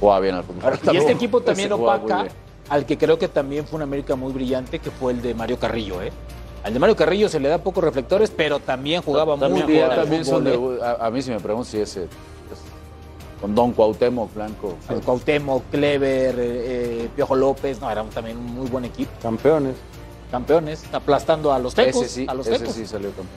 Jugaba 0.01 0.21
bien 0.21 0.35
al 0.35 0.45
fútbol. 0.45 0.73
Y 0.93 0.97
este 0.97 1.13
equipo 1.13 1.41
también 1.41 1.67
Ese 1.73 1.75
opaca 1.83 2.27
al 2.69 2.87
que 2.87 2.97
creo 2.99 3.19
que 3.19 3.29
también 3.29 3.67
fue 3.67 3.77
una 3.77 3.85
América 3.85 4.17
muy 4.17 4.33
brillante, 4.33 4.79
que 4.79 4.91
fue 4.91 5.13
el 5.13 5.23
de 5.23 5.35
Mario 5.35 5.59
Carrillo, 5.59 6.03
¿eh? 6.03 6.11
Al 6.63 6.73
de 6.73 6.79
Mario 6.79 6.97
Carrillo 6.97 7.29
se 7.29 7.39
le 7.41 7.49
da 7.49 7.59
pocos 7.59 7.85
reflectores, 7.85 8.31
pero 8.35 8.59
también 8.59 9.03
jugaba 9.03 9.37
También, 9.37 9.65
muy 9.67 9.73
bien. 9.73 9.85
jugaba- 9.85 9.95
al 9.95 10.01
también 10.09 10.25
fútbol, 10.25 10.45
son 10.45 10.75
¿eh? 10.75 10.77
de, 10.79 10.85
a, 10.85 11.07
a 11.07 11.11
mí 11.11 11.21
si 11.21 11.31
me 11.31 11.41
pregunto 11.41 11.69
si 11.69 11.79
ese 11.79 12.05
es 12.05 12.09
con 13.45 13.55
Don 13.55 13.73
Cuauhtémoc 13.73 14.33
Blanco. 14.33 14.75
El 14.89 15.03
Cuauhtémoc, 15.03 15.65
Clever, 15.71 16.35
eh, 16.39 17.03
eh, 17.03 17.09
Piojo 17.15 17.37
López, 17.37 17.79
no, 17.79 17.91
era 17.91 18.03
también 18.05 18.39
un 18.39 18.55
muy 18.55 18.71
buen 18.71 18.87
equipo. 18.87 19.11
Campeones. 19.21 19.77
Campeones, 20.31 20.83
aplastando 20.91 21.53
a 21.53 21.59
los 21.59 21.75
tecos. 21.75 22.07
Ese 22.07 22.09
sí, 22.09 22.27
a 22.27 22.33
los 22.33 22.47
ese 22.47 22.61
tecos. 22.61 22.75
sí 22.75 22.87
salió 22.87 23.09
campeón. 23.09 23.29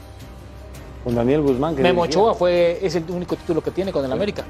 Con 1.04 1.14
Daniel 1.14 1.42
Guzmán. 1.42 1.76
que 1.76 1.82
Memo. 1.82 2.04
Ochoa 2.04 2.34
fue, 2.36 2.80
es 2.82 2.96
el 2.96 3.04
único 3.12 3.36
título 3.36 3.62
que 3.62 3.72
tiene 3.72 3.92
con 3.92 4.06
el 4.06 4.12
América. 4.14 4.46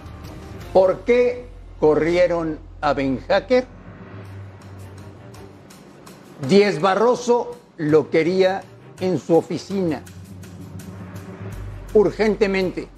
¿Por 0.72 1.00
qué 1.00 1.48
corrieron 1.80 2.60
a 2.80 2.94
Ben 2.94 3.20
Hacker? 3.28 3.66
Diez 6.48 6.80
Barroso 6.80 7.58
lo 7.78 8.12
quería 8.12 8.62
en 9.00 9.18
su 9.18 9.36
oficina. 9.36 10.04
Urgentemente. 11.96 12.90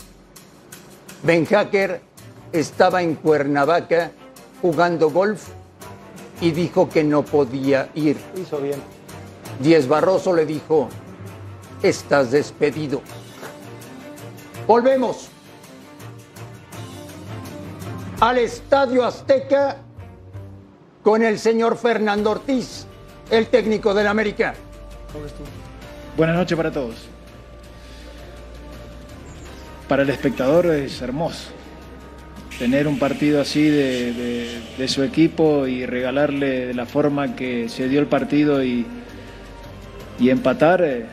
Ben 1.23 1.45
Hacker 1.45 2.08
estaba 2.51 3.01
en 3.01 3.15
Cuernavaca 3.15 4.11
jugando 4.61 5.09
golf 5.09 5.49
y 6.41 6.51
dijo 6.51 6.89
que 6.89 7.03
no 7.03 7.23
podía 7.23 7.89
ir. 7.95 8.17
Hizo 8.35 8.59
bien. 8.59 8.81
Diez 9.59 9.87
Barroso 9.87 10.33
le 10.33 10.45
dijo, 10.45 10.89
estás 11.83 12.31
despedido. 12.31 13.01
Volvemos 14.65 15.29
al 18.21 18.37
Estadio 18.37 19.05
Azteca 19.05 19.77
con 21.03 21.23
el 21.23 21.39
señor 21.39 21.77
Fernando 21.77 22.31
Ortiz, 22.31 22.85
el 23.29 23.47
técnico 23.47 23.93
del 23.93 24.07
América. 24.07 24.53
Buenas 26.15 26.35
noches 26.35 26.55
para 26.55 26.71
todos. 26.71 26.95
Para 29.87 30.03
el 30.03 30.09
espectador 30.09 30.67
es 30.67 31.01
hermoso 31.01 31.58
tener 32.59 32.89
un 32.89 32.99
partido 32.99 33.39
así 33.39 33.69
de, 33.69 34.87
su 34.87 35.01
equipo 35.01 35.65
y 35.65 35.85
regalarle 35.85 36.67
de 36.67 36.73
la 36.73 36.85
forma 36.85 37.35
que 37.35 37.69
se 37.69 37.87
dio 37.87 38.01
el 38.01 38.07
partido 38.07 38.63
y, 38.63 38.85
y 40.19 40.29
empatar 40.29 40.83
eh, 40.83 41.05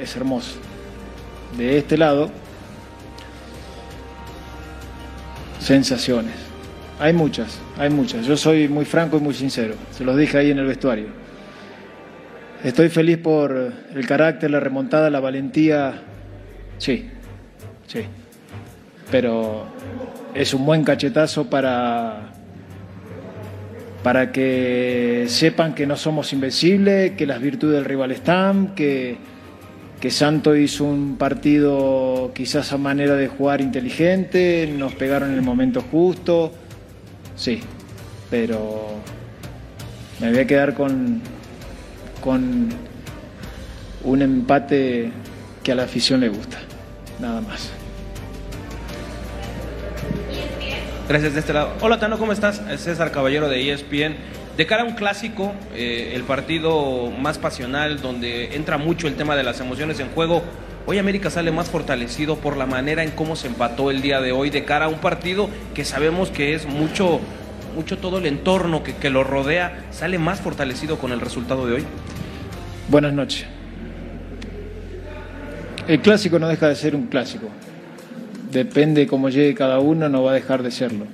es 0.00 0.16
hermoso. 0.16 0.56
De 1.58 1.78
este 1.78 1.98
lado, 1.98 2.30
sensaciones. 5.60 6.34
Hay 6.98 7.12
muchas, 7.12 7.58
hay 7.76 7.90
muchas. 7.90 8.26
Yo 8.26 8.36
soy 8.36 8.66
muy 8.68 8.86
franco 8.86 9.18
y 9.18 9.20
muy 9.20 9.34
sincero. 9.34 9.74
Se 9.90 10.04
los 10.04 10.16
dije 10.16 10.38
ahí 10.38 10.50
en 10.50 10.58
el 10.58 10.66
vestuario. 10.66 11.08
Estoy 12.62 12.88
feliz 12.88 13.18
por 13.18 13.72
el 13.94 14.06
carácter, 14.06 14.50
la 14.50 14.60
remontada, 14.60 15.10
la 15.10 15.20
valentía. 15.20 16.02
Sí, 16.78 17.10
sí. 17.86 18.04
Pero 19.10 19.66
es 20.34 20.52
un 20.52 20.66
buen 20.66 20.82
cachetazo 20.82 21.48
para, 21.48 22.32
para 24.02 24.32
que 24.32 25.26
sepan 25.28 25.74
que 25.74 25.86
no 25.86 25.96
somos 25.96 26.32
invencibles, 26.32 27.12
que 27.12 27.26
las 27.26 27.40
virtudes 27.40 27.76
del 27.76 27.84
rival 27.84 28.10
están, 28.10 28.74
que, 28.74 29.16
que 30.00 30.10
Santo 30.10 30.56
hizo 30.56 30.84
un 30.84 31.16
partido 31.16 32.32
quizás 32.34 32.72
a 32.72 32.78
manera 32.78 33.14
de 33.14 33.28
jugar 33.28 33.60
inteligente, 33.60 34.72
nos 34.76 34.94
pegaron 34.94 35.30
en 35.30 35.36
el 35.36 35.42
momento 35.42 35.82
justo. 35.82 36.52
Sí, 37.36 37.60
pero 38.28 38.96
me 40.20 40.30
voy 40.30 40.40
a 40.40 40.46
quedar 40.46 40.74
con, 40.74 41.20
con 42.20 42.70
un 44.02 44.22
empate 44.22 45.12
que 45.62 45.72
a 45.72 45.74
la 45.76 45.84
afición 45.84 46.20
le 46.20 46.28
gusta. 46.28 46.58
Nada 47.20 47.40
más. 47.40 47.83
Gracias 51.06 51.34
de 51.34 51.40
este 51.40 51.52
lado. 51.52 51.74
Hola 51.82 51.98
Tano, 51.98 52.18
¿cómo 52.18 52.32
estás? 52.32 52.62
César 52.78 53.10
Caballero 53.10 53.50
de 53.50 53.70
ESPN. 53.70 54.16
De 54.56 54.66
cara 54.66 54.84
a 54.84 54.86
un 54.86 54.94
clásico, 54.94 55.52
eh, 55.74 56.12
el 56.14 56.22
partido 56.22 57.10
más 57.10 57.36
pasional, 57.36 58.00
donde 58.00 58.56
entra 58.56 58.78
mucho 58.78 59.06
el 59.06 59.14
tema 59.14 59.36
de 59.36 59.42
las 59.42 59.60
emociones 59.60 60.00
en 60.00 60.08
juego, 60.08 60.42
hoy 60.86 60.96
América 60.96 61.28
sale 61.28 61.50
más 61.50 61.68
fortalecido 61.68 62.36
por 62.36 62.56
la 62.56 62.64
manera 62.64 63.02
en 63.02 63.10
cómo 63.10 63.36
se 63.36 63.48
empató 63.48 63.90
el 63.90 64.00
día 64.00 64.22
de 64.22 64.32
hoy, 64.32 64.48
de 64.48 64.64
cara 64.64 64.86
a 64.86 64.88
un 64.88 64.98
partido 64.98 65.50
que 65.74 65.84
sabemos 65.84 66.30
que 66.30 66.54
es 66.54 66.64
mucho, 66.64 67.20
mucho 67.74 67.98
todo 67.98 68.16
el 68.16 68.24
entorno 68.24 68.82
que, 68.82 68.94
que 68.94 69.10
lo 69.10 69.24
rodea, 69.24 69.84
sale 69.90 70.18
más 70.18 70.40
fortalecido 70.40 70.98
con 70.98 71.12
el 71.12 71.20
resultado 71.20 71.66
de 71.66 71.74
hoy. 71.74 71.84
Buenas 72.88 73.12
noches. 73.12 73.44
El 75.86 76.00
clásico 76.00 76.38
no 76.38 76.48
deja 76.48 76.68
de 76.68 76.76
ser 76.76 76.96
un 76.96 77.08
clásico. 77.08 77.50
Depende 78.54 79.06
cómo 79.08 79.28
llegue 79.30 79.52
cada 79.54 79.80
uno, 79.80 80.08
no 80.08 80.22
va 80.22 80.30
a 80.30 80.34
dejar 80.34 80.62
de 80.62 80.70
serlo. 80.70 81.06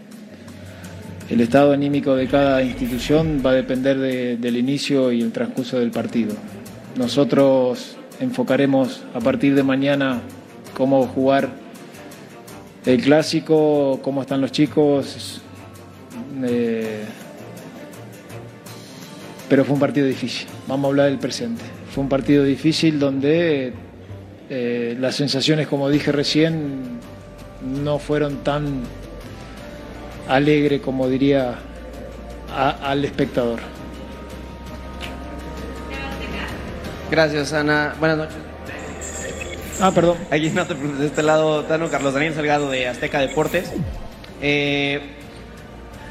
El 1.31 1.41
estado 1.41 1.73
anímico 1.73 2.15
de 2.15 2.27
cada 2.29 2.63
institución 2.63 3.41
va 3.45 3.51
a 3.53 3.55
depender 3.55 3.99
de- 3.99 4.37
del 4.37 4.57
inicio 4.59 5.11
y 5.11 5.23
el 5.23 5.33
transcurso 5.33 5.79
del 5.79 5.91
partido. 5.91 6.35
Nosotros 6.97 7.97
enfocaremos 8.21 9.05
a 9.15 9.21
partir 9.21 9.55
de 9.55 9.63
mañana 9.63 10.21
cómo 10.77 11.07
jugar 11.07 11.49
el 12.85 13.01
clásico, 13.03 14.01
cómo 14.03 14.21
están 14.23 14.41
los 14.43 14.53
chicos. 14.53 15.41
eh, 16.45 17.05
pero 19.49 19.65
fue 19.65 19.75
un 19.75 19.81
partido 19.81 20.07
difícil. 20.07 20.47
Vamos 20.69 20.85
a 20.85 20.89
hablar 20.89 21.07
del 21.07 21.19
presente. 21.19 21.63
Fue 21.93 22.03
un 22.03 22.09
partido 22.09 22.45
difícil 22.45 22.99
donde 22.99 23.73
eh, 24.49 24.97
las 25.01 25.17
sensaciones, 25.17 25.67
como 25.67 25.89
dije 25.91 26.13
recién, 26.13 27.00
no 27.63 27.99
fueron 27.99 28.39
tan 28.39 28.83
alegre 30.29 30.81
como 30.81 31.09
diría 31.09 31.57
a- 32.55 32.71
al 32.91 33.05
espectador. 33.05 33.61
Gracias, 37.11 37.53
Ana. 37.53 37.95
Buenas 37.99 38.19
noches. 38.19 38.37
Ah, 39.81 39.91
perdón. 39.93 40.17
Aquí 40.31 40.51
no 40.51 40.67
te 40.67 40.75
de 40.75 41.07
este 41.07 41.23
lado, 41.23 41.65
Tano 41.65 41.89
Carlos 41.89 42.15
Daniel 42.15 42.35
Salgado 42.35 42.71
de 42.71 42.87
Azteca 42.87 43.19
Deportes. 43.19 43.73
Eh, 44.43 45.01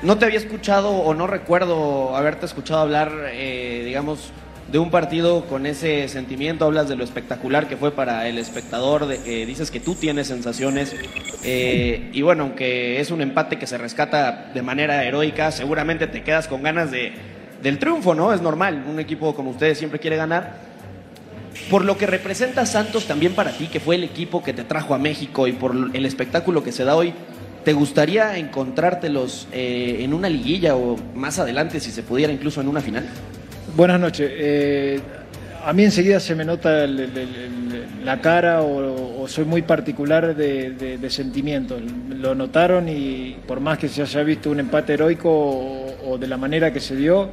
no 0.02 0.18
te 0.18 0.26
había 0.26 0.40
escuchado 0.40 0.90
o 0.92 1.14
no 1.14 1.28
recuerdo 1.28 2.16
haberte 2.16 2.46
escuchado 2.46 2.82
hablar, 2.82 3.12
eh, 3.32 3.84
digamos, 3.86 4.32
de 4.72 4.78
un 4.80 4.92
partido 4.92 5.46
con 5.46 5.66
ese 5.66 6.08
sentimiento. 6.08 6.66
Hablas 6.66 6.88
de 6.90 6.96
lo 6.96 7.04
espectacular 7.04 7.68
que 7.68 7.76
fue 7.78 7.92
para 7.92 8.28
el 8.28 8.38
espectador. 8.38 9.08
de- 9.08 9.20
eh, 9.26 9.46
dices 9.46 9.72
que 9.72 9.80
tú 9.80 9.96
tienes 9.96 10.28
sensaciones. 10.28 10.96
eh, 11.44 12.10
y 12.14 12.22
bueno, 12.22 12.44
aunque 12.44 13.00
es 13.00 13.12
un 13.12 13.22
empate 13.22 13.58
que 13.58 13.66
se 13.68 13.78
rescata 13.78 14.52
de 14.54 14.62
manera 14.62 15.04
heroica, 15.06 15.52
seguramente 15.52 16.06
te 16.08 16.22
quedas 16.24 16.48
con 16.48 16.62
ganas 16.64 16.92
de, 16.92 17.14
del 17.64 17.80
triunfo, 17.80 18.14
¿no? 18.14 18.34
Es 18.34 18.42
normal. 18.42 18.84
Un 18.88 19.00
equipo 19.00 19.34
como 19.36 19.52
ustedes 19.52 19.78
siempre 19.78 20.00
quiere 20.00 20.18
ganar. 20.18 20.68
por 21.70 21.84
lo 21.84 21.98
que 21.98 22.06
representa 22.06 22.66
Santos 22.66 23.06
también 23.06 23.34
para 23.34 23.52
ti, 23.52 23.68
que 23.68 23.80
fue 23.80 23.96
el 23.96 24.04
equipo 24.04 24.42
que 24.44 24.54
te 24.54 24.64
trajo 24.64 24.94
a 24.96 24.98
México 25.00 25.48
y 25.48 25.52
por 25.52 25.76
el 25.94 26.06
espectáculo 26.06 26.64
que 26.64 26.72
se 26.72 26.84
da 26.84 26.96
hoy, 26.96 27.14
¿te 27.66 27.74
gustaría 27.74 28.38
encontrártelos 28.38 29.48
eh, 29.52 29.98
en 30.02 30.14
una 30.14 30.30
liguilla 30.30 30.76
o 30.76 30.96
más 31.16 31.38
adelante, 31.40 31.80
si 31.80 31.92
se 31.92 32.02
pudiera, 32.04 32.32
incluso 32.32 32.62
en 32.62 32.68
una 32.70 32.82
final? 32.82 33.06
Buenas 33.80 34.02
noches. 34.02 34.30
Eh, 34.34 35.00
a 35.66 35.72
mí 35.72 35.86
enseguida 35.86 36.20
se 36.20 36.36
me 36.36 36.44
nota 36.44 36.86
la 36.86 38.20
cara 38.20 38.62
o, 38.62 39.26
soy 39.26 39.46
muy 39.46 39.62
particular 39.62 40.36
de, 40.36 40.72
de- 40.98 41.10
sentimientos. 41.10 41.82
Lo 42.10 42.36
notaron 42.36 42.90
y 42.90 43.38
por 43.48 43.62
más 43.62 43.78
que 43.78 43.88
se 43.88 44.02
haya 44.02 44.22
visto 44.24 44.52
un 44.52 44.60
empate 44.60 44.96
heroico 44.96 45.30
o, 45.32 46.12
o 46.12 46.18
de 46.18 46.28
la 46.28 46.36
manera 46.36 46.74
que 46.74 46.82
se 46.82 46.94
dio, 46.94 47.30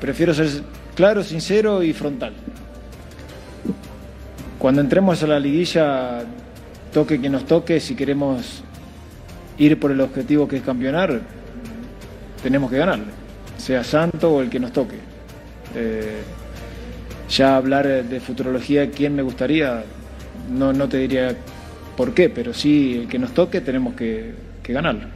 prefiero 0.00 0.34
ser 0.34 0.48
claro, 0.96 1.22
sincero 1.22 1.84
y 1.84 1.92
frontal. 1.92 2.32
Cuando 4.58 4.80
entremos 4.80 5.22
a 5.22 5.28
la 5.28 5.38
liguilla, 5.38 6.24
toque 6.92 7.20
quien 7.20 7.30
nos 7.30 7.46
toque, 7.46 7.78
si 7.78 7.94
queremos 7.94 8.64
ir 9.56 9.78
por 9.78 9.92
el 9.92 10.00
objetivo 10.00 10.48
que 10.48 10.56
es 10.56 10.62
campeonar, 10.62 11.20
tenemos 12.42 12.68
que 12.72 12.78
ganarle, 12.78 13.12
sea 13.56 13.84
Santo 13.84 14.32
o 14.32 14.42
el 14.42 14.50
que 14.50 14.58
nos 14.58 14.72
toque. 14.72 15.06
Eh, 15.78 16.22
ya 17.28 17.56
hablar 17.56 17.86
de 17.86 18.20
futurología, 18.20 18.90
quién 18.90 19.14
me 19.14 19.22
gustaría, 19.22 19.84
no, 20.50 20.72
no 20.72 20.88
te 20.88 20.96
diría 20.96 21.36
por 21.96 22.14
qué, 22.14 22.30
pero 22.30 22.54
sí 22.54 23.00
el 23.02 23.08
que 23.08 23.18
nos 23.18 23.32
toque 23.32 23.60
tenemos 23.60 23.94
que, 23.94 24.32
que 24.62 24.72
ganarlo. 24.72 25.06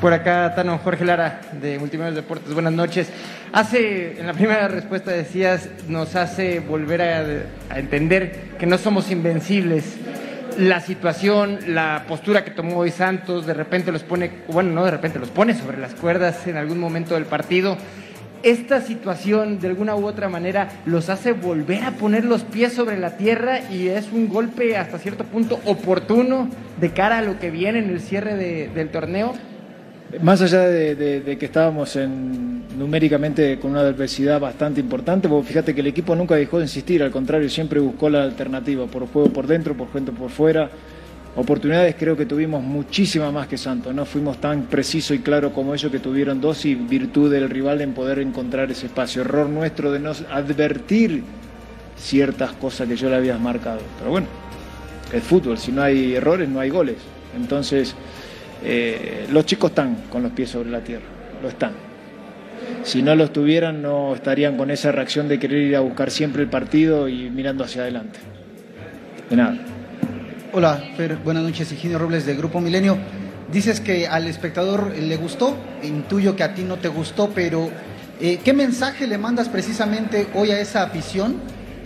Por 0.00 0.12
acá, 0.12 0.52
Tano 0.56 0.78
Jorge 0.78 1.04
Lara, 1.04 1.42
de 1.60 1.78
Multimedios 1.78 2.16
Deportes. 2.16 2.52
Buenas 2.54 2.72
noches. 2.72 3.08
Hace, 3.52 4.18
en 4.18 4.26
la 4.26 4.32
primera 4.32 4.66
respuesta 4.66 5.12
decías, 5.12 5.68
nos 5.86 6.16
hace 6.16 6.58
volver 6.58 7.02
a, 7.02 7.24
a 7.70 7.78
entender 7.78 8.50
que 8.58 8.66
no 8.66 8.78
somos 8.78 9.10
invencibles. 9.12 9.96
La 10.58 10.80
situación, 10.80 11.58
la 11.68 12.04
postura 12.08 12.44
que 12.44 12.50
tomó 12.50 12.78
hoy 12.78 12.90
Santos, 12.90 13.46
de 13.46 13.54
repente 13.54 13.92
los 13.92 14.02
pone, 14.02 14.30
bueno, 14.48 14.70
no 14.72 14.84
de 14.84 14.90
repente, 14.90 15.18
los 15.18 15.30
pone 15.30 15.54
sobre 15.54 15.78
las 15.78 15.94
cuerdas 15.94 16.46
en 16.46 16.56
algún 16.56 16.80
momento 16.80 17.14
del 17.14 17.26
partido. 17.26 17.76
Esta 18.42 18.80
situación, 18.80 19.60
de 19.60 19.68
alguna 19.68 19.94
u 19.94 20.04
otra 20.04 20.28
manera, 20.28 20.68
los 20.84 21.08
hace 21.08 21.32
volver 21.32 21.84
a 21.84 21.92
poner 21.92 22.24
los 22.24 22.42
pies 22.42 22.72
sobre 22.72 22.98
la 22.98 23.16
tierra 23.16 23.60
y 23.70 23.86
es 23.86 24.10
un 24.12 24.28
golpe 24.28 24.76
hasta 24.76 24.98
cierto 24.98 25.22
punto 25.24 25.60
oportuno 25.64 26.48
de 26.80 26.90
cara 26.90 27.18
a 27.18 27.22
lo 27.22 27.38
que 27.38 27.50
viene 27.52 27.78
en 27.78 27.90
el 27.90 28.00
cierre 28.00 28.34
de- 28.34 28.68
del 28.74 28.88
torneo. 28.88 29.34
Más 30.20 30.42
allá 30.42 30.62
de, 30.68 31.36
que 31.38 31.46
estábamos 31.46 31.94
en, 31.96 32.64
numéricamente 32.76 33.58
con 33.60 33.70
una 33.70 33.80
adversidad 33.80 34.40
bastante 34.40 34.80
importante, 34.80 35.28
porque 35.28 35.48
fíjate 35.48 35.74
que 35.74 35.80
el 35.80 35.86
equipo 35.86 36.14
nunca 36.16 36.34
dejó 36.34 36.58
de 36.58 36.64
insistir, 36.64 37.02
al 37.02 37.10
contrario, 37.12 37.48
siempre 37.48 37.78
buscó 37.80 38.10
la 38.10 38.24
alternativa, 38.24 38.86
por 38.86 39.06
juego 39.06 39.32
por 39.32 39.46
dentro, 39.46 39.74
por 39.74 39.90
gente 39.92 40.10
por 40.12 40.30
fuera. 40.30 40.68
Oportunidades 41.34 41.94
creo 41.98 42.14
que 42.14 42.26
tuvimos 42.26 42.62
muchísimas 42.62 43.32
más 43.32 43.48
que 43.48 43.56
Santos, 43.56 43.94
no 43.94 44.04
fuimos 44.04 44.38
tan 44.38 44.64
preciso 44.64 45.14
y 45.14 45.20
claro 45.20 45.52
como 45.52 45.72
ellos 45.74 45.90
que 45.90 45.98
tuvieron 45.98 46.42
dos 46.42 46.66
y 46.66 46.74
virtud 46.74 47.32
del 47.32 47.48
rival 47.48 47.80
en 47.80 47.94
poder 47.94 48.18
encontrar 48.18 48.70
ese 48.70 48.86
espacio. 48.86 49.22
Error 49.22 49.48
nuestro 49.48 49.90
de 49.90 49.98
no 49.98 50.12
advertir 50.30 51.22
ciertas 51.96 52.52
cosas 52.52 52.86
que 52.86 52.96
yo 52.96 53.08
le 53.08 53.16
había 53.16 53.38
marcado. 53.38 53.80
Pero 53.98 54.10
bueno, 54.10 54.26
el 55.10 55.22
fútbol, 55.22 55.56
si 55.56 55.72
no 55.72 55.82
hay 55.82 56.14
errores, 56.14 56.50
no 56.50 56.60
hay 56.60 56.68
goles. 56.68 56.96
Entonces, 57.34 57.94
eh, 58.62 59.26
los 59.32 59.46
chicos 59.46 59.70
están 59.70 59.96
con 60.10 60.22
los 60.22 60.32
pies 60.32 60.50
sobre 60.50 60.68
la 60.68 60.80
tierra, 60.80 61.06
lo 61.42 61.48
están. 61.48 61.72
Si 62.82 63.02
no 63.02 63.14
los 63.14 63.32
tuvieran, 63.32 63.80
no 63.80 64.14
estarían 64.14 64.58
con 64.58 64.70
esa 64.70 64.92
reacción 64.92 65.28
de 65.28 65.38
querer 65.38 65.62
ir 65.62 65.76
a 65.76 65.80
buscar 65.80 66.10
siempre 66.10 66.42
el 66.42 66.50
partido 66.50 67.08
y 67.08 67.30
mirando 67.30 67.64
hacia 67.64 67.82
adelante. 67.82 68.18
De 69.30 69.36
nada. 69.36 69.71
Hola, 70.54 70.84
Fer, 70.98 71.16
buenas 71.16 71.44
noches, 71.44 71.72
Higinio 71.72 71.98
Robles 71.98 72.26
de 72.26 72.34
Grupo 72.34 72.60
Milenio. 72.60 72.98
Dices 73.50 73.80
que 73.80 74.06
al 74.06 74.26
espectador 74.26 74.94
le 74.94 75.16
gustó, 75.16 75.56
intuyo 75.82 76.36
que 76.36 76.42
a 76.42 76.52
ti 76.52 76.62
no 76.62 76.76
te 76.76 76.88
gustó, 76.88 77.30
pero 77.30 77.70
eh, 78.20 78.38
¿qué 78.44 78.52
mensaje 78.52 79.06
le 79.06 79.16
mandas 79.16 79.48
precisamente 79.48 80.26
hoy 80.34 80.50
a 80.50 80.60
esa 80.60 80.82
afición 80.82 81.36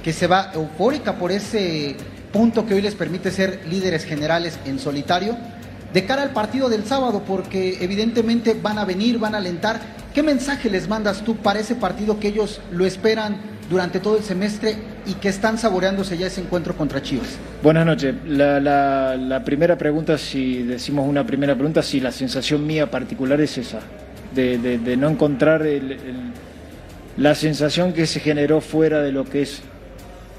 que 0.02 0.12
se 0.12 0.26
va 0.26 0.50
eufórica 0.52 1.14
por 1.14 1.30
ese 1.30 1.94
punto 2.32 2.66
que 2.66 2.74
hoy 2.74 2.82
les 2.82 2.96
permite 2.96 3.30
ser 3.30 3.60
líderes 3.70 4.04
generales 4.04 4.58
en 4.64 4.80
solitario? 4.80 5.36
De 5.92 6.04
cara 6.04 6.22
al 6.22 6.30
partido 6.30 6.68
del 6.68 6.84
sábado, 6.84 7.22
porque 7.24 7.78
evidentemente 7.80 8.54
van 8.60 8.80
a 8.80 8.84
venir, 8.84 9.20
van 9.20 9.36
a 9.36 9.38
alentar. 9.38 9.78
¿Qué 10.12 10.24
mensaje 10.24 10.70
les 10.70 10.88
mandas 10.88 11.22
tú 11.22 11.36
para 11.36 11.60
ese 11.60 11.76
partido 11.76 12.18
que 12.18 12.26
ellos 12.26 12.60
lo 12.72 12.84
esperan 12.84 13.38
durante 13.68 14.00
todo 14.00 14.16
el 14.16 14.22
semestre 14.22 14.76
y 15.06 15.14
que 15.14 15.28
están 15.28 15.58
saboreándose 15.58 16.16
ya 16.16 16.26
ese 16.26 16.40
encuentro 16.40 16.76
contra 16.76 17.02
Chivas? 17.02 17.38
Buenas 17.62 17.86
noches. 17.86 18.14
La, 18.26 19.42
primera 19.44 19.76
pregunta, 19.76 20.18
si 20.18 20.62
decimos 20.62 21.08
una 21.08 21.26
primera 21.26 21.54
pregunta, 21.54 21.82
si 21.82 22.00
la 22.00 22.12
sensación 22.12 22.66
mía 22.66 22.90
particular 22.90 23.40
es 23.40 23.58
esa, 23.58 23.80
de, 24.34 24.96
no 24.96 25.08
encontrar 25.08 25.64
la 27.16 27.34
sensación 27.34 27.92
que 27.92 28.06
se 28.06 28.20
generó 28.20 28.60
fuera 28.60 29.00
de 29.02 29.12
lo 29.12 29.24
que 29.24 29.42
es 29.42 29.60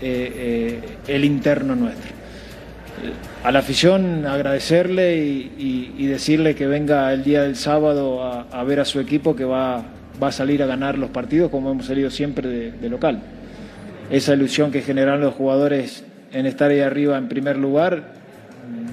eh, 0.01 0.81
eh, 0.81 0.81
el 1.07 1.25
interno 1.25 1.75
nuestro. 1.75 2.17
A 3.43 3.51
la 3.51 3.59
afición 3.59 4.25
agradecerle 4.25 5.17
y 5.17 6.07
decirle 6.07 6.55
que 6.55 6.65
venga 6.65 7.13
el 7.13 7.23
día 7.23 7.43
del 7.43 7.55
sábado 7.55 8.23
a, 8.23 8.47
a 8.51 8.63
ver 8.63 8.79
a 8.79 8.85
su 8.85 8.99
equipo 8.99 9.35
que 9.35 9.45
va, 9.45 9.83
va 10.21 10.27
a 10.27 10.31
salir 10.31 10.63
a 10.63 10.65
ganar 10.65 10.97
los 10.97 11.09
partidos 11.09 11.51
como 11.51 11.71
hemos 11.71 11.85
salido 11.85 12.09
siempre 12.09 12.47
de, 12.47 12.71
de 12.71 12.89
local. 12.89 13.21
Esa 14.09 14.33
ilusión 14.33 14.71
que 14.71 14.81
generan 14.81 15.21
los 15.21 15.33
jugadores 15.33 16.03
en 16.31 16.45
estar 16.45 16.71
ahí 16.71 16.79
arriba 16.79 17.17
en 17.17 17.27
primer 17.27 17.57
lugar, 17.57 18.13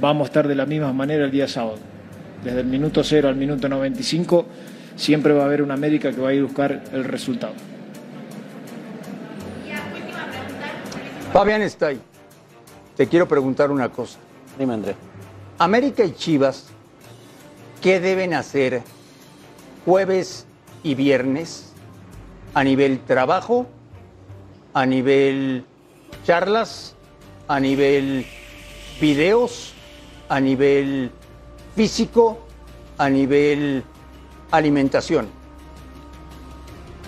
vamos 0.00 0.26
a 0.26 0.28
estar 0.28 0.48
de 0.48 0.54
la 0.54 0.66
misma 0.66 0.92
manera 0.92 1.24
el 1.24 1.30
día 1.30 1.48
sábado. 1.48 1.78
Desde 2.42 2.60
el 2.60 2.66
minuto 2.66 3.02
0 3.02 3.28
al 3.28 3.36
minuto 3.36 3.68
95 3.68 4.46
siempre 4.96 5.32
va 5.32 5.42
a 5.42 5.46
haber 5.46 5.62
una 5.62 5.74
América 5.74 6.12
que 6.12 6.20
va 6.20 6.28
a 6.28 6.34
ir 6.34 6.40
a 6.40 6.44
buscar 6.44 6.82
el 6.92 7.04
resultado. 7.04 7.54
Fabián 11.32 11.62
está 11.62 11.88
ahí. 11.88 12.00
Te 12.96 13.08
quiero 13.08 13.26
preguntar 13.26 13.70
una 13.70 13.88
cosa. 13.88 14.18
Dime, 14.56 14.74
André. 14.74 14.94
América 15.58 16.04
y 16.04 16.12
Chivas, 16.12 16.68
¿qué 17.82 17.98
deben 17.98 18.34
hacer 18.34 18.82
jueves 19.84 20.46
y 20.84 20.94
viernes 20.94 21.72
a 22.54 22.62
nivel 22.62 23.00
trabajo, 23.00 23.66
a 24.72 24.86
nivel 24.86 25.64
charlas, 26.24 26.94
a 27.48 27.58
nivel 27.58 28.24
videos, 29.00 29.72
a 30.28 30.38
nivel 30.38 31.10
físico, 31.74 32.38
a 32.98 33.08
nivel 33.10 33.82
alimentación? 34.52 35.26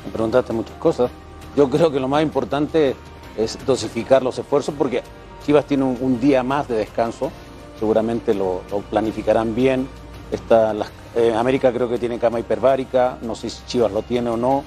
Me 0.04 0.10
preguntaste 0.12 0.52
muchas 0.52 0.76
cosas. 0.78 1.10
Yo 1.56 1.70
creo 1.70 1.90
que 1.92 2.00
lo 2.00 2.08
más 2.08 2.22
importante 2.22 2.96
es 3.36 3.58
dosificar 3.66 4.22
los 4.22 4.38
esfuerzos 4.38 4.74
porque 4.76 5.02
Chivas 5.44 5.64
tiene 5.66 5.84
un, 5.84 5.96
un 6.00 6.20
día 6.20 6.42
más 6.42 6.66
de 6.68 6.76
descanso, 6.76 7.30
seguramente 7.78 8.34
lo, 8.34 8.62
planificarán 8.90 9.54
bien. 9.54 9.86
Está 10.32 10.74
las- 10.74 10.90
eh, 11.16 11.34
América 11.34 11.72
creo 11.72 11.88
que 11.88 11.98
tiene 11.98 12.18
cama 12.18 12.38
hiperbárica, 12.38 13.16
no 13.22 13.34
sé 13.34 13.48
si 13.48 13.64
Chivas 13.64 13.90
lo 13.90 14.02
tiene 14.02 14.30
o 14.30 14.36
no, 14.36 14.62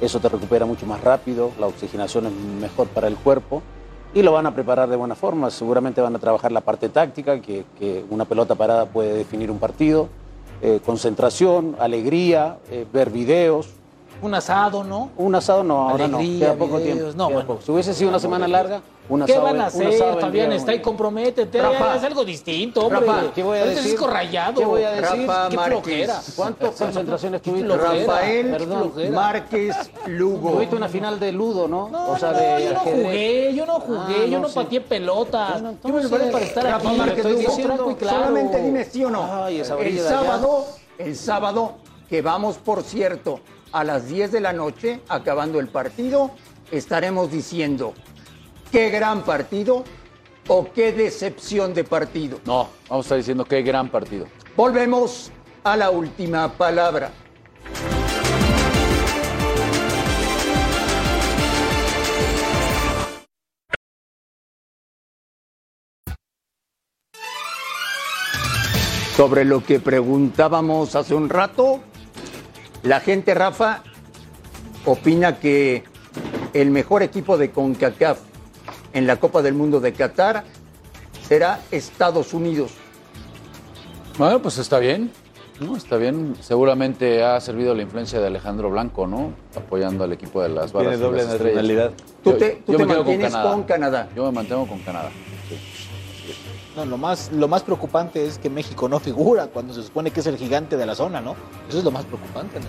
eso 0.00 0.20
te 0.20 0.28
recupera 0.28 0.64
mucho 0.64 0.86
más 0.86 1.00
rápido, 1.00 1.50
la 1.58 1.66
oxigenación 1.66 2.26
es 2.26 2.32
mejor 2.32 2.86
para 2.86 3.08
el 3.08 3.16
cuerpo 3.16 3.62
y 4.14 4.22
lo 4.22 4.32
van 4.32 4.46
a 4.46 4.54
preparar 4.54 4.88
de 4.88 4.96
buena 4.96 5.16
forma, 5.16 5.50
seguramente 5.50 6.00
van 6.00 6.14
a 6.14 6.18
trabajar 6.18 6.52
la 6.52 6.60
parte 6.60 6.88
táctica, 6.88 7.40
que, 7.40 7.64
una 8.10 8.24
pelota 8.24 8.54
parada 8.54 8.86
puede 8.86 9.12
definir 9.12 9.50
un 9.50 9.58
partido, 9.58 10.08
eh, 10.62 10.80
concentración, 10.84 11.76
alegría, 11.78 12.58
eh, 12.70 12.86
ver 12.92 13.10
videos, 13.10 13.74
Un 14.20 14.34
asado, 14.34 14.82
¿no? 14.84 15.10
un 15.16 15.34
asado 15.34 15.62
no, 15.62 15.88
ahora 15.88 16.08
no. 16.08 16.18
Queda 16.18 16.54
poco 16.54 16.78
videos, 16.78 16.96
tiempo. 16.98 17.12
no, 17.16 17.26
queda 17.28 17.34
bueno. 17.36 17.46
poco. 17.46 17.62
Si 17.62 17.70
hubiese 17.72 17.94
sido 17.94 18.10
una 18.10 18.18
semana 18.18 18.48
larga, 18.48 18.80
un 19.08 19.24
¿Qué 19.24 19.32
asado. 19.32 19.44
van 19.46 19.60
a 19.60 19.66
hacer, 19.66 19.86
asado 19.86 20.18
Fabián? 20.20 20.52
Está 20.52 20.72
ahí, 20.72 20.80
comprométete. 20.82 21.62
Rafa, 21.62 21.96
es 21.96 22.04
algo 22.04 22.24
distinto, 22.24 22.80
hombre. 22.86 23.00
Rafa, 23.06 23.32
¿qué 23.34 23.42
voy 23.42 23.58
a 23.58 23.64
decir? 23.64 23.84
disco 23.92 24.06
rayado. 24.06 24.60
¿Qué 24.60 24.64
voy 24.66 24.82
a 24.82 24.90
decir? 24.90 25.26
Rafa 25.26 25.48
Qué 25.48 25.58
flojera. 25.58 26.20
¿Cuántas 26.36 26.74
concentraciones 26.78 27.40
Qué 27.42 27.50
tuviste? 27.50 27.76
Rafael 27.76 28.50
Perdón. 28.50 28.92
Márquez 29.14 29.76
Lugo. 30.06 30.50
Tuviste 30.52 30.76
una 30.76 30.88
final 30.88 31.20
de 31.20 31.32
Ludo, 31.32 31.68
¿no? 31.68 31.88
No, 31.88 32.10
o 32.10 32.18
sea, 32.18 32.32
no, 32.32 32.38
de 32.38 32.64
yo 32.64 32.72
no 32.74 32.80
jugué, 32.80 33.54
yo 33.54 33.66
no 33.66 33.80
jugué, 33.80 33.98
Ah, 34.24 34.26
yo 34.26 34.40
no, 34.40 34.48
sí. 34.48 34.54
pateé 34.56 34.80
pelotas. 34.80 35.62
yo 35.62 35.90
me 35.92 36.00
preparé 36.00 36.30
para 36.30 36.44
estar 36.44 36.64
Rafa 36.64 36.88
aquí. 36.88 36.98
Márquez 36.98 37.24
Lugo, 37.24 37.38
diciendo 37.38 37.96
claro. 37.98 38.18
Solamente 38.18 38.62
dime 38.62 38.84
sí 38.84 39.04
o 39.04 39.10
no. 39.10 39.44
Ay, 39.44 39.60
esa 39.60 39.78
el 39.78 39.98
sábado, 40.00 40.64
el 40.98 41.16
sábado, 41.16 41.74
que 42.10 42.20
vamos, 42.20 42.56
por 42.56 42.82
cierto, 42.82 43.40
a 43.72 43.84
las 43.84 44.08
10 44.08 44.32
de 44.32 44.40
la 44.40 44.52
noche, 44.52 45.00
acabando 45.08 45.60
el 45.60 45.68
partido, 45.68 46.30
estaremos 46.70 47.30
diciendo, 47.30 47.94
qué 48.70 48.90
gran 48.90 49.22
partido 49.22 49.84
o 50.48 50.72
qué 50.72 50.92
decepción 50.92 51.74
de 51.74 51.84
partido. 51.84 52.40
No, 52.44 52.68
vamos 52.88 53.04
a 53.04 53.06
estar 53.06 53.18
diciendo 53.18 53.44
qué 53.44 53.62
gran 53.62 53.88
partido. 53.88 54.26
Volvemos 54.56 55.30
a 55.64 55.76
la 55.76 55.90
última 55.90 56.52
palabra. 56.52 57.10
Sobre 69.16 69.44
lo 69.44 69.64
que 69.64 69.80
preguntábamos 69.80 70.94
hace 70.94 71.12
un 71.12 71.28
rato, 71.28 71.80
la 72.82 73.00
gente, 73.00 73.34
Rafa, 73.34 73.82
opina 74.84 75.38
que 75.38 75.84
el 76.52 76.70
mejor 76.70 77.02
equipo 77.02 77.36
de 77.36 77.50
CONCACAF 77.50 78.18
en 78.92 79.06
la 79.06 79.16
Copa 79.16 79.42
del 79.42 79.54
Mundo 79.54 79.80
de 79.80 79.92
Qatar 79.92 80.44
será 81.26 81.60
Estados 81.70 82.32
Unidos. 82.34 82.72
Bueno, 84.16 84.40
pues 84.40 84.58
está 84.58 84.78
bien. 84.78 85.10
¿no? 85.60 85.76
Está 85.76 85.96
bien. 85.96 86.34
Seguramente 86.40 87.22
ha 87.24 87.40
servido 87.40 87.74
la 87.74 87.82
influencia 87.82 88.20
de 88.20 88.28
Alejandro 88.28 88.70
Blanco, 88.70 89.06
¿no? 89.06 89.32
Apoyando 89.56 90.04
al 90.04 90.12
equipo 90.12 90.40
de 90.42 90.48
las 90.50 90.72
barras. 90.72 90.90
Tiene 90.92 91.04
doble 91.04 91.24
las 91.24 91.32
estrellas. 91.34 91.56
nacionalidad. 91.62 91.92
Tú 92.22 92.30
Yo- 92.30 92.36
te, 92.36 92.50
tú 92.64 92.72
yo 92.72 92.78
te 92.78 92.84
me 92.84 92.92
quedo 92.92 93.04
mantienes 93.04 93.34
con 93.36 93.62
Canadá. 93.64 94.08
Yo 94.14 94.24
me 94.26 94.32
mantengo 94.32 94.66
con 94.66 94.78
Canadá. 94.80 95.10
No, 96.78 96.84
lo 96.84 96.96
más, 96.96 97.32
lo 97.32 97.48
más 97.48 97.64
preocupante 97.64 98.24
es 98.24 98.38
que 98.38 98.48
México 98.48 98.88
no 98.88 99.00
figura 99.00 99.48
cuando 99.48 99.74
se 99.74 99.82
supone 99.82 100.12
que 100.12 100.20
es 100.20 100.26
el 100.28 100.36
gigante 100.36 100.76
de 100.76 100.86
la 100.86 100.94
zona, 100.94 101.20
¿no? 101.20 101.34
Eso 101.68 101.78
es 101.78 101.84
lo 101.84 101.90
más 101.90 102.04
preocupante. 102.04 102.60
¿no? 102.60 102.66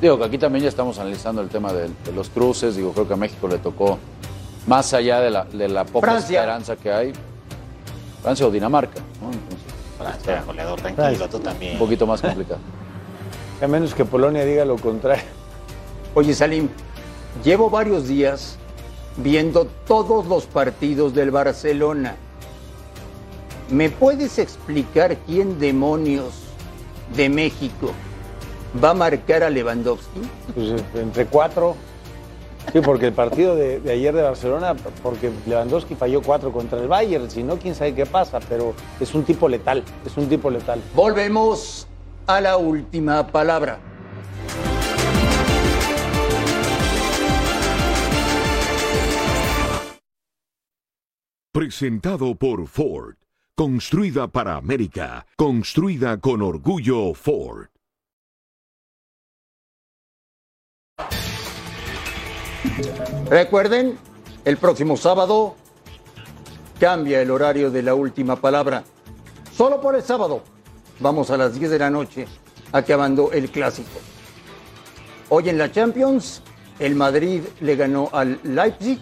Digo 0.00 0.16
que 0.16 0.24
aquí 0.24 0.38
también 0.38 0.62
ya 0.62 0.68
estamos 0.68 1.00
analizando 1.00 1.42
el 1.42 1.48
tema 1.48 1.72
de, 1.72 1.88
de 1.88 2.12
los 2.14 2.30
cruces. 2.30 2.76
Digo, 2.76 2.92
creo 2.92 3.08
que 3.08 3.14
a 3.14 3.16
México 3.16 3.48
le 3.48 3.58
tocó, 3.58 3.98
más 4.68 4.94
allá 4.94 5.18
de 5.18 5.30
la, 5.30 5.44
de 5.44 5.68
la 5.68 5.84
poca 5.84 6.06
Francia. 6.06 6.38
esperanza 6.38 6.76
que 6.76 6.92
hay, 6.92 7.12
Francia 8.22 8.46
o 8.46 8.50
Dinamarca. 8.52 9.00
¿no? 9.20 9.32
Entonces, 9.32 9.58
Francia, 9.98 10.44
goleador, 10.46 10.80
tranquilo, 10.80 11.28
tú 11.28 11.40
también. 11.40 11.72
un 11.72 11.78
poquito 11.80 12.06
más 12.06 12.20
complicado. 12.20 12.60
A 13.60 13.66
menos 13.66 13.92
que 13.92 14.04
Polonia 14.04 14.44
diga 14.44 14.64
lo 14.64 14.76
contrario. 14.76 15.24
Oye, 16.14 16.32
Salim, 16.32 16.68
llevo 17.42 17.70
varios 17.70 18.06
días 18.06 18.56
viendo 19.16 19.66
todos 19.84 20.26
los 20.26 20.46
partidos 20.46 21.12
del 21.12 21.32
Barcelona. 21.32 22.18
¿Me 23.70 23.88
puedes 23.88 24.38
explicar 24.38 25.16
quién 25.26 25.58
demonios 25.58 26.34
de 27.16 27.28
México 27.28 27.92
va 28.82 28.90
a 28.90 28.94
marcar 28.94 29.42
a 29.42 29.50
Lewandowski? 29.50 30.20
Pues, 30.54 30.70
eh, 30.72 30.84
entre 30.96 31.26
cuatro. 31.26 31.74
Sí, 32.72 32.80
porque 32.80 33.06
el 33.06 33.12
partido 33.12 33.56
de, 33.56 33.80
de 33.80 33.92
ayer 33.92 34.14
de 34.14 34.22
Barcelona, 34.22 34.74
porque 35.02 35.30
Lewandowski 35.46 35.94
falló 35.94 36.22
cuatro 36.22 36.52
contra 36.52 36.78
el 36.78 36.88
Bayern, 36.88 37.30
si 37.30 37.42
no, 37.42 37.56
quién 37.56 37.74
sabe 37.74 37.94
qué 37.94 38.06
pasa, 38.06 38.40
pero 38.40 38.74
es 39.00 39.14
un 39.14 39.24
tipo 39.24 39.48
letal, 39.48 39.82
es 40.04 40.16
un 40.16 40.28
tipo 40.28 40.50
letal. 40.50 40.80
Volvemos 40.94 41.86
a 42.26 42.40
la 42.40 42.56
última 42.56 43.26
palabra. 43.26 43.78
Presentado 51.52 52.34
por 52.34 52.66
Ford. 52.66 53.23
Construida 53.56 54.26
para 54.26 54.56
América. 54.56 55.24
Construida 55.36 56.18
con 56.18 56.42
orgullo 56.42 57.14
Ford. 57.14 57.68
Recuerden, 63.30 63.96
el 64.44 64.56
próximo 64.56 64.96
sábado 64.96 65.54
cambia 66.80 67.22
el 67.22 67.30
horario 67.30 67.70
de 67.70 67.84
la 67.84 67.94
última 67.94 68.34
palabra. 68.34 68.82
Solo 69.52 69.80
por 69.80 69.94
el 69.94 70.02
sábado. 70.02 70.42
Vamos 70.98 71.30
a 71.30 71.36
las 71.36 71.54
10 71.56 71.70
de 71.70 71.78
la 71.78 71.90
noche, 71.90 72.26
acabando 72.72 73.30
el 73.30 73.50
clásico. 73.50 74.00
Hoy 75.28 75.48
en 75.48 75.58
la 75.58 75.70
Champions, 75.70 76.42
el 76.80 76.96
Madrid 76.96 77.42
le 77.60 77.76
ganó 77.76 78.08
al 78.12 78.40
Leipzig. 78.42 78.98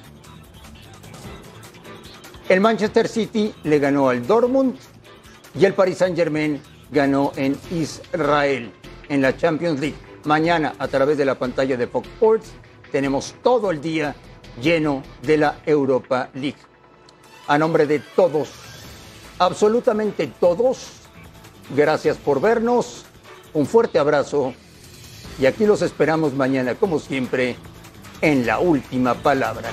El 2.53 2.61
Manchester 2.61 3.09
City 3.09 3.55
le 3.65 3.79
ganó 3.79 4.11
al 4.11 4.27
Dortmund. 4.27 4.77
Y 5.59 5.65
el 5.65 5.73
Paris 5.73 5.97
Saint 5.97 6.15
Germain 6.15 6.61
ganó 6.91 7.33
en 7.37 7.57
Israel, 7.71 8.71
en 9.09 9.23
la 9.23 9.35
Champions 9.35 9.81
League. 9.81 9.97
Mañana, 10.25 10.75
a 10.79 10.87
través 10.87 11.17
de 11.17 11.25
la 11.25 11.39
pantalla 11.39 11.79
de 11.79 11.87
Fox 11.87 12.07
Sports, 12.09 12.53
tenemos 12.91 13.35
todo 13.43 13.71
el 13.71 13.81
día 13.81 14.15
lleno 14.61 15.03
de 15.23 15.39
la 15.39 15.63
Europa 15.65 16.29
League. 16.35 16.59
A 17.47 17.57
nombre 17.57 17.87
de 17.87 18.01
todos, 18.01 18.51
absolutamente 19.39 20.27
todos, 20.39 20.89
gracias 21.75 22.19
por 22.19 22.39
vernos, 22.39 23.07
un 23.55 23.65
fuerte 23.65 23.99
abrazo 23.99 24.53
y 25.41 25.47
aquí 25.47 25.65
los 25.65 25.81
esperamos 25.81 26.35
mañana, 26.35 26.75
como 26.75 26.99
siempre, 26.99 27.57
en 28.21 28.45
la 28.45 28.59
última 28.59 29.15
palabra. 29.15 29.71